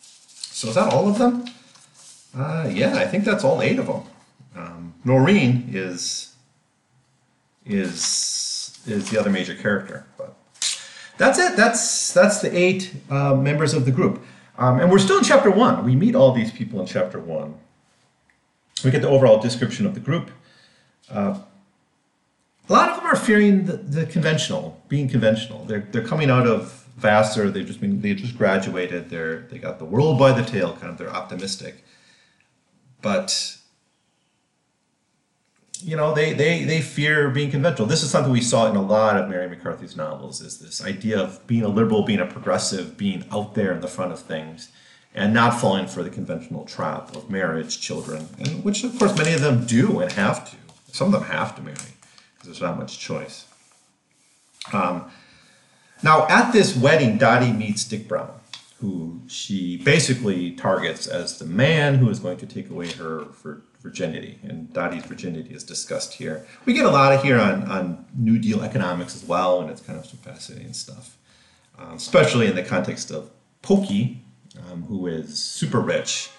so 0.00 0.68
is 0.68 0.74
that 0.74 0.92
all 0.92 1.08
of 1.08 1.18
them? 1.18 1.44
Uh, 2.34 2.70
yeah, 2.72 2.96
I 2.96 3.06
think 3.06 3.24
that's 3.24 3.44
all 3.44 3.60
eight 3.60 3.78
of 3.78 3.86
them. 3.86 4.02
Um, 4.56 4.94
Norine 5.04 5.74
is 5.74 6.34
is 7.66 8.80
is 8.86 9.10
the 9.10 9.20
other 9.20 9.30
major 9.30 9.54
character, 9.54 10.06
but 10.16 10.34
that's 11.18 11.38
it. 11.38 11.56
That's 11.56 12.12
that's 12.12 12.40
the 12.40 12.56
eight 12.56 12.94
uh, 13.10 13.34
members 13.34 13.74
of 13.74 13.84
the 13.84 13.92
group, 13.92 14.24
um, 14.58 14.80
and 14.80 14.90
we're 14.90 14.98
still 14.98 15.18
in 15.18 15.24
chapter 15.24 15.50
one. 15.50 15.84
We 15.84 15.94
meet 15.94 16.14
all 16.14 16.32
these 16.32 16.50
people 16.50 16.80
in 16.80 16.86
chapter 16.86 17.20
one. 17.20 17.54
We 18.84 18.90
get 18.90 19.02
the 19.02 19.08
overall 19.08 19.38
description 19.38 19.86
of 19.86 19.94
the 19.94 20.00
group. 20.00 20.30
Uh, 21.10 21.38
a 22.68 22.72
lot 22.72 22.88
of 22.90 22.96
them 22.96 23.06
are 23.06 23.16
fearing 23.16 23.66
the, 23.66 23.76
the, 23.76 24.06
conventional, 24.06 24.82
being 24.88 25.08
conventional. 25.08 25.64
They're 25.64 25.86
they're 25.90 26.06
coming 26.06 26.30
out 26.30 26.46
of 26.46 26.86
Vassar. 26.96 27.50
They've 27.50 27.66
just 27.66 27.80
been 27.80 28.00
they 28.00 28.14
just 28.14 28.38
graduated. 28.38 29.10
They're 29.10 29.40
they 29.50 29.58
got 29.58 29.78
the 29.78 29.84
world 29.84 30.18
by 30.18 30.32
the 30.32 30.44
tail. 30.44 30.72
Kind 30.74 30.90
of 30.92 30.98
they're 30.98 31.10
optimistic, 31.10 31.84
but 33.00 33.58
you 35.84 35.96
know, 35.96 36.14
they, 36.14 36.32
they, 36.32 36.62
they 36.62 36.80
fear 36.80 37.28
being 37.30 37.50
conventional. 37.50 37.88
This 37.88 38.04
is 38.04 38.10
something 38.10 38.32
we 38.32 38.40
saw 38.40 38.70
in 38.70 38.76
a 38.76 38.82
lot 38.82 39.16
of 39.16 39.28
Mary 39.28 39.48
McCarthy's 39.48 39.96
novels 39.96 40.40
is 40.40 40.58
this 40.58 40.80
idea 40.80 41.18
of 41.18 41.44
being 41.48 41.64
a 41.64 41.68
liberal, 41.68 42.04
being 42.04 42.20
a 42.20 42.26
progressive, 42.26 42.96
being 42.96 43.24
out 43.32 43.56
there 43.56 43.72
in 43.72 43.80
the 43.80 43.88
front 43.88 44.12
of 44.12 44.20
things 44.20 44.70
and 45.14 45.34
not 45.34 45.60
falling 45.60 45.86
for 45.86 46.02
the 46.02 46.10
conventional 46.10 46.64
trap 46.64 47.14
of 47.14 47.30
marriage, 47.30 47.80
children, 47.80 48.28
and 48.38 48.64
which 48.64 48.84
of 48.84 48.98
course 48.98 49.16
many 49.16 49.32
of 49.32 49.40
them 49.40 49.66
do 49.66 50.00
and 50.00 50.12
have 50.12 50.50
to. 50.50 50.56
Some 50.92 51.08
of 51.08 51.12
them 51.12 51.30
have 51.30 51.54
to 51.56 51.62
marry 51.62 51.76
because 51.76 52.46
there's 52.46 52.60
not 52.60 52.78
much 52.78 52.98
choice. 52.98 53.46
Um, 54.72 55.10
now, 56.02 56.26
at 56.28 56.52
this 56.52 56.76
wedding, 56.76 57.18
Dottie 57.18 57.52
meets 57.52 57.84
Dick 57.84 58.08
Brown, 58.08 58.40
who 58.80 59.20
she 59.28 59.76
basically 59.78 60.52
targets 60.52 61.06
as 61.06 61.38
the 61.38 61.44
man 61.44 61.96
who 61.96 62.08
is 62.08 62.18
going 62.18 62.38
to 62.38 62.46
take 62.46 62.70
away 62.70 62.90
her 62.92 63.26
virginity, 63.80 64.38
and 64.42 64.72
Dottie's 64.72 65.04
virginity 65.04 65.54
is 65.54 65.64
discussed 65.64 66.14
here. 66.14 66.46
We 66.64 66.72
get 66.72 66.86
a 66.86 66.90
lot 66.90 67.12
of 67.12 67.22
here 67.22 67.38
on, 67.38 67.64
on 67.64 68.04
New 68.16 68.38
Deal 68.38 68.62
economics 68.62 69.14
as 69.14 69.24
well, 69.24 69.60
and 69.60 69.70
it's 69.70 69.80
kind 69.80 69.98
of 69.98 70.06
some 70.06 70.18
fascinating 70.18 70.72
stuff, 70.72 71.16
um, 71.78 71.94
especially 71.94 72.46
in 72.46 72.56
the 72.56 72.62
context 72.62 73.10
of 73.10 73.30
Pokey, 73.62 74.21
um, 74.70 74.82
who 74.84 75.06
is 75.06 75.38
super 75.38 75.80
rich, 75.80 76.30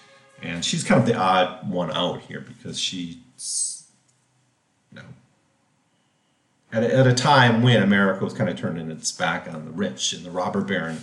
and 0.42 0.64
she's 0.64 0.84
kind 0.84 1.00
of 1.00 1.06
the 1.06 1.14
odd 1.14 1.68
one 1.70 1.90
out 1.92 2.22
here 2.22 2.40
because 2.40 2.78
she's, 2.78 3.86
you 4.90 4.98
know, 4.98 5.08
at 6.72 6.82
a, 6.82 6.96
at 6.96 7.06
a 7.06 7.14
time 7.14 7.62
when 7.62 7.82
America 7.82 8.24
was 8.24 8.34
kind 8.34 8.50
of 8.50 8.56
turning 8.56 8.90
its 8.90 9.12
back 9.12 9.52
on 9.52 9.64
the 9.64 9.70
rich 9.70 10.12
and 10.12 10.24
the 10.24 10.30
robber 10.30 10.60
baron 10.60 11.00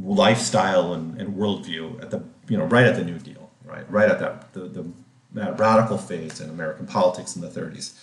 lifestyle 0.00 0.94
and, 0.94 1.20
and 1.20 1.36
worldview 1.36 2.00
at 2.00 2.10
the 2.10 2.22
you 2.48 2.56
know 2.56 2.64
right 2.64 2.86
at 2.86 2.94
the 2.94 3.04
New 3.04 3.18
Deal 3.18 3.42
right? 3.72 3.90
Right 3.90 4.10
at 4.10 4.18
that 4.20 4.52
the, 4.52 4.60
the 4.60 4.86
that 5.34 5.58
radical 5.58 5.96
phase 5.96 6.40
in 6.40 6.50
American 6.50 6.86
politics 6.86 7.34
in 7.34 7.42
the 7.42 7.48
30s. 7.48 7.98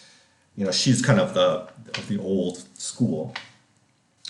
You 0.55 0.65
know, 0.65 0.71
she's 0.71 1.01
kind 1.01 1.19
of 1.19 1.33
the 1.33 1.69
of 1.97 2.07
the 2.07 2.19
old 2.19 2.65
school. 2.77 3.33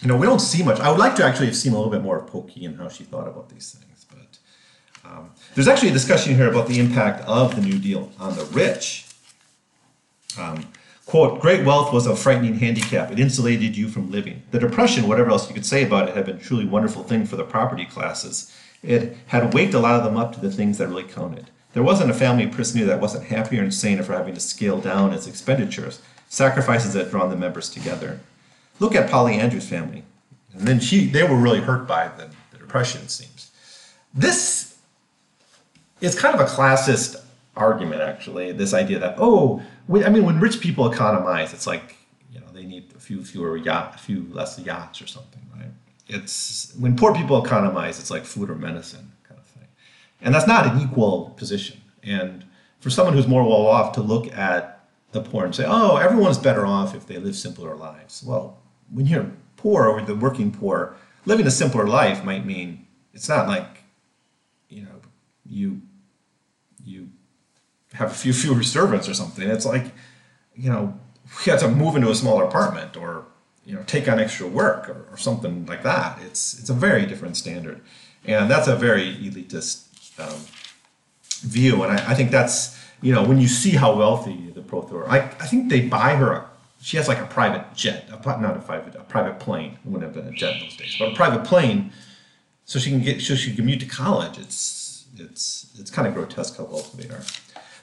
You 0.02 0.08
know, 0.08 0.16
we 0.16 0.26
don't 0.26 0.40
see 0.40 0.64
much. 0.64 0.80
I 0.80 0.90
would 0.90 1.00
like 1.00 1.16
to 1.16 1.26
actually 1.26 1.48
have 1.48 1.58
seen 1.58 1.74
a 1.74 1.76
little 1.76 1.92
bit 1.92 2.02
more 2.02 2.18
of 2.18 2.28
Pokey 2.28 2.66
and 2.66 2.78
how 2.78 2.88
she 2.88 3.04
thought 3.04 3.28
about 3.28 3.50
these 3.50 3.72
things. 3.72 4.06
But 4.10 5.10
um, 5.10 5.32
there's 5.56 5.67
actually 5.67 5.90
a 5.90 5.94
discussion 5.94 6.36
here 6.36 6.50
about 6.50 6.67
the 6.67 6.80
impact 6.80 7.23
of 7.26 7.56
the 7.56 7.62
New 7.62 7.78
Deal 7.78 8.12
on 8.19 8.36
the 8.36 8.46
rich. 8.46 9.06
Um, 10.38 10.67
quote, 11.06 11.42
great 11.42 11.65
wealth 11.65 11.92
was 11.92 12.06
a 12.06 12.15
frightening 12.15 12.56
handicap. 12.56 13.12
It 13.12 13.19
insulated 13.19 13.76
you 13.76 13.90
from 13.90 14.10
living. 14.10 14.44
The 14.52 14.60
Depression, 14.60 15.08
whatever 15.08 15.32
else 15.32 15.50
you 15.50 15.54
could 15.54 15.65
say 15.65 15.86
about 15.86 16.08
it, 16.08 16.15
had 16.15 16.26
been 16.26 16.38
a 16.38 16.40
truly 16.40 16.65
wonderful 16.65 17.04
thing 17.04 17.26
for 17.26 17.36
the 17.36 17.44
property 17.44 17.86
classes. 17.86 18.56
It 18.82 19.17
had 19.28 19.54
waked 19.54 19.73
a 19.73 19.80
lot 19.80 19.96
of 19.96 20.06
them 20.06 20.15
up 20.15 20.32
to 20.34 20.40
the 20.40 20.52
things 20.52 20.78
that 20.78 20.88
really 20.88 21.04
counted. 21.04 21.50
There 21.73 21.84
wasn't 21.84 22.10
a 22.10 22.15
family 22.15 22.48
person 22.48 22.86
that 22.88 23.02
wasn't 23.02 23.26
happier 23.26 23.62
and 23.62 23.73
saner 23.73 24.04
for 24.04 24.13
having 24.13 24.34
to 24.34 24.40
scale 24.40 24.80
down 24.80 25.13
its 25.13 25.28
expenditures. 25.28 26.02
Sacrifices 26.30 26.94
had 26.94 27.12
drawn 27.12 27.30
the 27.30 27.36
members 27.36 27.69
together. 27.69 28.21
Look 28.80 28.96
at 28.96 29.10
Polly 29.10 29.36
Andrews' 29.36 29.67
family. 29.67 30.04
And 30.54 30.67
then 30.67 30.80
she, 30.80 31.06
they 31.08 31.23
were 31.23 31.36
really 31.36 31.60
hurt 31.60 31.88
by 31.88 32.08
the, 32.10 32.30
the 32.52 32.58
Depression, 32.58 33.02
it 33.02 33.12
seems. 33.12 33.52
This 34.13 34.77
is 36.02 36.19
kind 36.19 36.34
of 36.34 36.42
a 36.42 36.46
classist 36.46 37.21
argument, 37.56 38.02
actually. 38.02 38.52
This 38.52 38.73
idea 38.73 39.00
that, 39.00 39.15
oh, 39.17 39.62
I 39.94 40.10
mean, 40.10 40.25
when 40.25 40.40
rich 40.40 40.60
people 40.60 40.92
economize, 40.92 41.54
it's 41.54 41.67
like, 41.67 41.98
you 42.32 42.40
know, 42.40 42.48
they 42.54 42.65
need 42.65 42.92
a 42.96 43.00
few 43.00 43.23
fewer 43.23 43.58
yacht, 43.58 43.96
a 43.96 43.98
few 43.98 44.27
less 44.32 44.58
yachts 44.60 45.02
or 45.02 45.08
something, 45.08 45.42
right? 45.56 45.71
it's 46.10 46.73
when 46.77 46.98
poor 46.98 47.13
people 47.13 47.44
economize, 47.44 48.00
it's 48.00 48.12
like 48.12 48.25
food 48.25 48.50
or 48.50 48.56
medicine 48.56 49.12
kind 49.27 49.40
of 49.40 49.46
thing. 49.46 49.67
And 50.21 50.34
that's 50.34 50.48
not 50.48 50.65
an 50.65 50.82
equal 50.82 51.30
position. 51.38 51.80
And 52.04 52.44
for 52.80 52.90
someone 52.90 53.13
who's 53.13 53.27
more 53.27 53.44
well 53.44 53.67
off 53.67 53.94
to 53.94 54.02
look 54.02 54.36
at 54.36 54.88
the 55.12 55.21
poor 55.21 55.46
and 55.46 55.56
say, 55.56 55.65
oh, 55.67 55.98
everyone's 55.98 56.38
better 56.38 56.65
off 56.65 56.96
if 56.96 57.06
they 57.06 57.17
live 57.17 57.36
simpler 57.36 57.75
lives. 57.75 58.23
Well, 58.23 58.58
when 58.92 59.06
you're 59.06 59.31
poor 59.58 59.87
or 59.87 60.02
the 60.02 60.15
working 60.15 60.52
poor, 60.52 60.96
living 61.25 61.46
a 61.48 61.52
simpler 61.52 61.87
life 61.87 62.23
might 62.23 62.46
mean 62.46 62.87
it's 63.13 63.29
not 63.29 63.48
like, 63.48 63.83
you 64.69 64.83
know, 64.83 65.02
you 65.46 65.81
you 66.83 67.10
have 67.94 68.12
a 68.12 68.13
few 68.13 68.33
fewer 68.42 68.63
servants 68.63 69.08
or 69.08 69.13
something. 69.13 69.48
It's 69.48 69.65
like, 69.65 69.85
you 70.56 70.69
know, 70.69 71.00
we 71.37 71.52
have 71.52 71.60
to 71.62 71.67
move 71.67 71.96
into 71.96 72.10
a 72.10 72.15
smaller 72.15 72.44
apartment 72.44 72.98
or 72.98 73.25
you 73.65 73.75
know 73.75 73.83
take 73.83 74.08
on 74.08 74.19
extra 74.19 74.48
work 74.48 74.90
or, 74.90 75.06
or 75.12 75.17
something 75.17 75.65
like 75.65 75.83
that. 75.83 76.19
It's 76.23 76.58
it's 76.60 76.69
a 76.69 76.73
very 76.73 77.06
different 77.06 77.37
standard, 77.37 77.81
and 78.25 78.50
that's 78.50 78.67
a 78.67 78.75
very 78.75 79.15
elitist 79.15 79.85
um, 80.19 80.40
view. 81.42 81.83
And 81.83 81.92
I, 81.94 82.12
I, 82.12 82.15
think 82.15 82.31
that's 82.31 82.77
you 83.02 83.13
know 83.13 83.23
when 83.23 83.40
you 83.40 83.48
see 83.48 83.71
how 83.71 83.96
wealthy 83.96 84.50
the 84.56 84.62
Prothero, 84.62 85.08
I 85.08 85.17
I 85.17 85.46
think 85.46 85.69
they 85.69 85.81
buy 85.81 86.15
her 86.15 86.31
a. 86.31 86.48
She 86.82 86.98
has 86.98 87.08
like 87.08 87.19
a 87.19 87.25
private 87.25 87.73
jet, 87.75 88.10
a, 88.10 88.40
not 88.40 88.56
a 88.56 88.62
private, 88.62 88.96
a 88.96 89.04
private 89.04 89.40
plane. 89.40 89.77
It 89.84 89.90
wouldn't 89.90 90.04
have 90.04 90.13
been 90.13 90.34
a 90.34 90.36
jet 90.36 90.60
those 90.62 90.77
days, 90.77 90.96
but 90.98 91.12
a 91.12 91.15
private 91.15 91.44
plane, 91.44 91.92
so 92.65 92.80
she 92.80 92.90
can 92.90 93.02
get, 93.02 93.21
so 93.21 93.36
she 93.36 93.48
can 93.48 93.58
commute 93.58 93.82
to 93.82 93.86
college. 93.86 94.38
It's 94.38 95.06
it's 95.17 95.75
it's 95.77 95.92
kind 95.92 96.08
of 96.08 96.13
grotesque 96.13 96.58
how 96.58 96.65
wealthy 96.65 97.04
they 97.04 97.13
are. 97.13 97.23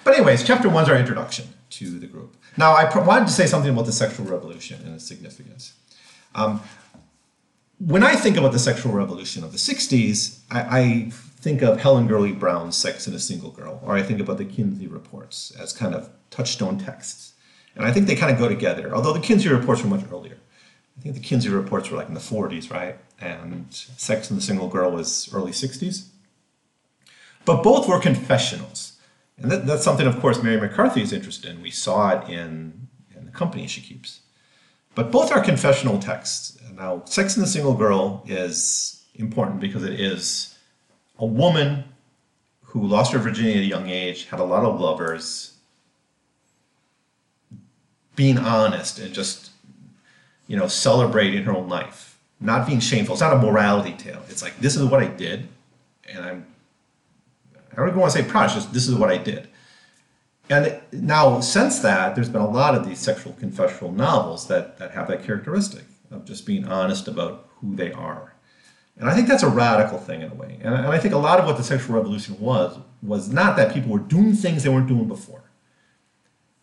But 0.05 0.15
anyways, 0.15 0.45
chapter 0.45 0.69
one's 0.69 0.89
our 0.89 0.97
introduction 0.97 1.49
to 1.71 1.99
the 1.99 2.07
group. 2.07 2.37
Now, 2.57 2.73
I 2.73 2.99
wanted 2.99 3.27
to 3.27 3.33
say 3.33 3.47
something 3.47 3.73
about 3.73 3.87
the 3.87 3.93
sexual 3.93 4.25
revolution 4.25 4.81
and 4.85 4.95
its 4.95 5.07
significance. 5.07 5.75
Um, 6.35 6.63
when 7.79 8.03
I 8.03 8.15
think 8.15 8.37
about 8.37 8.53
the 8.53 8.59
sexual 8.59 8.93
revolution 8.93 9.45
of 9.45 9.53
the 9.53 9.59
60s, 9.59 10.39
I, 10.51 10.61
I, 10.61 11.11
think 11.39 11.63
of 11.63 11.81
Helen 11.81 12.09
Gurley 12.09 12.33
Brown's 12.33 12.77
Sex 12.77 13.07
in 13.07 13.15
a 13.15 13.21
Single 13.21 13.51
Girl, 13.51 13.81
or 13.85 13.95
I 13.95 14.03
think 14.03 14.19
about 14.19 14.39
the 14.39 14.45
Kinsey 14.45 14.89
reports 14.89 15.53
as 15.61 15.73
kind 15.73 15.95
of 15.95 16.11
touchstone 16.31 16.79
texts. 16.79 17.35
And 17.77 17.85
I 17.85 17.93
think 17.93 18.07
they 18.07 18.17
kind 18.17 18.33
of 18.33 18.39
go 18.39 18.49
together, 18.49 18.95
although 18.95 19.13
the 19.13 19.21
Kinsey 19.21 19.49
reports 19.49 19.83
were 19.83 19.91
much 19.91 20.05
earlier. 20.11 20.39
I 20.99 21.03
think 21.03 21.15
the 21.15 21.21
Kinsey 21.21 21.51
reports 21.51 21.91
were 21.91 21.99
like 21.99 22.09
in 22.09 22.15
the 22.15 22.21
40s, 22.21 22.71
right? 22.71 22.97
And 23.21 23.67
Sex 23.71 24.31
and 24.31 24.39
the 24.39 24.43
Single 24.43 24.69
Girl 24.69 24.91
was 24.91 25.33
early 25.33 25.53
60s. 25.53 26.09
But 27.45 27.63
both 27.63 27.89
were 27.89 28.01
confessionals. 28.01 28.99
And 29.39 29.51
that, 29.51 29.67
that's 29.67 29.85
something, 29.85 30.07
of 30.07 30.19
course, 30.21 30.43
Mary 30.43 30.59
McCarthy 30.59 31.03
is 31.03 31.13
interested 31.13 31.51
in. 31.51 31.63
We 31.63 31.71
saw 31.71 32.19
it 32.19 32.31
in, 32.31 32.89
in 33.15 33.27
the 33.27 33.31
company 33.31 33.67
she 33.67 33.83
keeps. 33.83 34.21
But 34.95 35.11
both 35.11 35.31
are 35.31 35.43
confessional 35.43 35.99
texts. 35.99 36.59
Now, 36.75 37.03
Sex 37.05 37.37
and 37.37 37.45
the 37.45 37.49
Single 37.49 37.75
Girl 37.75 38.25
is 38.27 39.05
important 39.15 39.61
because 39.61 39.85
it 39.85 40.01
is 40.01 40.57
a 41.19 41.27
woman 41.27 41.85
who 42.63 42.87
lost 42.87 43.13
her 43.13 43.19
virginity 43.19 43.59
at 43.59 43.65
a 43.65 43.67
young 43.67 43.89
age, 43.89 44.27
had 44.27 44.41
a 44.41 44.45
lot 44.45 44.65
of 44.65 44.81
lovers, 44.81 45.56
being 48.17 48.39
honest 48.39 48.99
and 48.99 49.15
just, 49.15 49.51
you 50.49 50.57
know, 50.57 50.67
celebrating 50.67 51.45
her 51.45 51.53
own 51.53 51.69
life, 51.69 52.19
not 52.41 52.67
being 52.67 52.81
shameful. 52.81 53.15
It's 53.15 53.23
not 53.23 53.33
a 53.33 53.39
morality 53.39 53.93
tale. 53.93 54.23
It's 54.29 54.43
like, 54.43 54.59
this 54.59 54.75
is 54.75 54.85
what 54.85 55.03
I 55.03 55.07
did, 55.07 55.49
and 56.09 56.25
I'm, 56.25 56.47
I 57.73 57.77
don't 57.77 57.89
even 57.89 58.01
want 58.01 58.13
to 58.13 58.23
say 58.23 58.29
proud, 58.29 58.51
just, 58.51 58.73
this 58.73 58.89
is 58.89 58.95
what 58.95 59.11
I 59.11 59.19
did. 59.19 59.49
And 60.49 60.81
now, 60.93 61.41
since 61.41 61.81
that, 61.81 62.15
there's 62.15 62.29
been 62.29 62.41
a 62.41 62.49
lot 62.49 62.75
of 62.75 62.87
these 62.87 63.01
sexual 63.01 63.33
confessional 63.35 63.93
novels 63.93 64.47
that, 64.47 64.79
that 64.79 64.93
have 64.93 65.09
that 65.09 65.25
characteristic 65.25 65.85
of 66.11 66.25
just 66.25 66.47
being 66.47 66.65
honest 66.67 67.09
about 67.09 67.49
who 67.57 67.75
they 67.75 67.93
are. 67.93 68.35
And 68.97 69.11
I 69.11 69.15
think 69.15 69.29
that's 69.29 69.43
a 69.43 69.49
radical 69.49 69.99
thing 69.99 70.23
in 70.23 70.31
a 70.31 70.35
way. 70.35 70.59
And, 70.63 70.73
and 70.73 70.87
I 70.87 70.99
think 70.99 71.13
a 71.13 71.19
lot 71.19 71.39
of 71.39 71.47
what 71.47 71.57
the 71.57 71.65
sexual 71.65 71.97
revolution 71.97 72.39
was, 72.41 72.79
was 73.03 73.29
not 73.29 73.57
that 73.57 73.75
people 73.75 73.91
were 73.91 73.99
doing 73.99 74.35
things 74.35 74.63
they 74.63 74.71
weren't 74.71 74.87
doing 74.87 75.09
before. 75.09 75.43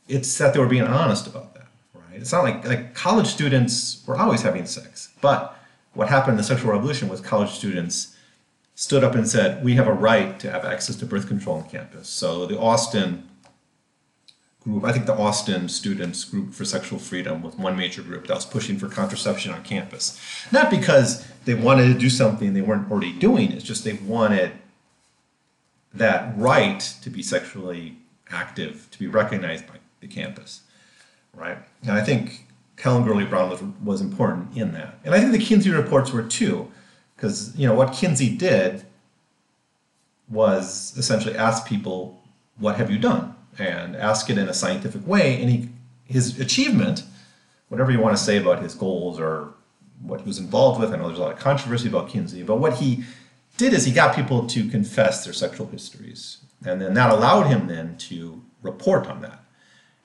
It's 0.07 0.37
that 0.37 0.53
they 0.53 0.59
were 0.59 0.67
being 0.67 0.83
honest 0.83 1.27
about 1.27 1.53
that, 1.53 1.67
right? 1.93 2.19
It's 2.19 2.31
not 2.31 2.43
like, 2.43 2.65
like 2.67 2.93
college 2.93 3.27
students 3.27 4.03
were 4.05 4.17
always 4.17 4.41
having 4.41 4.65
sex. 4.65 5.09
But 5.21 5.57
what 5.93 6.09
happened 6.09 6.33
in 6.33 6.37
the 6.37 6.43
sexual 6.43 6.71
revolution 6.71 7.07
was 7.09 7.21
college 7.21 7.51
students 7.51 8.15
stood 8.75 9.03
up 9.03 9.15
and 9.15 9.27
said, 9.27 9.63
we 9.63 9.75
have 9.75 9.87
a 9.87 9.93
right 9.93 10.39
to 10.39 10.51
have 10.51 10.65
access 10.65 10.95
to 10.97 11.05
birth 11.05 11.27
control 11.27 11.57
on 11.57 11.69
campus. 11.69 12.09
So 12.09 12.45
the 12.45 12.59
Austin 12.59 13.29
group. 14.63 14.83
I 14.83 14.91
think 14.91 15.05
the 15.05 15.13
Austin 15.15 15.69
Students 15.69 16.23
Group 16.23 16.53
for 16.53 16.65
Sexual 16.65 16.99
Freedom 16.99 17.41
was 17.41 17.55
one 17.55 17.75
major 17.75 18.01
group 18.01 18.27
that 18.27 18.35
was 18.35 18.45
pushing 18.45 18.77
for 18.77 18.87
contraception 18.87 19.51
on 19.51 19.63
campus. 19.63 20.19
Not 20.51 20.71
because 20.71 21.25
they 21.45 21.53
wanted 21.53 21.93
to 21.93 21.99
do 21.99 22.09
something 22.09 22.53
they 22.53 22.61
weren't 22.61 22.89
already 22.89 23.13
doing, 23.13 23.51
it's 23.51 23.63
just 23.63 23.83
they 23.83 23.93
wanted 23.93 24.51
that 25.93 26.37
right 26.37 26.79
to 27.01 27.09
be 27.09 27.21
sexually 27.21 27.97
active 28.31 28.87
to 28.91 28.99
be 28.99 29.07
recognized 29.07 29.67
by 29.67 29.75
the 30.03 30.13
campus, 30.13 30.61
right? 31.33 31.57
And 31.81 31.91
I 31.91 32.01
think 32.01 32.45
Helen 32.77 33.03
Gurley 33.03 33.25
Brown 33.25 33.49
was, 33.49 33.61
was 33.83 34.01
important 34.01 34.55
in 34.55 34.71
that. 34.73 34.99
And 35.03 35.15
I 35.15 35.19
think 35.19 35.31
the 35.31 35.39
Kinsey 35.39 35.71
reports 35.71 36.11
were 36.11 36.23
too, 36.23 36.71
because 37.15 37.55
you 37.57 37.67
know 37.67 37.73
what 37.73 37.93
Kinsey 37.93 38.35
did 38.35 38.85
was 40.29 40.93
essentially 40.97 41.35
ask 41.35 41.67
people, 41.67 42.21
what 42.57 42.75
have 42.77 42.91
you 42.91 42.99
done? 42.99 43.33
and 43.59 43.95
ask 43.95 44.29
it 44.29 44.37
in 44.37 44.49
a 44.49 44.53
scientific 44.53 45.05
way. 45.07 45.41
And 45.41 45.49
he, 45.49 45.69
his 46.05 46.39
achievement, 46.39 47.03
whatever 47.69 47.91
you 47.91 47.99
want 47.99 48.17
to 48.17 48.23
say 48.23 48.37
about 48.37 48.61
his 48.61 48.75
goals 48.75 49.19
or 49.19 49.53
what 50.01 50.21
he 50.21 50.27
was 50.27 50.39
involved 50.39 50.79
with, 50.79 50.93
I 50.93 50.97
know 50.97 51.07
there's 51.07 51.19
a 51.19 51.21
lot 51.21 51.33
of 51.33 51.39
controversy 51.39 51.87
about 51.87 52.09
Kinsey, 52.09 52.43
but 52.43 52.57
what 52.57 52.75
he 52.75 53.03
did 53.57 53.73
is 53.73 53.85
he 53.85 53.93
got 53.93 54.15
people 54.15 54.47
to 54.47 54.69
confess 54.69 55.23
their 55.23 55.33
sexual 55.33 55.67
histories. 55.67 56.39
And 56.65 56.81
then 56.81 56.93
that 56.95 57.11
allowed 57.11 57.47
him 57.47 57.67
then 57.67 57.97
to 57.97 58.41
report 58.61 59.07
on 59.07 59.21
that. 59.21 59.42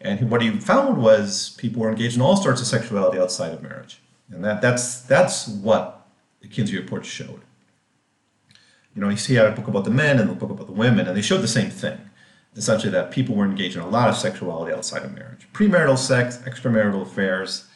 And 0.01 0.31
what 0.31 0.43
he 0.43 0.51
found 0.61 1.03
was 1.03 1.57
people 1.59 1.83
were 1.83 1.91
engaged 1.91 2.17
in 2.17 2.23
all 2.23 2.37
sorts 2.37 2.61
of 2.61 2.67
sexuality 2.67 3.19
outside 3.19 3.53
of 3.53 3.63
marriage. 3.63 4.01
And 4.31 4.45
that, 4.45 4.61
that's, 4.61 5.01
that's 5.01 5.49
what 5.49 6.07
the 6.41 6.49
Kinsey 6.49 6.77
report 6.77 7.05
showed. 7.05 7.41
You 8.95 9.03
know, 9.03 9.09
you 9.09 9.37
had 9.37 9.47
a 9.47 9.53
book 9.53 9.69
about 9.69 9.85
the 9.85 9.91
men 9.91 10.19
and 10.19 10.31
a 10.31 10.35
book 10.35 10.51
about 10.51 10.67
the 10.67 10.73
women, 10.73 11.07
and 11.07 11.17
they 11.17 11.23
showed 11.23 11.41
the 11.41 11.49
same 11.49 11.71
thing 11.71 12.09
essentially 12.59 12.91
that 12.91 13.11
people 13.11 13.35
were 13.35 13.45
engaged 13.45 13.77
in 13.77 13.83
a 13.83 13.89
lot 13.89 14.09
of 14.09 14.17
sexuality 14.17 14.75
outside 14.75 15.03
of 15.03 15.15
marriage 15.15 15.47
premarital 15.53 15.97
sex 15.97 16.39
extramarital 16.39 17.03
affairs 17.03 17.67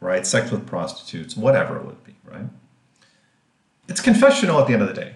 right 0.00 0.26
sex 0.26 0.50
with 0.50 0.66
prostitutes 0.66 1.36
whatever 1.36 1.76
it 1.76 1.84
would 1.84 2.04
be 2.04 2.14
right 2.24 2.46
it's 3.88 4.00
confessional 4.00 4.60
at 4.60 4.66
the 4.66 4.72
end 4.72 4.82
of 4.82 4.88
the 4.88 4.94
day 4.94 5.14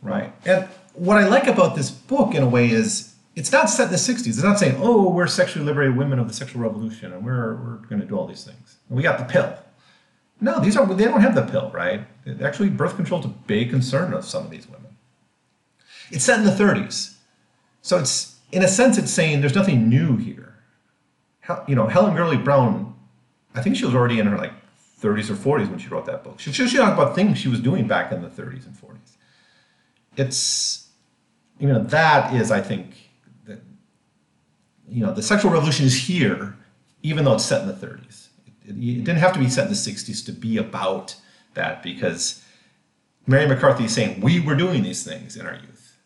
right 0.00 0.32
and 0.44 0.66
what 0.94 1.18
i 1.18 1.26
like 1.26 1.46
about 1.46 1.76
this 1.76 1.90
book 1.90 2.34
in 2.34 2.42
a 2.42 2.48
way 2.48 2.70
is 2.70 3.11
it's 3.34 3.50
not 3.50 3.70
set 3.70 3.86
in 3.86 3.90
the 3.90 3.96
60s 3.96 4.26
it's 4.26 4.42
not 4.42 4.58
saying 4.58 4.76
oh 4.80 5.08
we're 5.08 5.26
sexually 5.26 5.64
liberated 5.64 5.96
women 5.96 6.18
of 6.18 6.28
the 6.28 6.34
sexual 6.34 6.62
revolution 6.62 7.12
and 7.12 7.24
we're, 7.24 7.54
we're 7.56 7.76
going 7.88 8.00
to 8.00 8.06
do 8.06 8.16
all 8.16 8.26
these 8.26 8.44
things 8.44 8.76
and 8.88 8.96
we 8.96 9.02
got 9.02 9.18
the 9.18 9.24
pill 9.24 9.56
no 10.40 10.60
these 10.60 10.76
are 10.76 10.86
they 10.94 11.04
don't 11.04 11.20
have 11.20 11.34
the 11.34 11.42
pill 11.42 11.70
right 11.72 12.06
actually 12.42 12.68
birth 12.68 12.96
control 12.96 13.20
is 13.20 13.26
a 13.26 13.28
big 13.28 13.70
concern 13.70 14.12
of 14.12 14.24
some 14.24 14.44
of 14.44 14.50
these 14.50 14.68
women 14.68 14.96
it's 16.10 16.24
set 16.24 16.38
in 16.38 16.44
the 16.44 16.50
30s 16.50 17.14
so 17.80 17.98
it's 17.98 18.32
in 18.52 18.62
a 18.62 18.68
sense, 18.68 18.98
it's 18.98 19.10
saying 19.10 19.40
there's 19.40 19.54
nothing 19.54 19.88
new 19.88 20.16
here. 20.16 20.54
You 21.66 21.74
know, 21.74 21.88
Helen 21.88 22.14
Gurley 22.14 22.36
Brown, 22.36 22.94
I 23.54 23.62
think 23.62 23.76
she 23.76 23.84
was 23.84 23.94
already 23.94 24.20
in 24.20 24.26
her 24.26 24.36
like 24.36 24.52
30s 25.00 25.30
or 25.30 25.34
40s 25.34 25.68
when 25.68 25.78
she 25.78 25.88
wrote 25.88 26.06
that 26.06 26.22
book. 26.22 26.38
She, 26.38 26.52
she 26.52 26.76
talked 26.76 26.92
about 26.92 27.14
things 27.14 27.38
she 27.38 27.48
was 27.48 27.58
doing 27.58 27.88
back 27.88 28.12
in 28.12 28.22
the 28.22 28.28
30s 28.28 28.66
and 28.66 28.76
40s. 28.76 29.16
It's, 30.16 30.88
you 31.58 31.66
know, 31.66 31.82
that 31.82 32.34
is, 32.34 32.50
I 32.50 32.60
think, 32.60 33.01
you 34.92 35.04
know, 35.04 35.12
the 35.12 35.22
sexual 35.22 35.50
revolution 35.50 35.86
is 35.86 36.06
here, 36.06 36.56
even 37.02 37.24
though 37.24 37.34
it's 37.34 37.44
set 37.44 37.62
in 37.62 37.68
the 37.68 37.74
30s. 37.74 38.28
It, 38.64 38.70
it, 38.70 39.04
didn't 39.04 39.18
have 39.18 39.32
to 39.32 39.38
be 39.38 39.48
set 39.48 39.64
in 39.64 39.70
the 39.70 39.76
60s 39.76 40.24
to 40.26 40.32
be 40.32 40.58
about 40.58 41.16
that 41.54 41.82
because 41.82 42.44
Mary 43.26 43.46
McCarthy 43.46 43.84
is 43.84 43.94
saying 43.94 44.20
we 44.20 44.38
were 44.40 44.54
doing 44.54 44.82
these 44.82 45.04
things 45.04 45.36
in 45.36 45.46
our 45.46 45.54
youth 45.54 45.96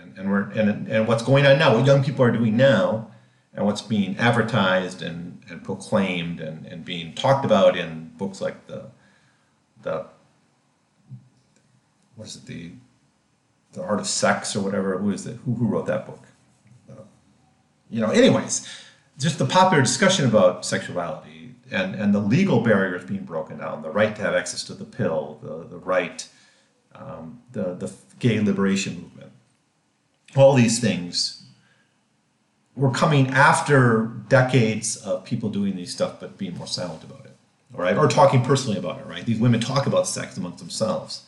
and 0.00 0.16
and, 0.18 0.30
we're 0.30 0.42
and 0.50 0.88
and 0.88 1.08
what's 1.08 1.22
going 1.22 1.46
on 1.46 1.58
now, 1.58 1.74
what 1.74 1.86
young 1.86 2.04
people 2.04 2.24
are 2.24 2.30
doing 2.30 2.56
now, 2.56 3.10
and 3.54 3.64
what's 3.64 3.82
being 3.82 4.16
advertised 4.18 5.02
and, 5.02 5.42
and 5.48 5.64
proclaimed 5.64 6.40
and, 6.40 6.66
and 6.66 6.84
being 6.84 7.14
talked 7.14 7.44
about 7.44 7.76
in 7.76 8.12
books 8.16 8.40
like 8.40 8.66
the 8.66 8.86
the 9.82 10.06
what 12.14 12.28
is 12.28 12.36
it 12.36 12.46
the 12.46 12.72
the 13.72 13.82
art 13.82 14.00
of 14.00 14.06
sex 14.06 14.54
or 14.56 14.60
whatever 14.60 14.98
who 14.98 15.10
is 15.10 15.26
it 15.26 15.38
who, 15.44 15.54
who 15.54 15.66
wrote 15.66 15.86
that 15.86 16.06
book 16.06 16.22
you 17.90 18.00
know 18.00 18.10
anyways 18.10 18.68
just 19.18 19.38
the 19.38 19.46
popular 19.46 19.82
discussion 19.82 20.26
about 20.26 20.64
sexuality 20.64 21.54
and, 21.70 21.94
and 21.94 22.14
the 22.14 22.20
legal 22.20 22.60
barriers 22.60 23.04
being 23.04 23.24
broken 23.24 23.58
down 23.58 23.82
the 23.82 23.90
right 23.90 24.14
to 24.16 24.22
have 24.22 24.34
access 24.34 24.62
to 24.64 24.74
the 24.74 24.84
pill 24.84 25.38
the, 25.42 25.64
the 25.68 25.78
right 25.78 26.28
um, 26.94 27.42
the, 27.52 27.74
the 27.74 27.92
gay 28.18 28.40
liberation 28.40 29.00
movement 29.00 29.32
all 30.34 30.54
these 30.54 30.80
things 30.80 31.44
were 32.74 32.90
coming 32.90 33.28
after 33.28 34.06
decades 34.28 34.96
of 34.96 35.24
people 35.24 35.48
doing 35.48 35.76
these 35.76 35.92
stuff 35.92 36.20
but 36.20 36.36
being 36.36 36.56
more 36.56 36.66
silent 36.66 37.02
about 37.04 37.24
it 37.24 37.36
all 37.74 37.82
right? 37.82 37.96
Or 37.96 38.08
talking 38.08 38.42
personally 38.42 38.78
about 38.78 39.00
it 39.00 39.06
right? 39.06 39.24
These 39.24 39.38
women 39.38 39.60
talk 39.60 39.86
about 39.86 40.06
sex 40.06 40.36
amongst 40.36 40.58
themselves. 40.58 41.24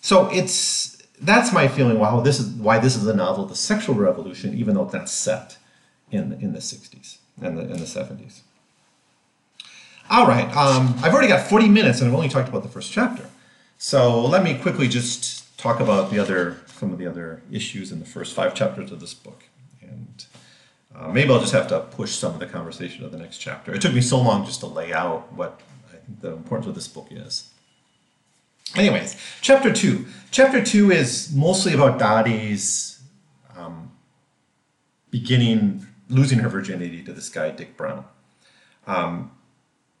So 0.00 0.28
it's 0.30 0.96
that's 1.20 1.52
my 1.52 1.68
feeling. 1.68 1.98
Wow, 1.98 2.20
this 2.20 2.40
is 2.40 2.48
why 2.54 2.78
this 2.78 2.96
is 2.96 3.06
a 3.06 3.14
novel, 3.14 3.44
the 3.44 3.54
sexual 3.54 3.94
revolution, 3.94 4.54
even 4.54 4.74
though 4.74 4.84
it's 4.84 4.94
not 4.94 5.08
set 5.08 5.58
in 6.10 6.32
in 6.34 6.52
the 6.52 6.58
'60s 6.58 7.18
and 7.42 7.56
the 7.56 7.62
in 7.62 7.78
the 7.78 7.86
'70s. 7.86 8.40
All 10.10 10.26
right, 10.26 10.48
um, 10.56 10.94
I've 11.02 11.12
already 11.12 11.28
got 11.28 11.46
40 11.46 11.68
minutes, 11.68 12.00
and 12.00 12.08
I've 12.08 12.14
only 12.16 12.28
talked 12.28 12.48
about 12.48 12.64
the 12.64 12.68
first 12.68 12.90
chapter. 12.90 13.30
So 13.78 14.20
let 14.20 14.42
me 14.42 14.58
quickly 14.58 14.88
just 14.88 15.56
talk 15.56 15.78
about 15.78 16.10
the 16.10 16.18
other 16.18 16.58
some 16.66 16.92
of 16.92 16.98
the 16.98 17.06
other 17.06 17.42
issues 17.50 17.92
in 17.92 18.00
the 18.00 18.06
first 18.06 18.34
five 18.34 18.54
chapters 18.54 18.90
of 18.90 19.00
this 19.00 19.14
book, 19.14 19.44
and 19.80 20.24
uh, 20.96 21.08
maybe 21.08 21.32
I'll 21.32 21.40
just 21.40 21.52
have 21.52 21.68
to 21.68 21.80
push 21.80 22.12
some 22.12 22.34
of 22.34 22.40
the 22.40 22.46
conversation 22.46 23.02
to 23.04 23.08
the 23.08 23.18
next 23.18 23.38
chapter. 23.38 23.72
It 23.72 23.80
took 23.80 23.94
me 23.94 24.00
so 24.00 24.20
long 24.20 24.44
just 24.44 24.60
to 24.60 24.66
lay 24.66 24.92
out 24.92 25.32
what 25.32 25.60
I 25.88 25.96
think 25.96 26.20
the 26.20 26.32
importance 26.32 26.66
of 26.66 26.74
this 26.74 26.88
book 26.88 27.08
is. 27.10 27.50
Anyways, 28.76 29.16
chapter 29.40 29.72
two. 29.72 30.06
Chapter 30.30 30.64
two 30.64 30.90
is 30.90 31.32
mostly 31.34 31.74
about 31.74 31.98
Dottie's 31.98 33.00
um, 33.56 33.90
beginning, 35.10 35.86
losing 36.10 36.40
her 36.40 36.48
virginity 36.48 37.02
to 37.04 37.12
this 37.12 37.28
guy, 37.28 37.50
Dick 37.50 37.76
Brown. 37.76 38.04
Um, 38.86 39.30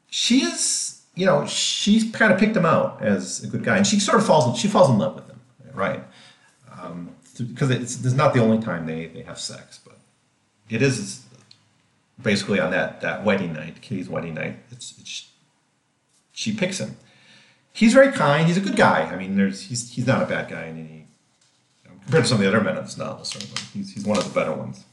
she 0.08 0.42
is, 0.42 1.02
you 1.14 1.26
know, 1.26 1.46
she 1.46 2.10
kind 2.10 2.32
of 2.32 2.38
picked 2.38 2.56
him 2.56 2.66
out 2.66 3.00
as 3.00 3.42
a 3.44 3.46
good 3.46 3.64
guy, 3.64 3.76
and 3.76 3.86
she 3.86 4.00
sort 4.00 4.18
of 4.18 4.26
falls, 4.26 4.58
she 4.58 4.68
falls 4.68 4.90
in 4.90 4.98
love 4.98 5.14
with 5.14 5.28
him, 5.28 5.40
right? 5.72 6.02
Because 7.38 7.70
um, 7.70 7.72
it's, 7.72 8.04
it's 8.04 8.14
not 8.14 8.34
the 8.34 8.40
only 8.40 8.62
time 8.62 8.86
they, 8.86 9.06
they 9.06 9.22
have 9.22 9.38
sex, 9.38 9.78
but 9.84 9.98
it 10.68 10.82
is 10.82 11.24
basically 12.20 12.60
on 12.60 12.70
that, 12.72 13.00
that 13.00 13.24
wedding 13.24 13.52
night, 13.52 13.80
Kitty's 13.80 14.08
wedding 14.08 14.34
night. 14.34 14.58
It's, 14.70 14.98
it's 14.98 15.28
she 16.32 16.54
picks 16.54 16.78
him 16.78 16.96
he's 17.72 17.92
very 17.92 18.12
kind. 18.12 18.46
He's 18.46 18.56
a 18.56 18.60
good 18.60 18.76
guy. 18.76 19.02
I 19.02 19.16
mean, 19.16 19.36
there's 19.36 19.62
he's 19.62 19.92
he's 19.92 20.06
not 20.06 20.22
a 20.22 20.26
bad 20.26 20.48
guy 20.48 20.66
in 20.66 20.78
any 20.78 21.06
compared 22.04 22.24
to 22.24 22.28
some 22.28 22.36
of 22.36 22.42
the 22.42 22.48
other 22.48 22.60
men 22.60 22.76
of 22.76 22.84
this 22.84 22.96
novel. 22.96 23.24
Certainly, 23.24 23.60
he's 23.72 23.92
he's 23.92 24.04
one 24.04 24.18
of 24.18 24.24
the 24.24 24.38
better 24.38 24.52
ones. 24.52 24.84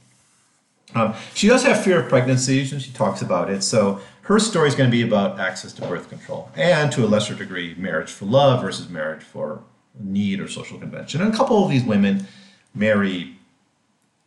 Um, 0.96 1.14
she 1.34 1.48
does 1.48 1.64
have 1.64 1.84
fear 1.84 2.00
of 2.02 2.10
pregnancy, 2.10 2.62
and 2.72 2.82
she 2.82 2.92
talks 2.92 3.22
about 3.22 3.50
it. 3.50 3.62
So 3.62 4.00
her 4.22 4.40
story 4.40 4.68
is 4.68 4.76
going 4.76 4.90
to 4.90 4.92
be 4.92 5.04
about 5.04 5.40
access 5.40 5.74
to 5.74 5.82
birth 5.82 6.10
control, 6.10 6.52
and 6.56 6.92
to 6.94 7.06
a 7.06 7.08
lesser 7.08 7.36
degree, 7.36 7.76
marriage 7.76 8.12
for 8.12 8.26
love 8.26 8.62
versus 8.62 8.90
marriage 8.90 9.24
for 9.24 9.64
need 10.00 10.40
or 10.40 10.48
social 10.48 10.78
convention. 10.80 11.22
And 11.22 11.34
a 11.34 11.38
couple 11.38 11.64
of 11.64 11.70
these 11.70 11.84
women 11.84 12.28
marry, 12.74 13.38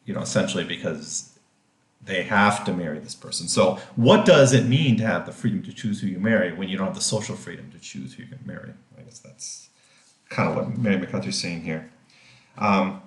you 0.05 0.15
know, 0.15 0.21
essentially 0.21 0.65
because 0.65 1.39
they 2.03 2.23
have 2.23 2.65
to 2.65 2.73
marry 2.73 2.99
this 2.99 3.15
person. 3.15 3.47
So, 3.47 3.79
what 3.97 4.25
does 4.25 4.53
it 4.53 4.67
mean 4.67 4.97
to 4.97 5.07
have 5.07 5.27
the 5.27 5.33
freedom 5.33 5.63
to 5.65 5.73
choose 5.73 6.01
who 6.01 6.07
you 6.07 6.19
marry 6.19 6.53
when 6.53 6.69
you 6.69 6.77
don't 6.77 6.87
have 6.87 6.97
the 6.97 7.03
social 7.03 7.37
freedom 7.37 7.71
to 7.73 7.79
choose 7.79 8.15
who 8.15 8.23
you 8.23 8.29
can 8.29 8.41
marry? 8.45 8.73
I 8.99 9.03
guess 9.03 9.19
that's 9.19 9.69
kind 10.29 10.49
of 10.49 10.57
what 10.57 10.79
Mary 10.79 11.07
is 11.27 11.39
saying 11.39 11.63
here. 11.63 11.91
Um, 12.57 13.03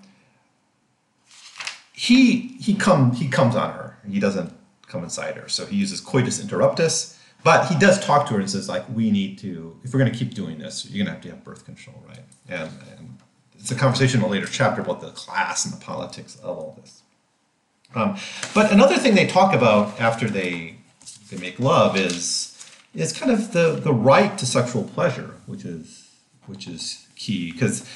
he 2.04 2.58
he 2.60 2.76
come 2.76 3.14
he 3.14 3.30
comes 3.30 3.56
on 3.56 3.72
her. 3.72 3.98
He 4.10 4.20
doesn't 4.20 4.52
come 4.88 5.06
inside 5.06 5.38
her. 5.38 5.48
So 5.48 5.66
he 5.66 5.78
uses 5.78 6.02
coitus 6.02 6.44
interruptus, 6.44 7.18
but 7.46 7.68
he 7.68 7.80
does 7.80 8.04
talk 8.04 8.28
to 8.28 8.34
her 8.34 8.42
and 8.42 8.50
says 8.50 8.68
like, 8.68 8.84
we 8.94 9.10
need 9.10 9.38
to 9.40 9.80
if 9.86 9.94
we're 9.94 10.02
going 10.02 10.12
to 10.12 10.18
keep 10.18 10.34
doing 10.34 10.58
this, 10.58 10.86
you're 10.86 11.06
going 11.06 11.06
to 11.06 11.14
have 11.14 11.22
to 11.22 11.30
have 11.30 11.46
birth 11.46 11.64
control, 11.64 12.04
right? 12.06 12.26
And, 12.50 12.70
and 12.98 13.18
it's 13.58 13.72
a 13.72 13.76
conversation 13.76 14.20
in 14.20 14.26
a 14.26 14.30
later 14.30 14.48
chapter 14.48 14.82
about 14.82 15.00
the 15.00 15.12
class 15.12 15.64
and 15.64 15.74
the 15.74 15.80
politics 15.80 16.36
of 16.44 16.58
all 16.58 16.78
this. 16.82 17.04
Um, 17.96 18.18
but 18.54 18.74
another 18.74 18.98
thing 18.98 19.16
they 19.16 19.28
talk 19.28 19.56
about 19.56 19.98
after 20.02 20.30
they 20.30 20.76
they 21.30 21.38
make 21.38 21.58
love 21.58 21.96
is 21.96 22.50
is 22.94 23.14
kind 23.14 23.32
of 23.32 23.54
the 23.54 23.80
the 23.82 23.94
right 23.94 24.38
to 24.40 24.46
sexual 24.46 24.84
pleasure, 24.84 25.36
which 25.46 25.64
is 25.64 26.10
which 26.48 26.68
is 26.68 27.08
key 27.16 27.54
because 27.54 27.88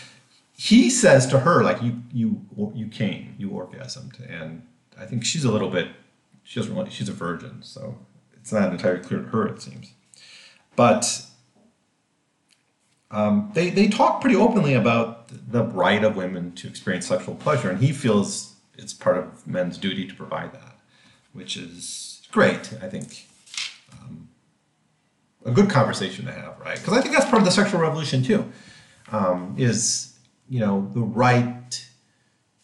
he 0.58 0.90
says 0.90 1.26
to 1.28 1.40
her 1.40 1.64
like 1.64 1.82
you 1.82 2.02
you 2.12 2.42
you 2.76 2.88
came 2.88 3.36
you 3.38 3.50
orgasmed 3.50 4.20
and 4.30 4.64
I 5.00 5.06
think 5.06 5.24
she's 5.24 5.46
a 5.46 5.52
little 5.52 5.70
bit 5.70 5.88
she 6.44 6.60
doesn't 6.60 6.76
really 6.76 6.90
she's 6.90 7.08
a 7.08 7.14
virgin 7.14 7.64
so 7.64 7.98
it's 8.34 8.52
not 8.52 8.72
entirely 8.72 9.00
clear 9.00 9.22
to 9.22 9.28
her 9.28 9.48
it 9.48 9.62
seems 9.62 9.94
but 10.76 11.24
um, 13.10 13.52
they 13.54 13.70
they 13.70 13.88
talk 13.88 14.20
pretty 14.20 14.36
openly 14.36 14.74
about 14.74 15.30
the 15.30 15.64
right 15.64 16.04
of 16.04 16.18
women 16.18 16.52
to 16.56 16.68
experience 16.68 17.08
sexual 17.08 17.36
pleasure 17.36 17.70
and 17.70 17.80
he 17.80 17.94
feels 17.94 18.58
it's 18.78 18.94
part 18.94 19.18
of 19.18 19.46
men's 19.48 19.78
duty 19.78 20.06
to 20.08 20.14
provide 20.14 20.54
that, 20.54 20.78
which 21.34 21.58
is 21.58 22.22
great. 22.32 22.74
I 22.82 22.88
think 22.88 23.28
um, 23.94 24.30
a 25.46 25.52
good 25.52 25.70
conversation 25.70 26.26
to 26.26 26.32
have, 26.32 26.60
right? 26.60 26.78
Because 26.78 26.98
I 26.98 27.02
think 27.02 27.14
that's 27.14 27.26
part 27.26 27.40
of 27.40 27.46
the 27.46 27.52
sexual 27.52 27.82
revolution 27.82 28.24
too. 28.24 28.52
Um, 29.12 29.56
is 29.58 30.07
you 30.50 30.60
know 30.60 30.90
the 30.94 31.02
right 31.02 31.86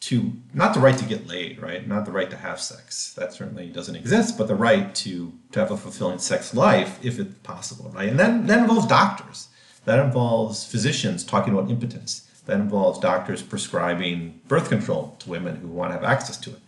to 0.02 0.34
not 0.54 0.74
the 0.74 0.80
right 0.80 0.98
to 0.98 1.06
get 1.06 1.28
laid, 1.28 1.62
right? 1.62 1.88
Not 1.88 2.06
the 2.06 2.12
right 2.12 2.30
to 2.30 2.38
have 2.38 2.60
sex. 2.60 3.14
That 3.14 3.34
certainly 3.34 3.68
doesn't 3.68 3.96
exist, 3.96 4.38
but 4.38 4.48
the 4.48 4.56
right 4.56 4.94
to 4.96 5.34
to 5.52 5.60
have 5.60 5.72
a 5.72 5.78
fulfilling 5.78 6.20
sex 6.20 6.54
life 6.54 7.00
if 7.04 7.20
it's 7.20 7.38
possible, 7.40 7.92
right? 7.92 8.10
And 8.10 8.20
that 8.20 8.48
that 8.48 8.60
involves 8.60 8.88
doctors. 8.88 9.50
That 9.86 10.00
involves 10.00 10.66
physicians 10.66 11.26
talking 11.26 11.54
about 11.54 11.70
impotence 11.70 12.30
that 12.46 12.60
involves 12.60 13.00
doctors 13.00 13.42
prescribing 13.42 14.42
birth 14.48 14.70
control 14.70 15.16
to 15.20 15.30
women 15.30 15.56
who 15.58 15.68
want 15.68 15.92
to 15.92 15.96
have 15.96 16.04
access 16.04 16.38
to 16.38 16.52
it. 16.52 16.60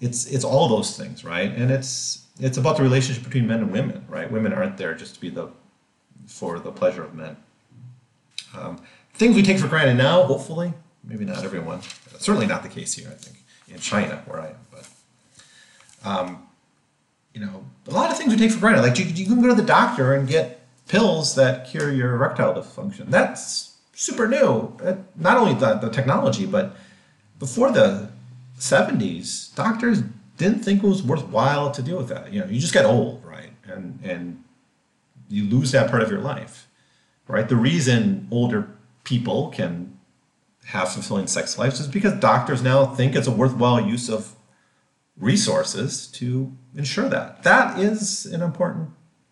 It's 0.00 0.26
it's 0.26 0.44
all 0.44 0.68
those 0.68 0.96
things, 0.96 1.24
right? 1.24 1.50
And 1.50 1.70
it's 1.70 2.26
it's 2.38 2.56
about 2.56 2.78
the 2.78 2.82
relationship 2.82 3.24
between 3.24 3.46
men 3.46 3.60
and 3.60 3.70
women, 3.70 4.04
right? 4.08 4.30
Women 4.30 4.52
aren't 4.52 4.78
there 4.78 4.94
just 4.94 5.14
to 5.16 5.20
be 5.20 5.28
the 5.28 5.50
for 6.26 6.58
the 6.58 6.72
pleasure 6.72 7.04
of 7.04 7.14
men. 7.14 7.36
Um, 8.56 8.80
things 9.14 9.36
we 9.36 9.42
take 9.42 9.58
for 9.58 9.68
granted 9.68 9.96
now, 9.96 10.22
hopefully, 10.22 10.72
maybe 11.04 11.24
not 11.24 11.44
everyone. 11.44 11.82
Certainly 12.18 12.46
not 12.46 12.62
the 12.62 12.68
case 12.68 12.94
here, 12.94 13.08
I 13.08 13.14
think, 13.14 13.38
in 13.68 13.78
China 13.78 14.22
where 14.26 14.40
I 14.40 14.48
am. 14.48 14.56
But 14.70 14.88
um, 16.04 16.48
you 17.34 17.40
know, 17.40 17.64
a 17.86 17.90
lot 17.92 18.10
of 18.10 18.18
things 18.18 18.32
we 18.32 18.38
take 18.38 18.50
for 18.50 18.60
granted. 18.60 18.82
Like 18.82 18.98
you, 18.98 19.04
you 19.06 19.26
can 19.26 19.40
go 19.40 19.48
to 19.48 19.54
the 19.54 19.62
doctor 19.62 20.14
and 20.14 20.28
get 20.28 20.60
pills 20.88 21.34
that 21.36 21.68
cure 21.68 21.90
your 21.90 22.14
erectile 22.14 22.54
dysfunction. 22.54 23.10
That's 23.10 23.76
super 23.94 24.26
new. 24.26 24.76
Not 25.16 25.36
only 25.36 25.54
the, 25.54 25.74
the 25.74 25.90
technology, 25.90 26.46
but 26.46 26.76
before 27.38 27.70
the 27.70 28.10
70s, 28.58 29.54
doctors 29.54 30.02
didn't 30.36 30.60
think 30.60 30.82
it 30.82 30.86
was 30.86 31.02
worthwhile 31.02 31.70
to 31.70 31.82
deal 31.82 31.98
with 31.98 32.08
that. 32.08 32.32
You 32.32 32.40
know, 32.40 32.46
you 32.46 32.60
just 32.60 32.72
get 32.72 32.84
old, 32.84 33.24
right? 33.24 33.50
And 33.64 33.98
and 34.02 34.42
you 35.28 35.44
lose 35.44 35.70
that 35.72 35.90
part 35.90 36.02
of 36.02 36.10
your 36.10 36.20
life, 36.20 36.66
right? 37.28 37.48
The 37.48 37.56
reason 37.56 38.26
older 38.30 38.68
people 39.04 39.48
can 39.50 39.98
have 40.66 40.92
fulfilling 40.92 41.26
sex 41.26 41.58
lives 41.58 41.80
is 41.80 41.88
because 41.88 42.12
doctors 42.20 42.62
now 42.62 42.86
think 42.86 43.16
it's 43.16 43.26
a 43.26 43.30
worthwhile 43.30 43.80
use 43.80 44.08
of 44.08 44.36
resources 45.16 46.06
to 46.06 46.52
ensure 46.76 47.08
that. 47.08 47.42
That 47.42 47.78
is 47.78 48.26
an 48.26 48.42
important 48.42 48.90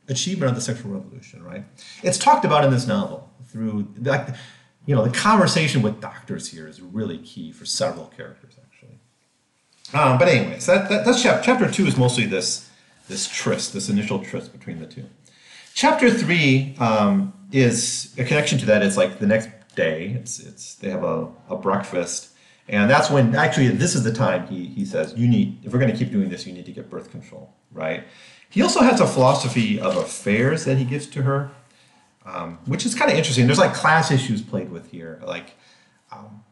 achievement 0.09 0.51
of 0.51 0.57
the 0.57 0.63
sexual 0.63 0.93
revolution, 0.93 1.43
right? 1.43 1.65
It's 2.03 2.19
talked 2.19 2.45
about 2.45 2.65
in 2.65 2.71
this 2.71 2.87
novel 2.87 3.31
through 3.47 3.89
like 4.01 4.29
you 4.89 4.95
know, 4.95 5.05
the 5.05 5.11
conversation 5.11 5.83
with 5.83 6.01
doctors 6.01 6.49
here 6.49 6.67
is 6.67 6.81
really 6.81 7.19
key 7.19 7.53
for 7.53 7.67
several 7.67 8.07
characters, 8.07 8.55
actually. 8.65 8.99
Um, 9.93 10.17
but 10.17 10.29
anyways, 10.29 10.65
that, 10.65 10.89
that, 10.89 11.05
that's 11.05 11.23
chapter, 11.23 11.45
chapter 11.45 11.71
two 11.71 11.87
is 11.87 11.99
mostly 11.99 12.25
this, 12.25 12.71
this 13.07 13.29
tryst, 13.29 13.75
this 13.75 13.91
initial 13.91 14.19
tryst 14.19 14.51
between 14.51 14.79
the 14.79 14.87
two. 14.87 15.05
Chapter 15.75 16.11
three 16.11 16.75
um, 16.79 17.35
is 17.53 18.15
a 18.17 18.25
connection 18.25 18.57
to 18.61 18.65
that. 18.65 18.83
It's 18.83 18.97
like 18.97 19.19
the 19.19 19.27
next 19.27 19.51
day. 19.87 19.99
It's 20.19 20.35
it's 20.41 20.65
they 20.81 20.91
have 20.91 21.05
a, 21.05 21.29
a 21.49 21.57
breakfast, 21.57 22.21
and 22.69 22.91
that's 22.91 23.09
when 23.11 23.35
actually 23.35 23.69
this 23.69 23.95
is 23.95 24.03
the 24.05 24.13
time 24.25 24.47
he 24.47 24.61
he 24.67 24.85
says 24.85 25.15
you 25.17 25.29
need 25.35 25.49
if 25.65 25.73
we're 25.73 25.83
going 25.85 25.93
to 25.93 25.99
keep 26.01 26.13
doing 26.13 26.29
this 26.29 26.47
you 26.47 26.53
need 26.53 26.67
to 26.67 26.77
get 26.79 26.91
birth 26.91 27.09
control 27.11 27.45
right. 27.73 28.05
He 28.51 28.63
also 28.63 28.81
has 28.81 28.99
a 29.01 29.07
philosophy 29.07 29.79
of 29.79 29.97
affairs 29.97 30.65
that 30.65 30.79
he 30.79 30.85
gives 30.85 31.07
to 31.09 31.23
her 31.23 31.51
um, 32.29 32.59
which 32.67 32.85
is 32.85 32.95
kind 32.95 33.11
of 33.11 33.17
interesting. 33.17 33.47
There's 33.47 33.59
like 33.59 33.75
class 33.75 34.11
issues 34.11 34.43
played 34.43 34.71
with 34.71 34.91
here, 34.91 35.21
like, 35.25 35.55
um, 36.13 36.45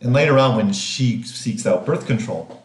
and 0.00 0.12
later 0.12 0.38
on 0.38 0.56
when 0.56 0.72
she 0.72 1.22
seeks 1.22 1.66
out 1.66 1.86
birth 1.86 2.06
control, 2.06 2.62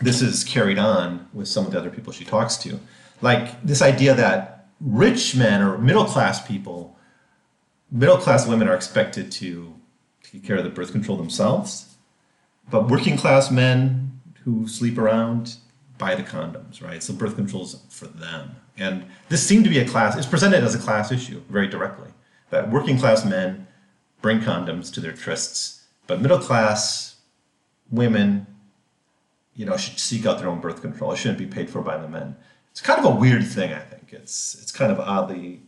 this 0.00 0.20
is 0.20 0.44
carried 0.44 0.78
on 0.78 1.28
with 1.32 1.48
some 1.48 1.64
of 1.64 1.72
the 1.72 1.78
other 1.78 1.90
people 1.90 2.12
she 2.12 2.24
talks 2.24 2.56
to, 2.58 2.78
like 3.22 3.62
this 3.62 3.80
idea 3.80 4.14
that 4.14 4.66
rich 4.80 5.34
men 5.34 5.62
or 5.62 5.78
middle 5.78 6.04
class 6.04 6.46
people, 6.46 6.96
middle 7.92 8.16
class 8.16 8.48
women 8.48 8.66
are 8.66 8.74
expected 8.74 9.30
to 9.30 9.74
take 10.22 10.44
care 10.44 10.56
of 10.56 10.64
the 10.64 10.70
birth 10.70 10.90
control 10.90 11.18
themselves, 11.18 11.94
but 12.70 12.88
working 12.88 13.16
class 13.16 13.50
men 13.50 14.20
who 14.44 14.66
sleep 14.66 14.98
around 14.98 15.56
buy 15.98 16.14
the 16.16 16.22
condoms, 16.22 16.82
right? 16.82 17.02
So 17.02 17.12
birth 17.12 17.36
control 17.36 17.64
is 17.64 17.76
for 17.90 18.06
them. 18.06 18.56
And 18.76 19.04
this 19.28 19.46
seemed 19.46 19.64
to 19.64 19.70
be 19.70 19.78
a 19.78 19.86
class, 19.86 20.16
it's 20.16 20.26
presented 20.26 20.64
as 20.64 20.74
a 20.74 20.78
class 20.78 21.12
issue 21.12 21.42
very 21.48 21.68
directly. 21.68 22.08
That 22.50 22.70
working 22.70 22.98
class 22.98 23.24
men 23.24 23.68
bring 24.20 24.40
condoms 24.40 24.92
to 24.94 25.00
their 25.00 25.12
trysts, 25.12 25.82
but 26.06 26.20
middle 26.20 26.38
class 26.38 27.16
women, 27.90 28.46
you 29.54 29.66
know, 29.66 29.76
should 29.76 29.98
seek 29.98 30.26
out 30.26 30.38
their 30.38 30.48
own 30.48 30.60
birth 30.60 30.80
control. 30.80 31.12
It 31.12 31.18
shouldn't 31.18 31.38
be 31.38 31.46
paid 31.46 31.70
for 31.70 31.82
by 31.82 31.98
the 31.98 32.08
men. 32.08 32.36
It's 32.70 32.80
kind 32.80 32.98
of 32.98 33.04
a 33.04 33.14
weird 33.14 33.46
thing, 33.46 33.72
I 33.72 33.80
think. 33.80 34.12
It's 34.12 34.54
it's 34.54 34.72
kind 34.72 34.90
of 34.90 34.98
oddly 34.98 35.60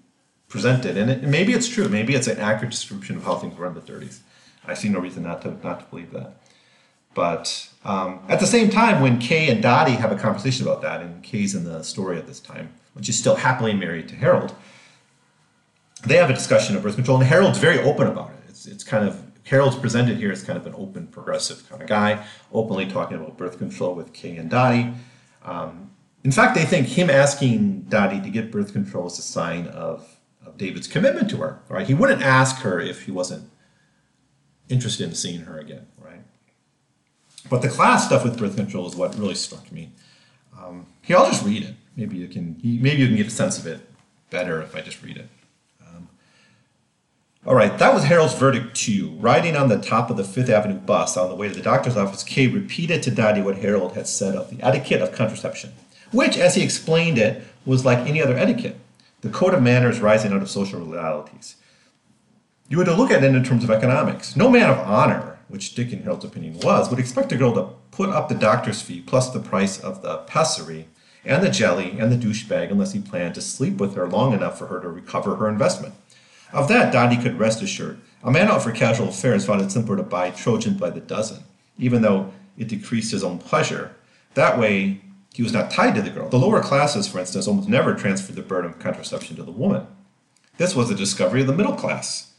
presented, 0.55 0.97
and 0.97 1.11
it, 1.11 1.25
maybe 1.25 1.53
it's 1.53 1.67
true. 1.67 1.89
Maybe 1.89 2.15
it's 2.15 2.29
an 2.29 2.39
accurate 2.39 2.71
description 2.71 3.17
of 3.17 3.25
how 3.25 3.35
things 3.35 3.59
were 3.59 3.67
in 3.67 3.75
the 3.75 3.81
30s. 3.81 4.21
I 4.65 4.75
see 4.75 4.89
no 4.89 5.01
reason 5.01 5.25
not 5.25 5.43
to 5.43 5.49
not 5.67 5.81
to 5.81 5.87
believe 5.87 6.13
that. 6.13 6.37
But 7.13 7.71
um, 7.85 8.21
at 8.29 8.39
the 8.39 8.47
same 8.47 8.71
time, 8.71 9.03
when 9.03 9.19
Kay 9.19 9.51
and 9.51 9.61
Dottie 9.61 9.97
have 9.97 10.13
a 10.13 10.17
conversation 10.17 10.65
about 10.65 10.81
that, 10.83 11.01
and 11.01 11.25
Kay's 11.25 11.57
in 11.57 11.65
the 11.65 11.83
story 11.83 12.19
at 12.19 12.29
this 12.29 12.39
time, 12.39 12.73
when 12.93 13.03
she's 13.03 13.19
still 13.19 13.35
happily 13.35 13.75
married 13.75 14.09
to 14.11 14.15
Harald, 14.15 14.55
they 16.07 16.19
have 16.19 16.31
a 16.31 16.35
discussion 16.35 16.77
of 16.77 16.85
birth 16.85 16.95
control, 16.95 17.19
and 17.19 17.27
Harald's 17.27 17.59
very 17.59 17.81
open 17.81 18.07
about 18.07 18.31
it. 18.31 18.51
It's, 18.51 18.67
it's 18.67 18.85
kind 18.85 19.09
of 19.09 19.21
Harald's 19.43 19.75
presented 19.75 20.19
here 20.19 20.31
as 20.31 20.45
kind 20.45 20.57
of 20.57 20.67
an 20.67 20.75
open, 20.77 21.09
progressive 21.09 21.69
kind 21.69 21.83
of 21.83 21.89
guy, 21.89 22.25
openly 22.53 22.87
talking 22.87 23.17
about 23.17 23.37
birth 23.37 23.59
control 23.59 23.97
with 23.97 24.13
Kay 24.13 24.37
and 24.37 24.49
Dottie. 24.49 24.95
Um, 25.45 25.91
in 26.23 26.31
fact, 26.31 26.55
they 26.55 26.65
think 26.65 26.87
him 26.87 27.11
asking 27.11 27.83
Dottie 27.89 28.21
to 28.21 28.31
get 28.31 28.53
birth 28.53 28.73
control 28.73 29.09
is 29.09 29.19
a 29.19 29.23
sign 29.23 29.67
of, 29.67 29.99
of 29.99 30.14
David's 30.57 30.87
commitment 30.87 31.31
to 31.31 31.39
her. 31.39 31.61
Right? 31.69 31.87
He 31.87 31.95
wouldn't 31.95 32.23
ask 32.23 32.63
her 32.63 32.81
if 32.81 33.05
he 33.07 33.11
wasn't 33.11 33.51
interested 34.69 35.09
in 35.09 35.15
seeing 35.15 35.43
her 35.43 35.59
again. 35.59 35.87
Right? 35.99 36.23
But 37.51 37.63
the 37.63 37.69
class 37.69 38.07
stuff 38.07 38.25
with 38.25 38.39
birth 38.39 38.57
control 38.57 38.87
is 38.87 38.97
what 38.97 39.17
really 39.19 39.35
struck 39.35 39.71
me. 39.71 39.91
Um, 40.59 40.87
here, 41.03 41.17
I'll 41.17 41.27
just 41.27 41.45
read 41.45 41.63
it. 41.63 41.75
Maybe 41.97 42.17
you 42.17 42.29
can 42.29 42.61
maybe 42.63 43.03
you 43.03 43.07
can 43.07 43.17
get 43.17 43.27
a 43.27 43.31
sense 43.31 43.59
of 43.59 43.67
it 43.67 43.81
better 44.31 44.61
if 44.63 44.75
I 44.75 44.81
just 44.81 45.03
read 45.03 45.17
it. 45.17 45.29
Um, 45.87 46.09
all 47.47 47.55
right, 47.55 47.79
that 47.79 47.95
was 47.95 48.05
Harald's 48.05 48.35
verdict 48.35 48.75
too. 48.75 49.11
Riding 49.21 49.57
on 49.57 49.69
the 49.69 49.79
top 49.79 50.11
of 50.11 50.17
the 50.17 50.25
Fifth 50.25 50.49
Avenue 50.49 50.79
bus 50.79 51.17
on 51.17 51.29
the 51.29 51.37
way 51.37 51.49
to 51.49 51.55
the 51.55 51.63
doctor's 51.63 51.97
office, 51.97 52.25
Kay 52.25 52.49
repeated 52.49 53.03
to 53.05 53.11
Dottie 53.11 53.43
what 53.43 53.59
Harald 53.59 53.95
had 53.95 54.09
said 54.09 54.35
of 54.35 54.51
the 54.51 54.61
etiquette 54.63 55.03
of 55.03 55.13
contraception, 55.13 55.73
which, 56.11 56.37
as 56.37 56.57
he 56.57 56.63
explained 56.63 57.19
it, 57.19 57.45
was 57.65 57.85
like 57.85 57.99
any 58.01 58.21
other 58.21 58.37
etiquette, 58.37 58.77
the 59.25 59.31
code 59.31 59.55
of 59.55 59.63
manners 59.63 60.01
rising 60.01 60.35
out 60.35 60.43
of 60.43 60.51
social 60.51 60.81
realities. 60.81 61.57
You 62.69 62.77
were 62.77 62.85
to 62.85 62.95
look 62.95 63.11
at 63.11 63.25
it 63.25 63.35
in 63.35 63.43
terms 63.43 63.65
of 63.65 63.71
economics. 63.71 64.37
No 64.37 64.51
man 64.51 64.69
of 64.69 64.79
honor, 64.81 65.39
which 65.49 65.75
Dick 65.75 65.93
in 65.93 66.03
Harald's 66.03 66.27
opinion 66.27 66.61
was, 66.61 66.91
would 66.91 66.99
expect 66.99 67.33
a 67.33 67.37
girl 67.37 67.55
to 67.55 67.71
put 67.91 68.11
up 68.11 68.29
the 68.29 68.35
doctor's 68.35 68.83
fee 68.83 69.01
plus 69.01 69.31
the 69.31 69.41
price 69.41 69.81
of 69.81 70.03
the 70.03 70.19
pessary 70.19 70.89
and 71.25 71.43
the 71.43 71.49
jelly 71.49 71.97
and 71.99 72.13
the 72.13 72.19
douchebag 72.19 72.71
unless 72.71 72.93
he 72.93 73.01
planned 73.01 73.35
to 73.37 73.41
sleep 73.41 73.79
with 73.79 73.95
her 73.95 74.07
long 74.07 74.35
enough 74.35 74.59
for 74.59 74.67
her 74.67 74.79
to 74.81 74.91
recover 74.91 75.37
her 75.37 75.49
investment. 75.49 75.95
Of 76.53 76.69
that, 76.69 76.93
Dottie 76.93 77.17
could 77.17 77.39
rest 77.39 77.63
assured. 77.63 78.03
A 78.23 78.31
man 78.31 78.49
out 78.49 78.63
for 78.63 78.73
casual 78.73 79.09
affairs 79.09 79.47
found 79.47 79.63
it 79.63 79.71
simpler 79.71 79.97
to 79.97 80.03
buy 80.03 80.33
Trojans 80.33 80.79
by 80.79 80.91
the 80.91 81.01
dozen, 81.01 81.45
even 81.79 82.03
though 82.03 82.31
it 82.59 82.69
decreased 82.69 83.13
his 83.13 83.25
own 83.25 83.39
pleasure. 83.39 83.97
That 84.35 84.59
way, 84.59 85.01
he 85.35 85.43
was 85.43 85.53
not 85.53 85.71
tied 85.71 85.95
to 85.97 86.03
the 86.03 86.11
girl. 86.11 86.29
The 86.29 86.39
lower 86.39 86.63
classes, 86.63 87.09
for 87.09 87.19
instance, 87.19 87.49
almost 87.49 87.69
never 87.69 87.95
transferred 87.95 88.37
the 88.37 88.43
burden 88.43 88.71
of 88.71 88.79
contraception 88.79 89.35
to 89.37 89.43
the 89.43 89.51
woman. 89.51 89.87
This 90.59 90.77
was 90.77 90.89
the 90.89 90.95
discovery 90.95 91.41
of 91.41 91.49
the 91.49 91.53
middle 91.53 91.75
class. 91.75 92.33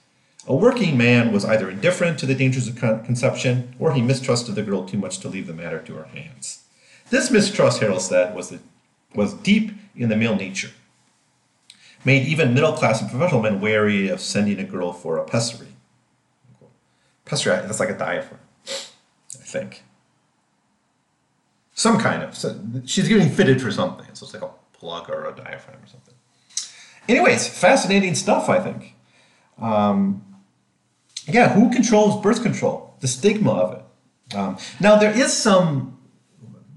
A 0.48 0.56
working 0.56 0.98
man 0.98 1.34
was 1.34 1.44
either 1.44 1.70
indifferent 1.70 2.20
to 2.20 2.26
the 2.26 2.36
dangers 2.36 2.68
of 2.68 2.78
con- 2.78 3.04
conception 3.04 3.76
or 3.80 3.94
he 3.94 4.02
mistrusted 4.02 4.56
the 4.56 4.64
girl 4.64 4.86
too 4.86 4.98
much 4.98 5.20
to 5.20 5.28
leave 5.28 5.48
the 5.48 5.54
matter 5.54 5.80
to 5.80 5.96
her 5.96 6.06
hands. 6.06 6.64
This 7.10 7.30
mistrust, 7.30 7.82
Harald 7.82 8.02
said, 8.02 8.34
was 8.34 8.50
the 8.50 8.60
was 9.14 9.34
deep 9.34 9.72
in 9.96 10.10
the 10.10 10.16
male 10.16 10.36
nature, 10.36 10.72
made 12.04 12.28
even 12.28 12.54
middle 12.54 12.74
class 12.74 13.02
and 13.02 13.10
professional 13.10 13.42
men 13.42 13.62
wary 13.62 14.10
of 14.10 14.20
sending 14.20 14.60
a 14.60 14.64
girl 14.64 14.92
for 14.92 15.18
a 15.18 15.24
pessary. 15.24 15.70
Pessary, 17.24 17.66
that's 17.66 17.80
like 17.80 17.90
a 17.90 17.98
diaphragm, 17.98 18.42
I 18.68 19.44
think. 19.44 19.84
Some 21.76 22.00
kind 22.00 22.24
of. 22.24 22.36
So 22.36 22.60
she's 22.86 23.08
getting 23.08 23.30
fitted 23.30 23.62
for 23.62 23.70
something, 23.70 24.08
so 24.14 24.26
it's 24.26 24.34
like 24.34 24.44
a 24.44 24.50
plug 24.74 25.10
or 25.10 25.26
a 25.26 25.36
diaphragm 25.36 25.78
or 25.84 25.88
something. 25.88 26.16
Anyways, 27.08 27.48
fascinating 27.48 28.16
stuff, 28.16 28.50
I 28.50 28.60
think. 28.60 28.96
Um, 29.60 30.24
yeah, 31.28 31.50
who 31.50 31.70
controls 31.70 32.22
birth 32.22 32.42
control? 32.42 32.96
The 33.02 33.08
stigma 33.08 33.52
of 33.52 33.74
it. 33.74 34.36
Um, 34.36 34.58
now, 34.80 34.96
there 34.96 35.12
is 35.12 35.34
some 35.34 35.98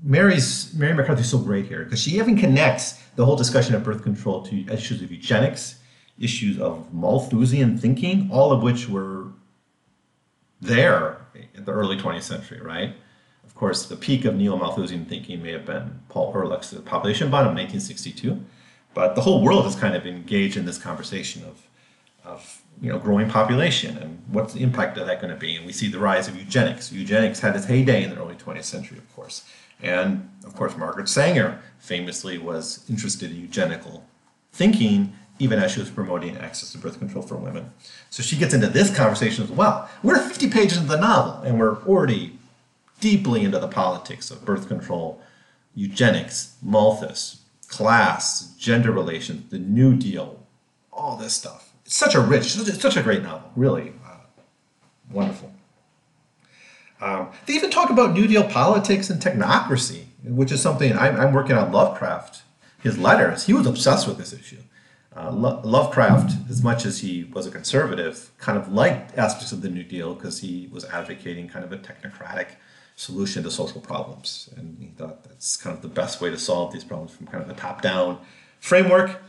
Mary's 0.03 0.75
Mary 0.75 0.95
McCarthy's 0.95 1.31
so 1.31 1.39
great 1.39 1.67
here 1.67 1.85
because 1.85 2.03
she 2.03 2.19
even 2.19 2.37
connects 2.37 3.01
the 3.15 3.25
whole 3.25 3.37
discussion 3.37 3.77
of 3.77 3.85
birth 3.85 4.03
control 4.03 4.43
to 4.43 4.67
issues 4.67 5.01
of 5.01 5.13
eugenics, 5.13 5.77
issues 6.19 6.59
of 6.59 6.93
Malthusian 6.93 7.79
thinking, 7.79 8.29
all 8.33 8.53
of 8.53 8.63
which 8.63 8.89
were 8.89 9.29
there 10.61 11.19
in 11.55 11.65
the 11.65 11.73
early 11.73 11.97
20th 11.97 12.23
century, 12.23 12.61
right? 12.61 12.97
Course, 13.59 13.87
the 13.87 13.97
peak 13.97 14.25
of 14.25 14.37
neo-Malthusian 14.37 15.05
thinking 15.07 15.43
may 15.43 15.51
have 15.51 15.67
been 15.67 15.99
Paul 16.09 16.33
Ehrlich's 16.33 16.71
The 16.71 16.81
Population 16.81 17.29
Bomb 17.29 17.41
of 17.41 17.57
1962, 17.57 18.41
but 18.95 19.17
the 19.17 19.23
whole 19.23 19.43
world 19.43 19.65
has 19.65 19.75
kind 19.75 19.97
of 19.97 20.07
engaged 20.07 20.57
in 20.57 20.65
this 20.65 20.79
conversation 20.79 21.43
of, 21.43 21.67
of 22.25 22.63
you 22.81 22.89
know, 22.89 23.01
growing 23.01 23.29
population 23.29 23.99
and 23.99 24.23
what's 24.29 24.55
the 24.55 24.63
impact 24.63 24.97
of 24.97 25.09
that 25.09 25.21
going 25.21 25.35
to 25.35 25.41
be. 25.41 25.57
And 25.57 25.67
we 25.67 25.73
see 25.73 25.89
the 25.89 25.99
rise 25.99 26.29
of 26.29 26.37
eugenics. 26.37 26.93
Eugenics 26.93 27.41
had 27.41 27.57
its 27.57 27.65
heyday 27.65 28.05
in 28.05 28.11
the 28.11 28.17
early 28.17 28.37
20th 28.37 28.63
century, 28.63 28.97
of 28.97 29.13
course. 29.17 29.45
And 29.83 30.31
of 30.47 30.55
course, 30.55 30.77
Margaret 30.77 31.09
Sanger 31.09 31.61
famously 31.81 32.39
was 32.39 32.89
interested 32.89 33.33
in 33.33 33.41
eugenical 33.41 34.05
thinking, 34.53 35.15
even 35.41 35.59
as 35.59 35.73
she 35.73 35.81
was 35.81 35.91
promoting 35.91 36.37
access 36.37 36.71
to 36.71 36.79
birth 36.79 37.01
control 37.01 37.25
for 37.25 37.35
women. 37.35 37.73
So 38.09 38.23
she 38.23 38.37
gets 38.37 38.55
into 38.55 38.69
this 38.69 38.97
conversation 38.97 39.43
as 39.43 39.51
well. 39.51 39.91
We're 40.05 40.21
50 40.21 40.49
pages 40.49 40.79
into 40.79 40.91
the 40.91 41.01
novel, 41.01 41.43
and 41.43 41.59
we're 41.59 41.83
already 41.83 42.38
deeply 43.01 43.45
into 43.45 43.59
the 43.59 43.69
politics 43.69 44.31
of 44.31 44.45
birth 44.45 44.69
control, 44.69 45.21
eugenics, 45.75 46.57
Malthus, 46.63 47.43
class, 47.69 48.55
gender 48.59 48.91
relations, 48.91 49.51
the 49.51 49.59
New 49.59 49.95
Deal, 49.95 50.47
all 50.93 51.17
this 51.17 51.35
stuff. 51.35 51.73
It's 51.85 51.97
such 51.97 52.15
a 52.15 52.21
rich, 52.21 52.53
such 52.53 52.97
a 52.97 53.03
great 53.03 53.23
novel, 53.23 53.51
really 53.55 53.93
uh, 54.05 54.17
wonderful. 55.11 55.53
Um, 57.01 57.29
they 57.47 57.55
even 57.55 57.71
talk 57.71 57.91
about 57.91 58.13
New 58.13 58.27
Deal 58.27 58.45
politics 58.45 59.09
and 59.09 59.23
technocracy, 59.23 60.07
which 60.25 60.51
is 60.51 60.61
something 60.61 60.97
I'm, 60.99 61.17
I'm, 61.19 61.33
working 61.33 61.57
on 61.57 61.71
Lovecraft. 61.71 62.43
His 62.83 62.99
letters, 62.99 63.47
he 63.47 63.53
was 63.53 63.67
obsessed 63.67 64.09
with 64.09 64.19
this 64.19 64.33
issue. 64.33 64.63
Uh, 65.17 65.31
Lo- 65.31 65.61
Lovecraft, 65.65 66.33
as 66.51 66.63
much 66.63 66.85
as 66.85 67.01
he 67.01 67.25
was 67.25 67.47
a 67.47 67.51
conservative, 67.51 68.31
kind 68.39 68.59
of 68.59 68.73
liked 68.73 69.17
aspects 69.17 69.53
of 69.53 69.63
the 69.63 69.69
New 69.69 69.85
Deal 69.85 70.15
because 70.15 70.41
he 70.41 70.69
was 70.73 70.85
advocating 70.87 71.49
kind 71.49 71.65
of 71.65 71.73
a 71.73 71.79
technocratic 71.79 72.49
solution 72.99 73.43
to 73.45 73.51
social 73.51 73.81
problems. 73.81 74.51
And 74.57 74.77
he 74.81 74.89
thought 74.89 75.25
that's 75.25 75.57
kind 75.57 75.75
of 75.75 75.83
the 75.83 75.89
best 75.89 76.21
way 76.21 76.31
to 76.31 76.39
solve 76.39 76.73
these 76.73 76.85
problems 76.85 77.13
from 77.13 77.27
kind 77.27 77.43
of 77.43 77.49
a 77.49 77.55
top 77.55 77.81
down 77.81 78.19
framework. 78.61 79.23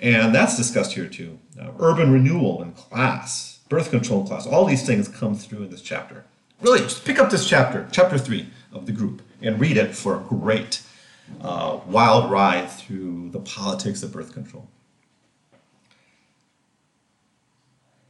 And 0.00 0.34
that's 0.34 0.56
discussed 0.56 0.92
here 0.92 1.06
too. 1.06 1.38
Uh, 1.60 1.70
urban 1.78 2.12
renewal 2.12 2.60
and 2.60 2.74
class, 2.76 3.60
birth 3.68 3.90
control 3.90 4.26
class, 4.26 4.46
all 4.46 4.64
these 4.64 4.84
things 4.84 5.08
come 5.08 5.34
through 5.36 5.62
in 5.62 5.70
this 5.70 5.82
chapter 5.82 6.24
really 6.62 6.80
just 6.80 7.04
pick 7.04 7.18
up 7.18 7.30
this 7.30 7.46
chapter, 7.46 7.86
chapter 7.90 8.16
three 8.16 8.48
of 8.72 8.86
the 8.86 8.92
group, 8.92 9.20
and 9.42 9.60
read 9.60 9.76
it 9.76 9.94
for 9.94 10.16
a 10.16 10.20
great 10.20 10.82
uh, 11.40 11.80
wild 11.86 12.30
ride 12.30 12.70
through 12.70 13.30
the 13.30 13.40
politics 13.40 14.02
of 14.02 14.12
birth 14.12 14.32
control. 14.32 14.68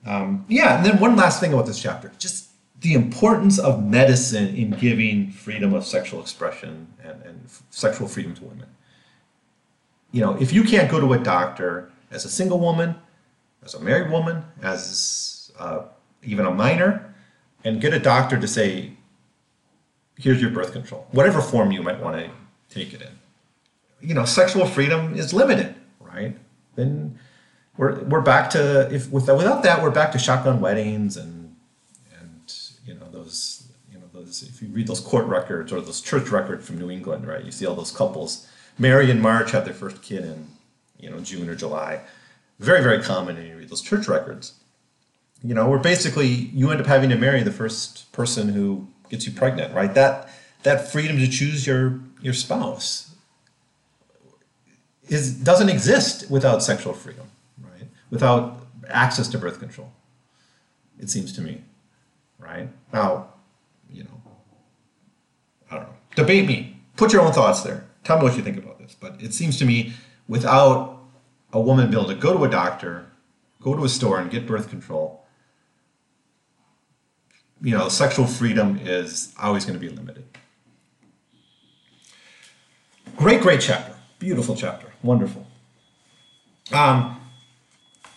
Um, 0.05 0.45
yeah, 0.49 0.77
and 0.77 0.85
then 0.85 1.01
one 1.01 1.17
last 1.17 1.41
thing 1.41 1.53
about 1.53 1.67
this 1.67 1.81
chapter 1.81 2.13
just 2.19 2.49
the 2.83 2.95
importance 2.95 3.59
of 3.59 3.85
medicine 3.85 4.55
in 4.55 4.73
giving 4.73 5.31
freedom 5.31 5.73
of 5.73 5.85
sexual 5.87 6.21
expression 6.21 6.89
and, 7.03 7.23
and 7.23 7.51
sexual 7.71 8.09
freedom 8.09 8.35
to 8.35 8.45
women. 8.45 8.69
You 10.11 10.21
know, 10.21 10.37
if 10.41 10.53
you 10.53 10.63
can't 10.63 10.91
go 10.91 11.01
to 11.01 11.13
a 11.15 11.19
doctor 11.19 11.91
as 12.11 12.25
a 12.25 12.29
single 12.29 12.61
woman, 12.61 12.97
as 13.65 13.75
a 13.75 13.81
married 13.81 14.11
woman, 14.11 14.45
as 14.63 15.53
uh, 15.59 15.85
even 16.23 16.45
a 16.45 16.51
minor, 16.51 17.15
and 17.65 17.81
get 17.81 17.95
a 17.95 17.99
doctor 17.99 18.39
to 18.39 18.49
say, 18.49 18.93
here's 20.19 20.41
your 20.41 20.51
birth 20.51 20.73
control, 20.73 21.07
whatever 21.13 21.41
form 21.41 21.73
you 21.73 21.83
might 21.83 22.01
want 22.01 22.17
to 22.17 22.31
take 22.69 22.93
it 22.93 23.03
in. 23.03 24.09
You 24.09 24.15
know, 24.15 24.25
sexual 24.25 24.67
freedom 24.67 25.15
is 25.15 25.33
limited, 25.33 25.75
right? 26.01 26.37
Then 26.75 27.19
we're, 27.77 28.01
we're 28.05 28.21
back 28.21 28.51
to 28.51 28.93
if 28.93 29.11
without, 29.11 29.39
without 29.39 29.63
that 29.63 29.83
we're 29.83 29.91
back 29.91 30.13
to 30.13 30.19
shotgun 30.19 30.61
weddings 30.61 31.17
and 31.17 31.55
and 32.19 32.55
you 32.85 32.95
know 32.95 33.09
those 33.11 33.69
you 33.91 33.99
know 33.99 34.05
if 34.41 34.63
you 34.63 34.69
read 34.69 34.87
those 34.87 35.01
court 35.01 35.27
records 35.27 35.73
or 35.73 35.81
those 35.81 36.01
church 36.01 36.31
records 36.31 36.65
from 36.65 36.79
New 36.79 36.91
England, 36.91 37.27
right? 37.27 37.45
You 37.45 37.53
see 37.53 37.67
all 37.67 37.75
those 37.75 37.91
couples. 37.91 38.47
Mary 38.79 39.11
and 39.11 39.21
March 39.21 39.51
had 39.51 39.65
their 39.67 39.75
first 39.75 40.01
kid 40.01 40.25
in 40.25 40.47
you 40.99 41.11
know 41.11 41.19
June 41.21 41.49
or 41.49 41.57
July. 41.57 42.01
Very 42.61 42.83
very 42.83 43.03
common, 43.03 43.37
and 43.37 43.49
you 43.49 43.57
read 43.57 43.69
those 43.69 43.83
church 43.83 44.07
records 44.07 44.55
you 45.43 45.55
know, 45.55 45.69
where 45.69 45.79
basically 45.79 46.27
you 46.27 46.71
end 46.71 46.81
up 46.81 46.87
having 46.87 47.11
to 47.11 47.17
marry 47.17 47.43
the 47.43 47.51
first 47.51 48.11
person 48.13 48.49
who 48.49 48.87
gets 49.11 49.27
you 49.27 49.33
pregnant, 49.33 49.75
right? 49.75 49.93
That 49.95 50.31
that 50.63 50.91
freedom 50.93 51.19
to 51.19 51.29
choose 51.29 51.67
your 51.67 52.01
your 52.21 52.33
spouse 52.33 53.15
is 55.09 55.35
doesn't 55.35 55.69
exist 55.69 56.31
without 56.31 56.63
sexual 56.63 56.93
freedom, 56.93 57.27
right? 57.61 57.89
Without 58.11 58.59
access 58.89 59.29
to 59.29 59.39
birth 59.39 59.59
control. 59.59 59.93
It 61.01 61.11
seems 61.11 61.33
to 61.33 61.41
me, 61.41 61.63
right? 62.39 62.69
Now, 62.93 63.29
you 63.91 64.05
know, 64.05 64.22
I 65.73 65.77
don't 65.77 65.85
know. 65.85 65.95
Debate 66.15 66.47
me. 66.47 66.77
Put 66.97 67.13
your 67.13 67.23
own 67.23 67.33
thoughts 67.33 67.63
there. 67.63 67.87
Tell 68.05 68.19
me 68.19 68.25
what 68.25 68.37
you 68.37 68.43
think 68.43 68.59
about 68.59 68.79
this. 68.79 68.95
But 68.95 69.23
it 69.23 69.33
seems 69.33 69.59
to 69.59 69.65
me, 69.65 69.95
without 70.29 70.99
a 71.53 71.61
woman 71.61 71.91
being 71.91 72.03
able 72.03 72.13
to 72.13 72.21
go 72.21 72.37
to 72.37 72.45
a 72.45 72.51
doctor, 72.51 73.07
go 73.61 73.75
to 73.75 73.85
a 73.85 73.89
store 73.89 74.21
and 74.21 74.31
get 74.31 74.47
birth 74.47 74.69
control, 74.69 75.25
you 77.63 77.71
know, 77.71 77.89
sexual 77.89 78.27
freedom 78.27 78.79
is 78.83 79.33
always 79.41 79.65
going 79.65 79.79
to 79.79 79.81
be 79.81 79.89
limited. 79.89 80.25
Great, 83.17 83.41
great 83.41 83.61
chapter. 83.61 83.95
Beautiful 84.19 84.55
chapter. 84.55 84.89
Wonderful. 85.03 85.47
Um, 86.73 87.21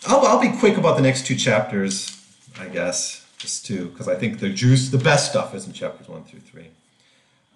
I'll, 0.06 0.26
I'll 0.26 0.40
be 0.40 0.56
quick 0.58 0.76
about 0.76 0.96
the 0.96 1.02
next 1.02 1.26
two 1.26 1.36
chapters, 1.36 2.22
I 2.58 2.66
guess, 2.66 3.24
just 3.38 3.64
two, 3.64 3.86
because 3.86 4.08
I 4.08 4.14
think 4.16 4.40
the 4.40 4.50
juice, 4.50 4.90
the 4.90 4.98
best 4.98 5.30
stuff 5.30 5.54
is 5.54 5.66
in 5.66 5.72
chapters 5.72 6.08
one 6.08 6.24
through 6.24 6.40
three. 6.40 6.68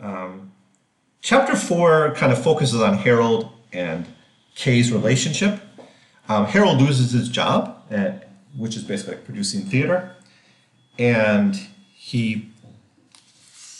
Um, 0.00 0.52
chapter 1.20 1.56
four 1.56 2.12
kind 2.14 2.32
of 2.32 2.42
focuses 2.42 2.80
on 2.80 2.98
Harald 2.98 3.50
and 3.72 4.06
Kay's 4.54 4.92
relationship. 4.92 5.60
Um, 6.28 6.46
Harald 6.46 6.80
loses 6.80 7.12
his 7.12 7.28
job, 7.28 7.82
at, 7.90 8.28
which 8.56 8.76
is 8.76 8.82
basically 8.82 9.16
producing 9.16 9.62
theater, 9.62 10.14
and 10.98 11.56
he, 11.92 12.50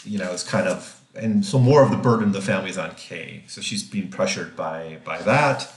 you 0.05 0.19
know, 0.19 0.31
is 0.33 0.45
kind 0.45 0.69
of 0.69 1.01
and 1.15 1.45
so 1.45 1.59
more 1.59 1.83
of 1.83 1.91
the 1.91 1.97
burden 1.97 2.29
of 2.29 2.33
the 2.33 2.41
family 2.41 2.71
is 2.71 2.79
on 2.79 2.95
Kay. 2.95 3.43
So 3.49 3.61
she's 3.61 3.83
being 3.83 4.09
pressured 4.09 4.57
by 4.57 4.99
by 5.05 5.23
that, 5.23 5.73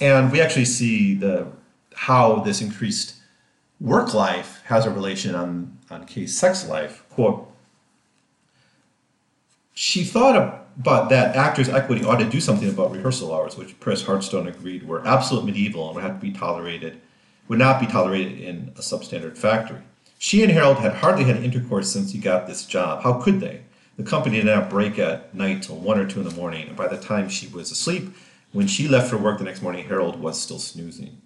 and 0.00 0.30
we 0.30 0.40
actually 0.40 0.64
see 0.64 1.14
the 1.14 1.48
how 1.94 2.40
this 2.40 2.60
increased 2.60 3.14
work 3.80 4.14
life 4.14 4.62
has 4.66 4.86
a 4.86 4.90
relation 4.90 5.34
on 5.34 5.78
on 5.90 6.06
Kay's 6.06 6.36
sex 6.36 6.68
life. 6.68 7.04
Quote: 7.10 7.50
She 9.78 10.04
thought 10.04 10.36
about 10.80 11.10
that 11.10 11.36
actors' 11.36 11.68
equity 11.68 12.02
ought 12.02 12.16
to 12.16 12.24
do 12.24 12.40
something 12.40 12.66
about 12.66 12.92
rehearsal 12.92 13.34
hours, 13.34 13.58
which 13.58 13.78
Chris 13.78 14.04
Hartstone 14.04 14.48
agreed 14.48 14.88
were 14.88 15.06
absolute 15.06 15.44
medieval 15.44 15.86
and 15.86 15.94
would 15.94 16.02
have 16.02 16.18
to 16.18 16.26
be 16.26 16.32
tolerated, 16.32 16.98
would 17.46 17.58
not 17.58 17.78
be 17.78 17.86
tolerated 17.86 18.40
in 18.40 18.72
a 18.76 18.80
substandard 18.80 19.36
factory. 19.36 19.82
She 20.18 20.42
and 20.42 20.50
Harald 20.50 20.78
had 20.78 20.94
hardly 20.94 21.24
had 21.24 21.44
intercourse 21.44 21.92
since 21.92 22.12
he 22.12 22.18
got 22.18 22.46
this 22.46 22.64
job. 22.64 23.02
How 23.02 23.20
could 23.20 23.40
they? 23.40 23.64
The 23.98 24.02
company 24.02 24.36
did 24.36 24.46
not 24.46 24.70
break 24.70 24.98
at 24.98 25.34
night 25.34 25.64
till 25.64 25.76
one 25.76 25.98
or 25.98 26.08
two 26.08 26.20
in 26.20 26.28
the 26.28 26.34
morning, 26.34 26.68
and 26.68 26.76
by 26.76 26.88
the 26.88 26.96
time 26.96 27.28
she 27.28 27.46
was 27.46 27.70
asleep, 27.70 28.16
when 28.52 28.68
she 28.68 28.88
left 28.88 29.10
for 29.10 29.18
work 29.18 29.36
the 29.36 29.44
next 29.44 29.60
morning, 29.60 29.86
Harald 29.86 30.18
was 30.18 30.40
still 30.40 30.58
snoozing. 30.58 31.20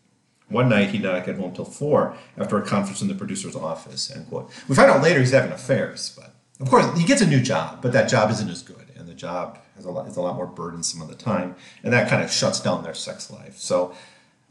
One 0.49 0.69
night 0.69 0.91
he 0.91 0.99
did 0.99 1.07
not 1.07 1.25
get 1.25 1.37
home 1.37 1.55
till 1.55 1.65
four 1.65 2.17
after 2.37 2.59
a 2.59 2.67
conference 2.67 3.01
in 3.01 3.07
the 3.07 3.15
producer's 3.15 3.55
office. 3.55 4.11
End 4.11 4.29
quote. 4.29 4.51
We 4.67 4.75
find 4.75 4.91
out 4.91 5.05
later 5.05 5.21
he's 5.21 5.31
having 5.31 5.53
affairs, 5.53 6.19
but 6.19 6.30
of 6.61 6.69
course 6.69 6.87
he 6.99 7.05
gets 7.05 7.23
a 7.23 7.27
new 7.27 7.41
job, 7.41 7.81
but 7.83 7.93
that 7.93 8.09
job 8.09 8.31
isn't 8.31 8.49
as 8.49 8.63
good, 8.63 8.87
and 8.97 9.09
the 9.09 9.15
job 9.15 9.59
has 9.77 9.85
a 9.85 9.91
lot 9.91 10.07
is 10.07 10.17
a 10.17 10.21
lot 10.21 10.37
more 10.37 10.47
burdensome 10.47 11.01
of 11.03 11.09
the 11.09 11.15
time, 11.15 11.57
and 11.83 11.93
that 11.93 12.09
kind 12.09 12.23
of 12.23 12.31
shuts 12.31 12.61
down 12.61 12.83
their 12.83 12.95
sex 12.95 13.31
life. 13.31 13.57
So 13.57 13.95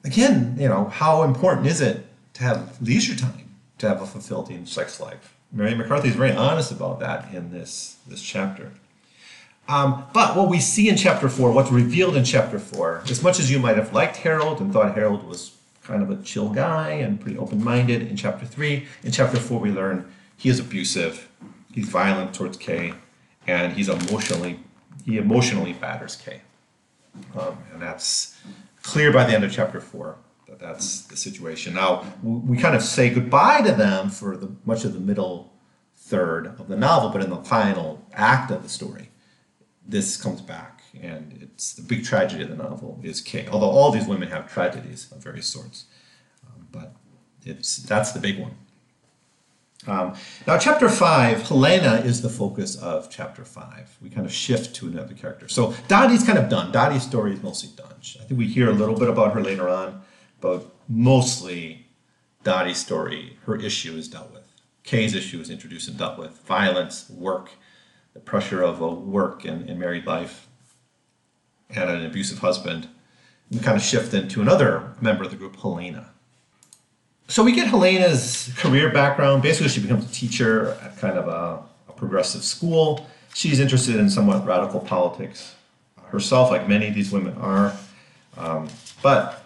again, 0.04 0.56
you 0.60 0.68
know, 0.68 0.86
how 0.86 1.24
important 1.24 1.68
is 1.68 1.82
it 1.82 2.06
to 2.34 2.44
have 2.44 2.82
leisure 2.82 3.16
time 3.16 3.56
to 3.78 3.88
have 3.88 4.02
a 4.02 4.06
fulfilling 4.06 4.66
sex 4.66 5.00
life? 5.00 5.36
Mary 5.52 5.74
McCarthy 5.74 6.10
is 6.10 6.16
very 6.16 6.32
honest 6.32 6.72
about 6.72 7.00
that 7.00 7.34
in 7.34 7.52
this, 7.52 7.98
this 8.08 8.22
chapter. 8.22 8.72
Um, 9.68 10.06
but 10.14 10.36
what 10.36 10.48
we 10.48 10.60
see 10.60 10.90
in 10.90 10.96
chapter 10.96 11.30
four, 11.30 11.52
what's 11.52 11.72
revealed 11.72 12.16
in 12.16 12.24
chapter 12.24 12.60
four, 12.60 13.04
as 13.10 13.24
much 13.24 13.40
as 13.40 13.52
you 13.52 13.60
might 13.60 13.78
have 13.78 13.94
liked 13.94 14.18
Harald 14.18 14.60
and 14.60 14.74
thought 14.74 14.96
Harald 14.96 15.28
was 15.28 15.56
kind 15.84 16.02
of 16.04 16.10
a 16.12 16.22
chill 16.24 16.50
guy 16.50 16.92
and 16.92 17.20
pretty 17.20 17.38
open 17.38 17.64
minded 17.64 18.04
in 18.04 18.16
chapter 18.16 18.46
three, 18.46 18.88
in 19.04 19.12
chapter 19.12 19.38
four, 19.38 19.60
we 19.60 19.72
learn 19.72 20.12
he 20.38 20.50
is 20.50 20.60
abusive, 20.60 21.29
he's 21.74 21.90
violent 21.90 22.34
towards 22.34 22.58
Kay, 22.58 22.94
and 23.48 23.74
he's 23.74 23.90
emotionally, 23.90 24.60
he 25.06 25.18
emotionally 25.18 25.74
batters 25.74 26.16
Kay. 26.16 26.42
Um, 27.38 27.58
and 27.74 27.82
that's 27.82 28.38
clear 28.84 29.12
by 29.12 29.26
the 29.26 29.34
end 29.34 29.44
of 29.44 29.52
chapter 29.52 29.80
four 29.80 30.18
that 30.48 30.60
that's 30.60 31.02
the 31.02 31.18
situation. 31.18 31.74
Now 31.74 32.06
we 32.24 32.58
kind 32.58 32.76
of 32.76 32.82
say 32.82 33.10
goodbye 33.10 33.62
to 33.62 33.72
them 33.72 34.10
for 34.10 34.38
the 34.38 34.52
much 34.66 34.86
of 34.86 34.94
the 34.94 35.00
middle 35.00 35.54
third 35.96 36.48
of 36.48 36.68
the 36.68 36.78
novel, 36.78 37.10
but 37.10 37.24
in 37.24 37.30
the 37.30 37.38
final 37.38 38.06
act 38.14 38.52
of 38.52 38.64
the 38.64 38.70
story, 38.70 39.10
this 39.86 40.18
comes 40.18 40.42
back, 40.42 40.82
and 41.00 41.38
it's 41.42 41.74
the 41.74 41.82
big 41.82 42.04
tragedy 42.04 42.44
of 42.44 42.50
the 42.50 42.56
novel 42.56 43.00
is 43.04 43.22
Kay. 43.22 43.48
Although 43.52 43.70
all 43.70 43.92
these 43.92 44.08
women 44.08 44.30
have 44.30 44.52
tragedies 44.52 45.12
of 45.12 45.24
various 45.24 45.48
sorts, 45.48 45.86
um, 46.46 46.68
but 46.72 46.96
it's 47.46 47.78
that's 47.78 48.12
the 48.12 48.20
big 48.20 48.40
one. 48.40 48.56
Um, 49.88 50.14
now, 50.46 50.58
chapter 50.58 50.90
five, 50.90 51.48
Helena 51.48 52.02
is 52.06 52.22
the 52.22 52.30
focus 52.30 52.76
of 52.76 53.10
chapter 53.10 53.46
five. 53.46 53.98
We 54.02 54.10
kind 54.10 54.26
of 54.26 54.34
shift 54.34 54.76
to 54.76 54.88
another 54.88 55.14
character. 55.14 55.48
So 55.48 55.74
Dottie's 55.88 56.24
kind 56.24 56.38
of 56.38 56.50
done. 56.50 56.72
Dottie's 56.72 57.04
story 57.04 57.34
is 57.34 57.42
mostly 57.42 57.70
done. 57.76 57.88
I 58.20 58.24
think 58.24 58.38
we 58.38 58.48
hear 58.48 58.70
a 58.70 58.74
little 58.74 58.96
bit 58.96 59.10
about 59.10 59.34
her 59.34 59.42
later 59.42 59.68
on 59.70 60.02
but 60.42 60.66
mostly 60.88 61.88
Dottie's 62.44 62.78
story, 62.78 63.38
her 63.46 63.56
issue 63.56 63.96
is 63.96 64.08
dealt 64.08 64.32
with. 64.32 64.44
Kay's 64.84 65.14
issue 65.14 65.40
is 65.40 65.50
introduced 65.50 65.88
and 65.88 65.98
dealt 65.98 66.18
with. 66.18 66.40
Violence, 66.40 67.10
work, 67.10 67.52
the 68.14 68.20
pressure 68.20 68.64
of 68.64 68.82
a 68.82 68.90
work 68.90 69.46
and, 69.46 69.70
and 69.70 69.80
married 69.80 70.06
life, 70.06 70.48
and 71.70 71.90
an 71.90 72.06
abusive 72.06 72.40
husband. 72.40 72.88
We 73.52 73.60
kind 73.60 73.78
of 73.78 73.84
shift 73.84 74.14
into 74.14 74.42
another 74.42 74.94
member 75.02 75.24
of 75.24 75.32
the 75.32 75.38
group, 75.38 75.58
Helena. 75.58 76.12
So 77.30 77.44
we 77.44 77.52
get 77.52 77.68
Helena's 77.68 78.52
career 78.58 78.92
background. 78.92 79.44
Basically, 79.44 79.70
she 79.70 79.82
becomes 79.82 80.04
a 80.04 80.12
teacher 80.12 80.72
at 80.82 80.98
kind 80.98 81.16
of 81.16 81.28
a, 81.28 81.64
a 81.88 81.94
progressive 81.94 82.44
school. 82.44 83.06
She's 83.36 83.60
interested 83.60 83.98
in 83.98 84.10
somewhat 84.10 84.44
radical 84.48 84.80
politics 84.80 85.56
herself, 86.08 86.50
like 86.50 86.68
many 86.68 86.88
of 86.88 86.96
these 86.96 87.12
women 87.12 87.36
are. 87.38 87.78
Um, 88.36 88.68
but 89.04 89.46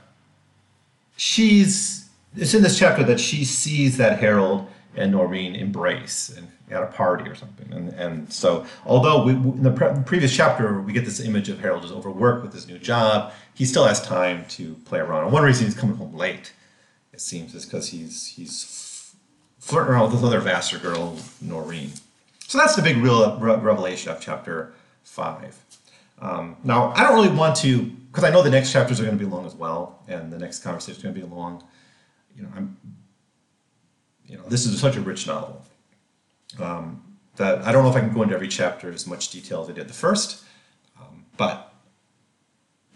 she's 1.17 2.07
it's 2.37 2.53
in 2.53 2.63
this 2.63 2.79
chapter 2.79 3.03
that 3.03 3.19
she 3.19 3.43
sees 3.43 3.97
that 3.97 4.17
Harald 4.17 4.65
and 4.95 5.13
Norine 5.13 5.59
embrace 5.59 6.29
and 6.29 6.47
at 6.71 6.81
a 6.81 6.87
party 6.87 7.29
or 7.29 7.35
something. 7.35 7.71
And, 7.73 7.89
and 7.89 8.31
so, 8.31 8.65
although 8.85 9.25
we, 9.25 9.33
in 9.33 9.61
the 9.61 9.71
pre- 9.71 9.93
previous 10.05 10.33
chapter 10.33 10.81
we 10.81 10.93
get 10.93 11.03
this 11.03 11.19
image 11.19 11.49
of 11.49 11.59
Harald 11.59 11.83
is 11.83 11.91
overworked 11.91 12.43
with 12.43 12.53
his 12.53 12.65
new 12.65 12.79
job, 12.79 13.33
he 13.53 13.65
still 13.65 13.85
has 13.85 14.01
time 14.01 14.45
to 14.49 14.73
play 14.85 14.99
around. 14.99 15.25
And 15.25 15.33
one 15.33 15.43
reason 15.43 15.65
he's 15.65 15.75
coming 15.75 15.97
home 15.97 16.15
late, 16.15 16.53
it 17.13 17.21
seems, 17.21 17.53
is 17.55 17.65
because 17.65 17.89
he's 17.89 18.27
he's 18.27 19.15
flirting 19.59 19.93
around 19.93 20.11
with 20.11 20.13
this 20.13 20.23
other 20.23 20.39
Vassar 20.39 20.79
girl, 20.79 21.17
Norine. 21.43 22.01
So 22.47 22.57
that's 22.57 22.75
the 22.75 22.81
big 22.81 22.97
real 22.97 23.37
re- 23.37 23.55
revelation 23.55 24.11
of 24.11 24.19
chapter 24.19 24.73
five. 25.03 25.57
Um, 26.19 26.57
now, 26.63 26.91
I 26.95 27.03
don't 27.03 27.15
really 27.15 27.35
want 27.35 27.55
to 27.57 27.83
because 27.83 28.23
I 28.23 28.29
know 28.29 28.41
the 28.41 28.49
next 28.49 28.71
chapters 28.71 28.99
are 28.99 29.05
going 29.05 29.17
to 29.17 29.23
be 29.23 29.29
long 29.29 29.45
as 29.45 29.55
well, 29.55 30.03
and 30.07 30.31
the 30.31 30.37
next 30.37 30.59
conversation 30.59 30.97
is 30.97 31.03
going 31.03 31.15
to 31.15 31.21
be 31.21 31.27
long. 31.27 31.63
You 32.35 32.43
know, 32.43 32.49
I'm, 32.55 32.77
you 34.25 34.37
know, 34.37 34.43
this 34.47 34.65
is 34.65 34.79
such 34.79 34.95
a 34.95 35.01
rich 35.01 35.27
novel 35.27 35.63
um, 36.59 37.03
that 37.35 37.63
I 37.63 37.71
don't 37.71 37.83
know 37.83 37.89
if 37.89 37.95
I 37.95 38.01
can 38.01 38.13
go 38.13 38.23
into 38.23 38.35
every 38.35 38.47
chapter 38.47 38.91
as 38.91 39.07
much 39.07 39.29
detail 39.29 39.63
as 39.63 39.69
I 39.69 39.73
did 39.73 39.87
the 39.87 39.93
first, 39.93 40.43
um, 40.99 41.25
but 41.37 41.72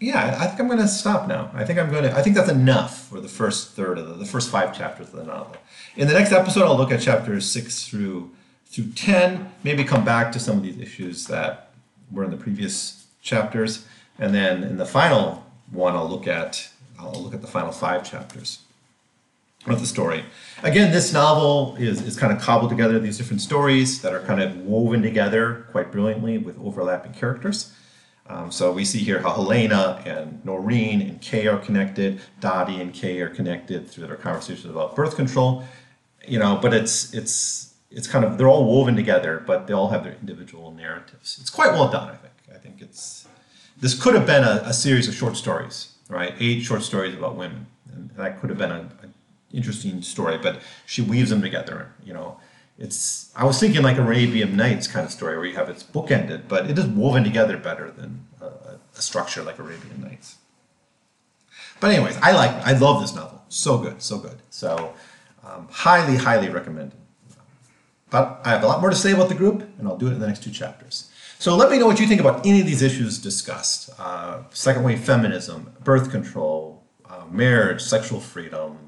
yeah, 0.00 0.36
I 0.40 0.46
think 0.46 0.60
I'm 0.60 0.66
going 0.66 0.78
to 0.78 0.88
stop 0.88 1.28
now. 1.28 1.50
I 1.54 1.64
think 1.64 1.78
I'm 1.78 1.90
going 1.90 2.04
to. 2.04 2.16
I 2.16 2.22
think 2.22 2.36
that's 2.36 2.50
enough 2.50 3.08
for 3.08 3.20
the 3.20 3.28
first 3.28 3.72
third 3.72 3.98
of 3.98 4.08
the, 4.08 4.14
the 4.14 4.26
first 4.26 4.50
five 4.50 4.76
chapters 4.76 5.08
of 5.08 5.16
the 5.16 5.24
novel. 5.24 5.56
In 5.96 6.08
the 6.08 6.14
next 6.14 6.32
episode, 6.32 6.64
I'll 6.64 6.76
look 6.76 6.92
at 6.92 7.00
chapters 7.00 7.50
six 7.50 7.86
through 7.86 8.30
through 8.66 8.92
ten. 8.92 9.52
Maybe 9.64 9.84
come 9.84 10.04
back 10.04 10.32
to 10.32 10.38
some 10.38 10.56
of 10.56 10.62
these 10.62 10.78
issues 10.78 11.26
that 11.26 11.70
were 12.10 12.24
in 12.24 12.30
the 12.30 12.36
previous 12.36 13.06
chapters 13.22 13.86
and 14.18 14.34
then 14.34 14.64
in 14.64 14.76
the 14.76 14.86
final 14.86 15.46
one, 15.70 15.94
I'll 15.94 16.08
look 16.08 16.26
at 16.26 16.70
I'll 16.98 17.22
look 17.22 17.34
at 17.34 17.40
the 17.40 17.46
final 17.46 17.70
five 17.70 18.08
chapters 18.08 18.60
of 19.66 19.80
the 19.80 19.86
story. 19.86 20.24
Again, 20.62 20.92
this 20.92 21.12
novel 21.12 21.76
is, 21.78 22.02
is 22.02 22.18
kind 22.18 22.32
of 22.32 22.40
cobbled 22.40 22.70
together 22.70 22.98
these 22.98 23.18
different 23.18 23.40
stories 23.40 24.02
that 24.02 24.12
are 24.12 24.20
kind 24.20 24.40
of 24.40 24.56
woven 24.56 25.02
together 25.02 25.66
quite 25.70 25.92
brilliantly 25.92 26.38
with 26.38 26.58
overlapping 26.58 27.12
characters. 27.12 27.72
Um, 28.28 28.50
so 28.52 28.72
we 28.72 28.84
see 28.84 28.98
here 28.98 29.20
how 29.20 29.32
Helena 29.32 30.02
and 30.04 30.42
Norine 30.44 31.00
and 31.00 31.20
Kay 31.20 31.46
are 31.46 31.58
connected, 31.58 32.20
Dottie 32.40 32.80
and 32.80 32.92
Kay 32.92 33.20
are 33.20 33.30
connected 33.30 33.88
through 33.88 34.06
their 34.06 34.16
conversations 34.16 34.66
about 34.66 34.94
birth 34.94 35.16
control. 35.16 35.64
You 36.26 36.38
know, 36.38 36.58
but 36.60 36.74
it's 36.74 37.14
it's 37.14 37.74
it's 37.90 38.06
kind 38.06 38.24
of 38.24 38.36
they're 38.36 38.48
all 38.48 38.66
woven 38.66 38.96
together, 38.96 39.42
but 39.46 39.66
they 39.66 39.72
all 39.72 39.88
have 39.88 40.04
their 40.04 40.16
individual 40.20 40.70
narratives. 40.72 41.38
It's 41.40 41.50
quite 41.50 41.72
well 41.72 41.90
done, 41.90 42.10
I 42.10 42.16
think. 42.16 42.34
I 42.54 42.58
think 42.58 42.82
it's 42.82 43.26
this 43.80 44.00
could 44.00 44.14
have 44.14 44.26
been 44.26 44.44
a, 44.44 44.62
a, 44.64 44.72
series 44.72 45.08
of 45.08 45.14
short 45.14 45.36
stories, 45.36 45.94
right? 46.08 46.34
Eight 46.40 46.62
short 46.62 46.82
stories 46.82 47.14
about 47.14 47.36
women, 47.36 47.66
and 47.92 48.10
that 48.16 48.40
could 48.40 48.50
have 48.50 48.58
been 48.58 48.72
an 48.72 48.90
interesting 49.52 50.02
story. 50.02 50.36
But 50.36 50.60
she 50.84 51.00
weaves 51.00 51.30
them 51.30 51.40
together. 51.40 51.92
You 52.04 52.12
know, 52.12 52.38
it's 52.78 53.32
I 53.34 53.44
was 53.44 53.58
thinking 53.58 53.82
like 53.82 53.98
Arabian 53.98 54.56
Nights 54.56 54.86
kind 54.86 55.04
of 55.04 55.12
story 55.12 55.36
where 55.36 55.46
you 55.46 55.56
have 55.56 55.68
it's 55.68 55.82
bookended, 55.82 56.48
but 56.48 56.70
it 56.70 56.78
is 56.78 56.86
woven 56.86 57.24
together 57.24 57.56
better 57.56 57.90
than 57.90 58.26
a, 58.40 58.46
a 58.96 59.02
structure 59.02 59.42
like 59.42 59.58
Arabian 59.58 60.00
Nights. 60.00 60.36
But 61.80 61.90
anyways, 61.90 62.16
I 62.18 62.32
like 62.32 62.50
I 62.66 62.72
love 62.72 63.00
this 63.00 63.14
novel. 63.14 63.42
So 63.48 63.78
good, 63.78 64.00
so 64.00 64.18
good. 64.18 64.36
So 64.50 64.94
um, 65.44 65.68
highly, 65.70 66.16
highly 66.16 66.48
recommended. 66.48 66.98
But 68.10 68.40
I 68.44 68.50
have 68.50 68.62
a 68.62 68.66
lot 68.66 68.80
more 68.80 68.90
to 68.90 68.96
say 68.96 69.12
about 69.12 69.28
the 69.28 69.34
group, 69.34 69.68
and 69.78 69.86
I'll 69.86 69.96
do 69.96 70.06
it 70.06 70.12
in 70.12 70.20
the 70.20 70.26
next 70.26 70.42
two 70.42 70.50
chapters. 70.50 71.10
So 71.38 71.56
let 71.56 71.70
me 71.70 71.78
know 71.78 71.86
what 71.86 72.00
you 72.00 72.06
think 72.06 72.20
about 72.20 72.44
any 72.46 72.60
of 72.60 72.66
these 72.66 72.82
issues 72.82 73.18
discussed. 73.18 73.90
Uh, 73.98 74.42
second 74.50 74.82
wave 74.82 75.00
feminism, 75.00 75.72
birth 75.84 76.10
control, 76.10 76.82
uh, 77.08 77.24
marriage, 77.30 77.80
sexual 77.80 78.18
freedom, 78.18 78.76
uh, 78.76 78.87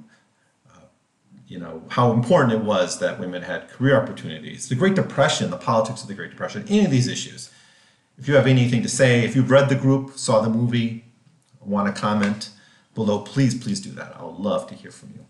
you 1.50 1.58
know 1.58 1.82
how 1.88 2.12
important 2.12 2.52
it 2.52 2.64
was 2.64 3.00
that 3.00 3.18
women 3.18 3.42
had 3.42 3.68
career 3.68 4.00
opportunities, 4.00 4.68
the 4.68 4.76
Great 4.76 4.94
Depression, 4.94 5.50
the 5.50 5.56
politics 5.56 6.00
of 6.00 6.08
the 6.08 6.14
Great 6.14 6.30
Depression, 6.30 6.64
any 6.68 6.84
of 6.84 6.92
these 6.92 7.08
issues. 7.08 7.50
If 8.16 8.28
you 8.28 8.34
have 8.36 8.46
anything 8.46 8.82
to 8.82 8.88
say, 8.88 9.24
if 9.24 9.34
you've 9.34 9.50
read 9.50 9.68
the 9.68 9.74
group, 9.74 10.16
saw 10.16 10.40
the 10.40 10.48
movie, 10.48 11.04
want 11.60 11.92
to 11.92 12.00
comment 12.00 12.50
below, 12.94 13.18
please, 13.18 13.60
please 13.60 13.80
do 13.80 13.90
that. 13.92 14.16
I 14.16 14.22
would 14.24 14.36
love 14.36 14.68
to 14.68 14.74
hear 14.74 14.92
from 14.92 15.10
you. 15.10 15.26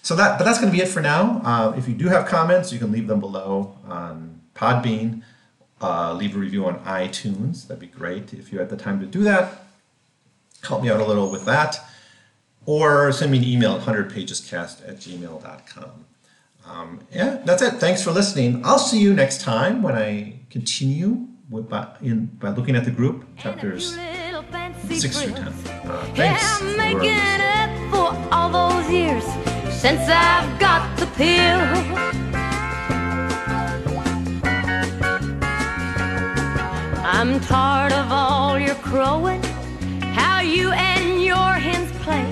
So 0.00 0.14
that, 0.14 0.38
but 0.38 0.44
that's 0.44 0.60
going 0.60 0.70
to 0.70 0.76
be 0.76 0.82
it 0.82 0.88
for 0.88 1.00
now. 1.00 1.40
Uh, 1.44 1.74
if 1.76 1.88
you 1.88 1.94
do 1.94 2.06
have 2.06 2.26
comments, 2.26 2.72
you 2.72 2.78
can 2.78 2.92
leave 2.92 3.08
them 3.08 3.18
below 3.18 3.76
on 3.88 4.42
Podbean. 4.54 5.22
Uh, 5.80 6.14
leave 6.14 6.36
a 6.36 6.38
review 6.38 6.66
on 6.66 6.78
iTunes. 6.84 7.66
That'd 7.66 7.80
be 7.80 7.88
great 7.88 8.32
if 8.32 8.52
you 8.52 8.60
had 8.60 8.70
the 8.70 8.76
time 8.76 9.00
to 9.00 9.06
do 9.06 9.24
that. 9.24 9.64
Help 10.62 10.82
me 10.82 10.90
out 10.90 11.00
a 11.00 11.04
little 11.04 11.30
with 11.30 11.44
that. 11.46 11.78
Or 12.66 13.12
send 13.12 13.32
me 13.32 13.38
an 13.38 13.44
email 13.44 13.72
at 13.76 13.82
100pagescast 13.82 14.88
at 14.88 14.96
gmail.com. 14.96 16.04
Um, 16.66 17.00
yeah, 17.12 17.42
that's 17.44 17.62
it. 17.62 17.74
Thanks 17.74 18.02
for 18.02 18.10
listening. 18.10 18.64
I'll 18.64 18.78
see 18.78 18.98
you 18.98 19.12
next 19.12 19.42
time 19.42 19.82
when 19.82 19.94
I 19.94 20.40
continue 20.50 21.26
with, 21.50 21.68
by, 21.68 21.88
in, 22.00 22.26
by 22.26 22.50
looking 22.50 22.74
at 22.74 22.84
the 22.84 22.90
group, 22.90 23.26
chapters 23.36 23.98
6 24.88 25.22
through 25.22 25.34
10. 25.34 25.46
Uh, 25.46 25.52
thanks. 26.14 26.42
Yeah, 26.42 26.58
I'm 26.60 26.76
making 26.76 27.40
up 27.40 27.90
for 27.90 28.34
all 28.34 28.50
those 28.50 28.90
years 28.90 29.24
since 29.72 30.00
I've 30.08 30.58
got 30.58 30.98
the 30.98 31.06
pill. 31.08 31.60
I'm 37.06 37.38
tired 37.40 37.92
of 37.92 38.10
all 38.10 38.58
your 38.58 38.74
crowing, 38.76 39.42
how 40.14 40.40
you 40.40 40.70
and 40.72 41.22
your 41.22 41.52
hens 41.52 41.90
play, 42.02 42.24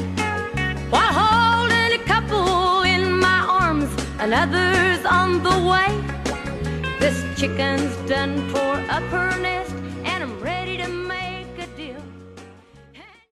while 0.93 1.13
holding 1.21 1.93
a 1.99 2.05
couple 2.05 2.83
in 2.83 3.19
my 3.19 3.41
arms 3.49 3.91
and 4.19 4.35
others 4.35 5.01
on 5.07 5.43
the 5.43 5.57
way. 5.71 5.89
This 7.01 7.17
chicken's 7.39 7.97
done 8.07 8.35
for 8.51 8.73
up 8.97 9.03
her 9.05 9.31
nest. 9.41 9.82